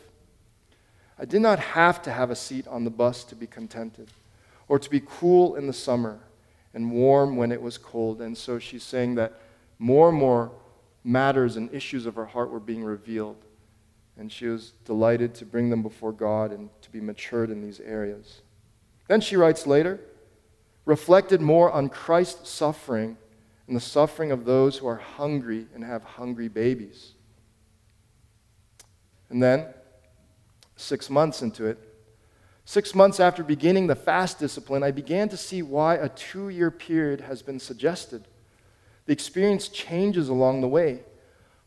I 1.18 1.26
did 1.26 1.42
not 1.42 1.58
have 1.58 2.04
to 2.04 2.12
have 2.12 2.30
a 2.30 2.36
seat 2.36 2.68
on 2.68 2.84
the 2.84 2.92
bus 2.92 3.24
to 3.26 3.36
be 3.36 3.48
contented, 3.48 4.10
or 4.68 4.78
to 4.78 4.90
be 4.92 5.02
cool 5.04 5.56
in 5.56 5.66
the 5.66 5.74
summer 5.74 6.20
and 6.76 6.92
warm 6.92 7.36
when 7.36 7.52
it 7.52 7.64
was 7.64 7.80
cold. 7.80 8.22
And 8.22 8.38
so 8.38 8.60
she's 8.60 8.84
saying 8.84 9.16
that 9.16 9.42
more 9.80 10.10
and 10.10 10.18
more 10.20 10.52
matters 11.04 11.58
and 11.58 11.74
issues 11.74 12.06
of 12.06 12.14
her 12.14 12.28
heart 12.28 12.52
were 12.52 12.60
being 12.60 12.84
revealed. 12.84 13.44
And 14.20 14.32
she 14.32 14.46
was 14.46 14.74
delighted 14.86 15.34
to 15.36 15.46
bring 15.46 15.72
them 15.72 15.82
before 15.82 16.12
God 16.12 16.52
and 16.52 16.70
to 16.84 16.92
be 16.92 17.02
matured 17.02 17.50
in 17.50 17.64
these 17.64 17.80
areas. 17.80 18.42
Then 19.08 19.20
she 19.20 19.36
writes 19.36 19.66
later, 19.66 20.00
reflected 20.86 21.42
more 21.42 21.72
on 21.72 21.90
Christ's 21.90 22.52
suffering 22.52 23.18
and 23.68 23.76
the 23.76 23.82
suffering 23.82 24.32
of 24.32 24.46
those 24.46 24.78
who 24.78 24.88
are 24.88 24.98
hungry 24.98 25.68
and 25.74 25.84
have 25.84 26.04
hungry 26.04 26.48
babies. 26.48 27.14
And 29.30 29.42
then, 29.42 29.68
six 30.76 31.10
months 31.10 31.42
into 31.42 31.66
it, 31.66 31.80
six 32.66 32.94
months 32.94 33.20
after 33.20 33.44
beginning 33.44 33.88
the 33.88 33.96
fast 33.96 34.40
discipline, 34.40 34.84
I 34.84 34.92
began 34.92 35.30
to 35.30 35.38
see 35.38 35.62
why 35.62 35.96
a 35.96 36.10
two 36.10 36.50
year 36.50 36.72
period 36.72 37.22
has 37.22 37.42
been 37.42 37.60
suggested. 37.60 38.28
The 39.06 39.14
experience 39.14 39.70
changes 39.70 40.28
along 40.28 40.62
the 40.62 40.68
way. 40.68 41.04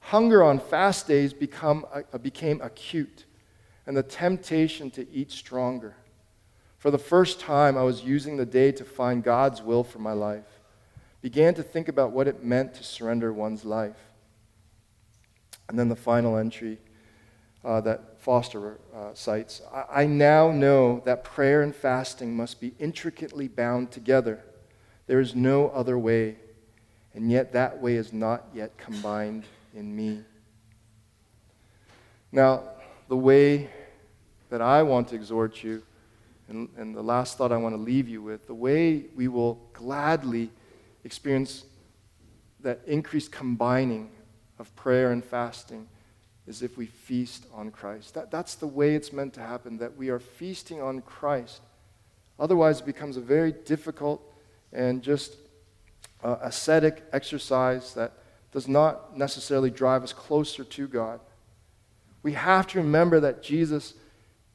Hunger 0.01 0.45
on 0.45 0.59
fast 0.59 1.09
days 1.09 1.32
become, 1.32 1.86
uh, 1.92 2.18
became 2.18 2.61
acute, 2.61 3.24
and 3.86 3.97
the 3.97 4.03
temptation 4.03 4.90
to 4.90 5.11
eat 5.11 5.30
stronger. 5.32 5.97
For 6.76 6.90
the 6.90 6.99
first 6.99 7.40
time, 7.40 7.78
I 7.78 7.82
was 7.82 8.05
using 8.05 8.36
the 8.36 8.45
day 8.45 8.70
to 8.72 8.84
find 8.84 9.24
God's 9.24 9.62
will 9.62 9.84
for 9.84 10.01
my 10.01 10.12
life 10.12 10.53
began 11.25 11.55
to 11.55 11.62
think 11.62 11.89
about 11.89 12.11
what 12.11 12.29
it 12.29 12.45
meant 12.45 12.75
to 12.75 12.85
surrender 12.85 13.33
one's 13.33 13.64
life. 13.64 13.97
And 15.70 15.79
then 15.79 15.89
the 15.89 15.97
final 15.97 16.37
entry 16.37 16.77
uh, 17.64 17.81
that 17.81 18.20
Foster 18.20 18.79
uh, 18.95 19.14
cites 19.14 19.62
I, 19.72 20.03
I 20.03 20.07
now 20.07 20.53
know 20.53 21.01
that 21.07 21.25
prayer 21.25 21.62
and 21.62 21.75
fasting 21.75 22.37
must 22.37 22.61
be 22.61 22.75
intricately 22.79 23.49
bound 23.49 23.91
together. 23.91 24.45
There 25.07 25.18
is 25.18 25.35
no 25.35 25.70
other 25.70 25.99
way, 25.99 26.37
and 27.14 27.31
yet 27.31 27.55
that 27.55 27.81
way 27.81 27.95
is 27.95 28.12
not 28.12 28.45
yet 28.53 28.77
combined 28.77 29.45
in 29.75 29.97
me. 29.97 30.25
Now, 32.33 32.64
the 33.09 33.16
way 33.16 33.70
that 34.51 34.61
I 34.61 34.83
want 34.83 35.09
to 35.09 35.14
exhort 35.14 35.64
you, 35.64 35.83
and, 36.51 36.68
and 36.77 36.95
the 36.95 37.03
last 37.03 37.39
thought 37.39 37.51
I 37.51 37.57
want 37.57 37.75
to 37.75 37.81
leave 37.81 38.11
you 38.11 38.20
with, 38.20 38.47
the 38.47 38.55
way 38.55 39.07
we 39.16 39.29
will 39.29 39.59
gladly 39.72 40.51
experience 41.05 41.64
that 42.61 42.80
increased 42.86 43.30
combining 43.30 44.11
of 44.59 44.74
prayer 44.74 45.12
and 45.12 45.24
fasting 45.24 45.86
is 46.46 46.62
if 46.62 46.76
we 46.76 46.86
feast 46.86 47.46
on 47.55 47.70
Christ. 47.70 48.14
That, 48.14 48.30
that's 48.30 48.55
the 48.55 48.66
way 48.66 48.94
it's 48.94 49.12
meant 49.12 49.34
to 49.34 49.40
happen, 49.40 49.78
that 49.78 49.96
we 49.96 50.09
are 50.09 50.18
feasting 50.18 50.80
on 50.80 51.00
Christ. 51.02 51.61
Otherwise, 52.38 52.80
it 52.80 52.86
becomes 52.86 53.16
a 53.16 53.20
very 53.20 53.52
difficult 53.52 54.22
and 54.72 55.02
just 55.02 55.36
uh, 56.22 56.36
ascetic 56.42 57.05
exercise 57.12 57.94
that 57.94 58.12
does 58.52 58.68
not 58.68 59.16
necessarily 59.16 59.70
drive 59.70 60.02
us 60.02 60.12
closer 60.12 60.64
to 60.64 60.86
God. 60.86 61.20
We 62.22 62.32
have 62.32 62.66
to 62.68 62.78
remember 62.78 63.20
that 63.20 63.42
Jesus, 63.42 63.94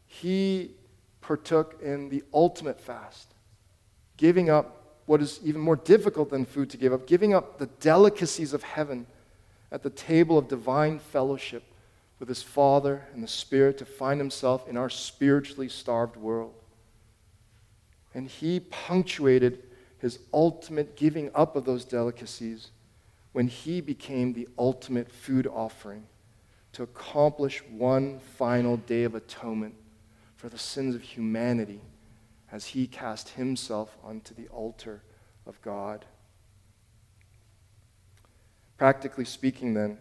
He 0.06 0.72
partook 1.22 1.82
in 1.82 2.10
the 2.10 2.24
ultimate 2.34 2.80
fast, 2.80 3.34
giving 4.18 4.50
up 4.50 4.79
what 5.10 5.24
is 5.24 5.40
even 5.44 5.60
more 5.60 5.76
difficult 5.76 6.30
than 6.30 6.46
food 6.46 6.70
to 6.70 6.78
give 6.78 6.94
up, 6.94 7.08
giving 7.08 7.34
up 7.34 7.58
the 7.58 7.66
delicacies 7.66 8.54
of 8.54 8.62
heaven 8.62 9.08
at 9.72 9.82
the 9.82 9.90
table 9.90 10.38
of 10.38 10.48
divine 10.48 11.00
fellowship 11.00 11.64
with 12.20 12.30
his 12.30 12.44
Father 12.44 13.08
and 13.12 13.24
the 13.24 13.28
Spirit 13.28 13.80
to 13.80 13.86
find 13.86 14.20
himself 14.20 14.68
in 14.68 14.78
our 14.78 14.88
spiritually 14.88 15.68
starved 15.68 16.16
world. 16.16 16.54
And 18.14 18.28
he 18.28 18.60
punctuated 18.60 19.64
his 19.98 20.20
ultimate 20.32 20.96
giving 20.96 21.32
up 21.34 21.56
of 21.56 21.66
those 21.66 21.86
delicacies 21.86 22.70
when 23.32 23.48
he 23.48 23.82
became 23.82 24.34
the 24.34 24.48
ultimate 24.60 25.12
food 25.12 25.48
offering 25.48 26.04
to 26.74 26.84
accomplish 26.84 27.64
one 27.64 28.20
final 28.20 28.78
day 28.78 29.06
of 29.06 29.16
atonement 29.16 29.74
for 30.36 30.50
the 30.50 30.60
sins 30.60 30.94
of 30.94 31.02
humanity 31.02 31.82
as 32.52 32.68
he 32.68 32.88
cast 32.88 33.30
himself 33.30 33.98
onto 34.04 34.34
the 34.34 34.48
altar 34.48 35.04
of 35.46 35.62
God. 35.62 36.06
Practically 38.78 39.26
speaking, 39.26 39.74
then, 39.74 39.98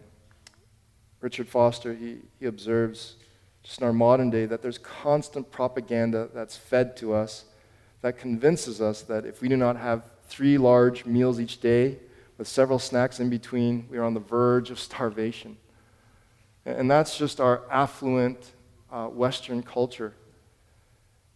Richard 1.21 1.47
Foster, 1.47 1.93
he, 1.93 2.19
he 2.39 2.45
observes 2.45 3.15
just 3.63 3.81
in 3.81 3.85
our 3.87 3.93
modern 3.93 4.29
day 4.29 4.45
that 4.45 4.61
there's 4.61 4.77
constant 4.77 5.51
propaganda 5.51 6.29
that's 6.33 6.55
fed 6.55 6.95
to 6.97 7.13
us 7.13 7.45
that 8.01 8.17
convinces 8.17 8.79
us 8.79 9.01
that 9.03 9.25
if 9.25 9.41
we 9.41 9.49
do 9.49 9.57
not 9.57 9.75
have 9.75 10.03
three 10.27 10.57
large 10.57 11.05
meals 11.05 11.39
each 11.39 11.59
day 11.59 11.97
with 12.37 12.47
several 12.47 12.79
snacks 12.79 13.19
in 13.19 13.29
between, 13.29 13.85
we 13.89 13.97
are 13.97 14.03
on 14.03 14.13
the 14.13 14.19
verge 14.19 14.71
of 14.71 14.79
starvation. 14.79 15.57
And 16.65 16.89
that's 16.89 17.17
just 17.17 17.41
our 17.41 17.63
affluent 17.69 18.53
uh, 18.91 19.07
Western 19.07 19.61
culture. 19.61 20.13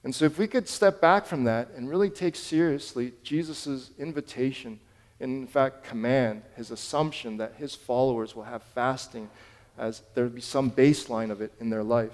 And 0.04 0.14
so, 0.14 0.26
if 0.26 0.38
we 0.38 0.48
could 0.48 0.68
step 0.68 1.00
back 1.00 1.26
from 1.26 1.46
that 1.46 1.70
and 1.78 1.90
really 1.90 2.10
take 2.10 2.36
seriously 2.36 3.14
Jesus' 3.24 3.92
invitation, 3.98 4.80
and 5.20 5.44
in 5.44 5.48
fact, 5.48 5.86
command, 5.86 6.42
his 6.58 6.72
assumption 6.72 7.38
that 7.38 7.54
his 7.58 7.74
followers 7.74 8.36
will 8.36 8.44
have 8.44 8.64
fasting 8.64 9.30
as 9.78 10.02
there 10.14 10.26
would 10.26 10.36
be 10.36 10.42
some 10.42 10.70
baseline 10.70 11.32
of 11.32 11.42
it 11.42 11.54
in 11.60 11.70
their 11.70 11.84
life. 11.84 12.12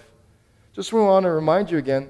Just 0.73 0.93
want 0.93 1.23
to 1.23 1.31
remind 1.31 1.71
you 1.71 1.79
again, 1.79 2.09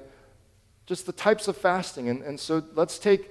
just 0.84 1.06
the 1.06 1.12
types 1.12 1.48
of 1.48 1.56
fasting. 1.56 2.10
And, 2.10 2.22
and 2.22 2.38
so, 2.38 2.62
let's 2.74 2.98
take 2.98 3.30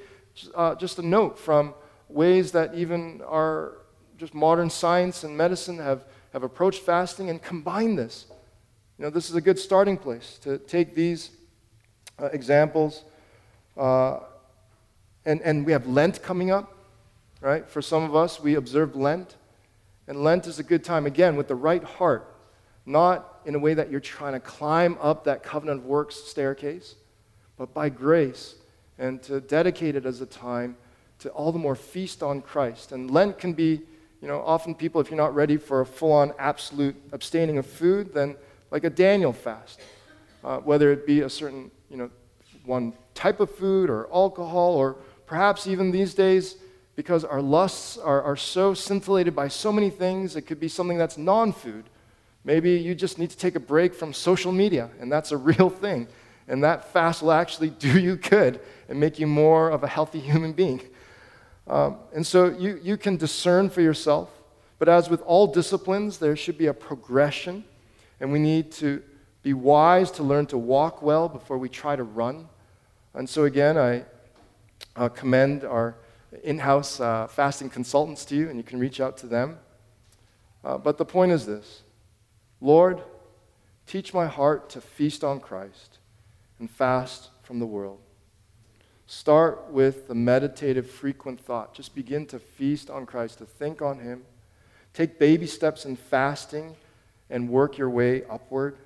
uh, 0.56 0.74
just 0.74 0.98
a 0.98 1.04
note 1.04 1.38
from 1.38 1.76
ways 2.08 2.52
that 2.54 2.74
even 2.74 3.22
our 3.28 3.74
just 4.18 4.34
modern 4.34 4.72
science 4.72 5.24
and 5.24 5.38
medicine 5.38 5.78
have, 5.78 6.04
have 6.34 6.42
approached 6.42 6.82
fasting 6.82 7.30
and 7.30 7.42
combine 7.42 7.96
this. 7.96 8.26
You 8.98 9.06
know, 9.06 9.12
this 9.12 9.30
is 9.30 9.36
a 9.36 9.42
good 9.42 9.60
starting 9.60 9.98
place 9.98 10.40
to 10.42 10.58
take 10.58 10.96
these 10.96 11.30
uh, 12.22 12.26
examples. 12.28 13.04
Uh, 13.78 14.20
and, 15.26 15.42
and 15.42 15.66
we 15.66 15.72
have 15.72 15.88
Lent 15.88 16.22
coming 16.24 16.52
up, 16.52 16.76
right? 17.42 17.68
For 17.68 17.82
some 17.82 18.04
of 18.04 18.16
us, 18.16 18.40
we 18.40 18.56
observe 18.56 18.96
Lent. 18.96 19.36
And 20.08 20.24
Lent 20.24 20.48
is 20.48 20.60
a 20.60 20.64
good 20.64 20.84
time, 20.84 21.06
again, 21.06 21.36
with 21.36 21.48
the 21.48 21.56
right 21.56 21.84
heart, 21.84 22.36
not 22.86 23.42
in 23.46 23.56
a 23.56 23.60
way 23.60 23.74
that 23.74 23.92
you're 23.92 24.00
trying 24.00 24.34
to 24.34 24.40
climb 24.40 24.98
up 25.02 25.24
that 25.26 25.44
covenant 25.44 25.82
of 25.82 25.86
works 25.86 26.16
staircase, 26.16 26.96
but 27.58 27.74
by 27.74 27.90
grace 27.90 28.56
and 28.98 29.22
to 29.24 29.40
dedicate 29.40 29.96
it 29.96 30.06
as 30.06 30.22
a 30.22 30.26
time 30.26 30.76
to 31.20 31.30
all 31.30 31.52
the 31.52 31.60
more 31.60 31.76
feast 31.76 32.22
on 32.22 32.42
Christ. 32.42 32.92
And 32.92 33.10
Lent 33.10 33.38
can 33.38 33.54
be, 33.54 33.82
you 34.22 34.28
know, 34.28 34.42
often 34.42 34.76
people, 34.76 35.00
if 35.02 35.10
you're 35.10 35.18
not 35.18 35.34
ready 35.34 35.58
for 35.58 35.82
a 35.82 35.86
full 35.86 36.12
on 36.12 36.34
absolute 36.38 36.96
abstaining 37.12 37.58
of 37.58 37.66
food, 37.66 38.14
then 38.14 38.36
like 38.72 38.84
a 38.84 38.90
Daniel 38.90 39.34
fast, 39.34 39.80
uh, 40.44 40.58
whether 40.58 40.92
it 40.92 41.06
be 41.06 41.22
a 41.22 41.30
certain, 41.30 41.72
you 41.90 41.98
know, 41.98 42.10
one 42.66 42.94
type 43.14 43.40
of 43.40 43.50
food 43.50 43.90
or 43.90 44.08
alcohol, 44.14 44.76
or 44.76 44.98
perhaps 45.26 45.68
even 45.68 45.92
these 45.92 46.14
days, 46.14 46.58
because 46.96 47.24
our 47.24 47.42
lusts 47.42 47.98
are, 47.98 48.22
are 48.22 48.36
so 48.36 48.74
scintillated 48.74 49.36
by 49.36 49.48
so 49.48 49.72
many 49.72 49.90
things, 49.90 50.36
it 50.36 50.42
could 50.44 50.60
be 50.60 50.68
something 50.68 50.98
that's 50.98 51.18
non 51.18 51.52
food. 51.54 51.86
Maybe 52.44 52.72
you 52.72 52.96
just 52.96 53.20
need 53.20 53.30
to 53.30 53.38
take 53.38 53.56
a 53.56 53.60
break 53.60 53.94
from 53.94 54.14
social 54.14 54.52
media, 54.52 54.90
and 55.00 55.12
that's 55.12 55.32
a 55.32 55.38
real 55.52 55.70
thing. 55.70 56.08
And 56.48 56.64
that 56.64 56.92
fast 56.92 57.22
will 57.22 57.32
actually 57.32 57.70
do 57.70 58.00
you 58.00 58.16
good 58.16 58.60
and 58.88 59.00
make 59.00 59.20
you 59.20 59.28
more 59.28 59.70
of 59.70 59.84
a 59.84 59.88
healthy 59.88 60.20
human 60.20 60.54
being. 60.54 60.82
Um, 61.68 61.98
and 62.14 62.26
so 62.26 62.50
you, 62.50 62.80
you 62.82 62.98
can 62.98 63.18
discern 63.18 63.70
for 63.70 63.82
yourself. 63.82 64.30
But 64.80 64.90
as 64.90 65.10
with 65.10 65.22
all 65.22 65.46
disciplines, 65.46 66.18
there 66.18 66.36
should 66.36 66.58
be 66.58 66.68
a 66.68 66.74
progression, 66.74 67.66
and 68.20 68.32
we 68.32 68.40
need 68.40 68.72
to 68.74 69.04
be 69.42 69.54
wise 69.54 70.12
to 70.12 70.24
learn 70.24 70.46
to 70.48 70.58
walk 70.58 71.02
well 71.02 71.30
before 71.30 71.58
we 71.58 71.70
try 71.70 71.96
to 71.96 72.04
run. 72.04 72.50
And 73.14 73.30
so, 73.30 73.46
again, 73.46 73.78
I 73.78 74.04
uh, 74.96 75.10
commend 75.10 75.64
our 75.64 75.96
in 76.44 76.60
house 76.60 77.00
uh, 77.00 77.28
fasting 77.28 77.70
consultants 77.70 78.26
to 78.26 78.36
you, 78.36 78.50
and 78.50 78.58
you 78.58 78.64
can 78.64 78.80
reach 78.80 79.00
out 79.02 79.18
to 79.18 79.28
them. 79.28 79.58
Uh, 80.64 80.78
but 80.78 80.98
the 80.98 81.06
point 81.06 81.32
is 81.32 81.46
this 81.46 81.84
Lord, 82.62 83.02
teach 83.88 84.14
my 84.14 84.28
heart 84.28 84.70
to 84.72 84.82
feast 84.82 85.24
on 85.24 85.40
Christ 85.40 86.00
and 86.60 86.70
fast 86.70 87.30
from 87.42 87.60
the 87.60 87.66
world. 87.66 88.00
Start 89.08 89.72
with 89.72 90.08
the 90.08 90.14
meditative, 90.14 90.88
frequent 90.90 91.40
thought. 91.40 91.74
Just 91.74 91.96
begin 91.96 92.28
to 92.28 92.38
feast 92.38 92.92
on 92.92 93.08
Christ, 93.08 93.40
to 93.40 93.46
think 93.46 93.82
on 93.82 94.00
Him. 94.00 94.24
Take 94.94 95.18
baby 95.18 95.48
steps 95.48 95.86
in 95.86 95.96
fasting 95.96 96.76
and 97.30 97.50
work 97.50 97.78
your 97.78 97.90
way 97.90 98.24
upward. 98.26 98.78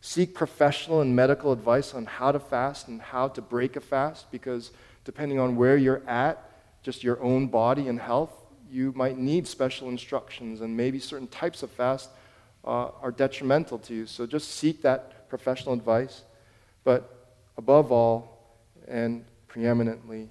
Seek 0.00 0.34
professional 0.34 1.00
and 1.00 1.16
medical 1.16 1.52
advice 1.52 1.94
on 1.94 2.06
how 2.06 2.32
to 2.32 2.38
fast 2.38 2.88
and 2.88 3.00
how 3.00 3.28
to 3.28 3.40
break 3.40 3.76
a 3.76 3.80
fast 3.80 4.30
because 4.30 4.70
depending 5.04 5.38
on 5.38 5.56
where 5.56 5.76
you're 5.76 6.02
at, 6.08 6.50
just 6.82 7.02
your 7.02 7.20
own 7.22 7.48
body 7.48 7.88
and 7.88 7.98
health, 7.98 8.32
you 8.70 8.92
might 8.94 9.18
need 9.18 9.46
special 9.46 9.88
instructions 9.88 10.60
and 10.60 10.76
maybe 10.76 10.98
certain 10.98 11.28
types 11.28 11.62
of 11.62 11.70
fast 11.70 12.10
uh, 12.64 12.90
are 13.00 13.12
detrimental 13.12 13.78
to 13.78 13.94
you. 13.94 14.06
So 14.06 14.26
just 14.26 14.52
seek 14.52 14.82
that 14.82 15.28
professional 15.28 15.74
advice. 15.74 16.22
But 16.84 17.34
above 17.56 17.90
all, 17.90 18.36
and 18.88 19.24
preeminently, 19.48 20.28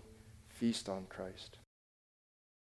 feast 0.50 0.88
on 0.88 1.06
Christ. 1.10 1.58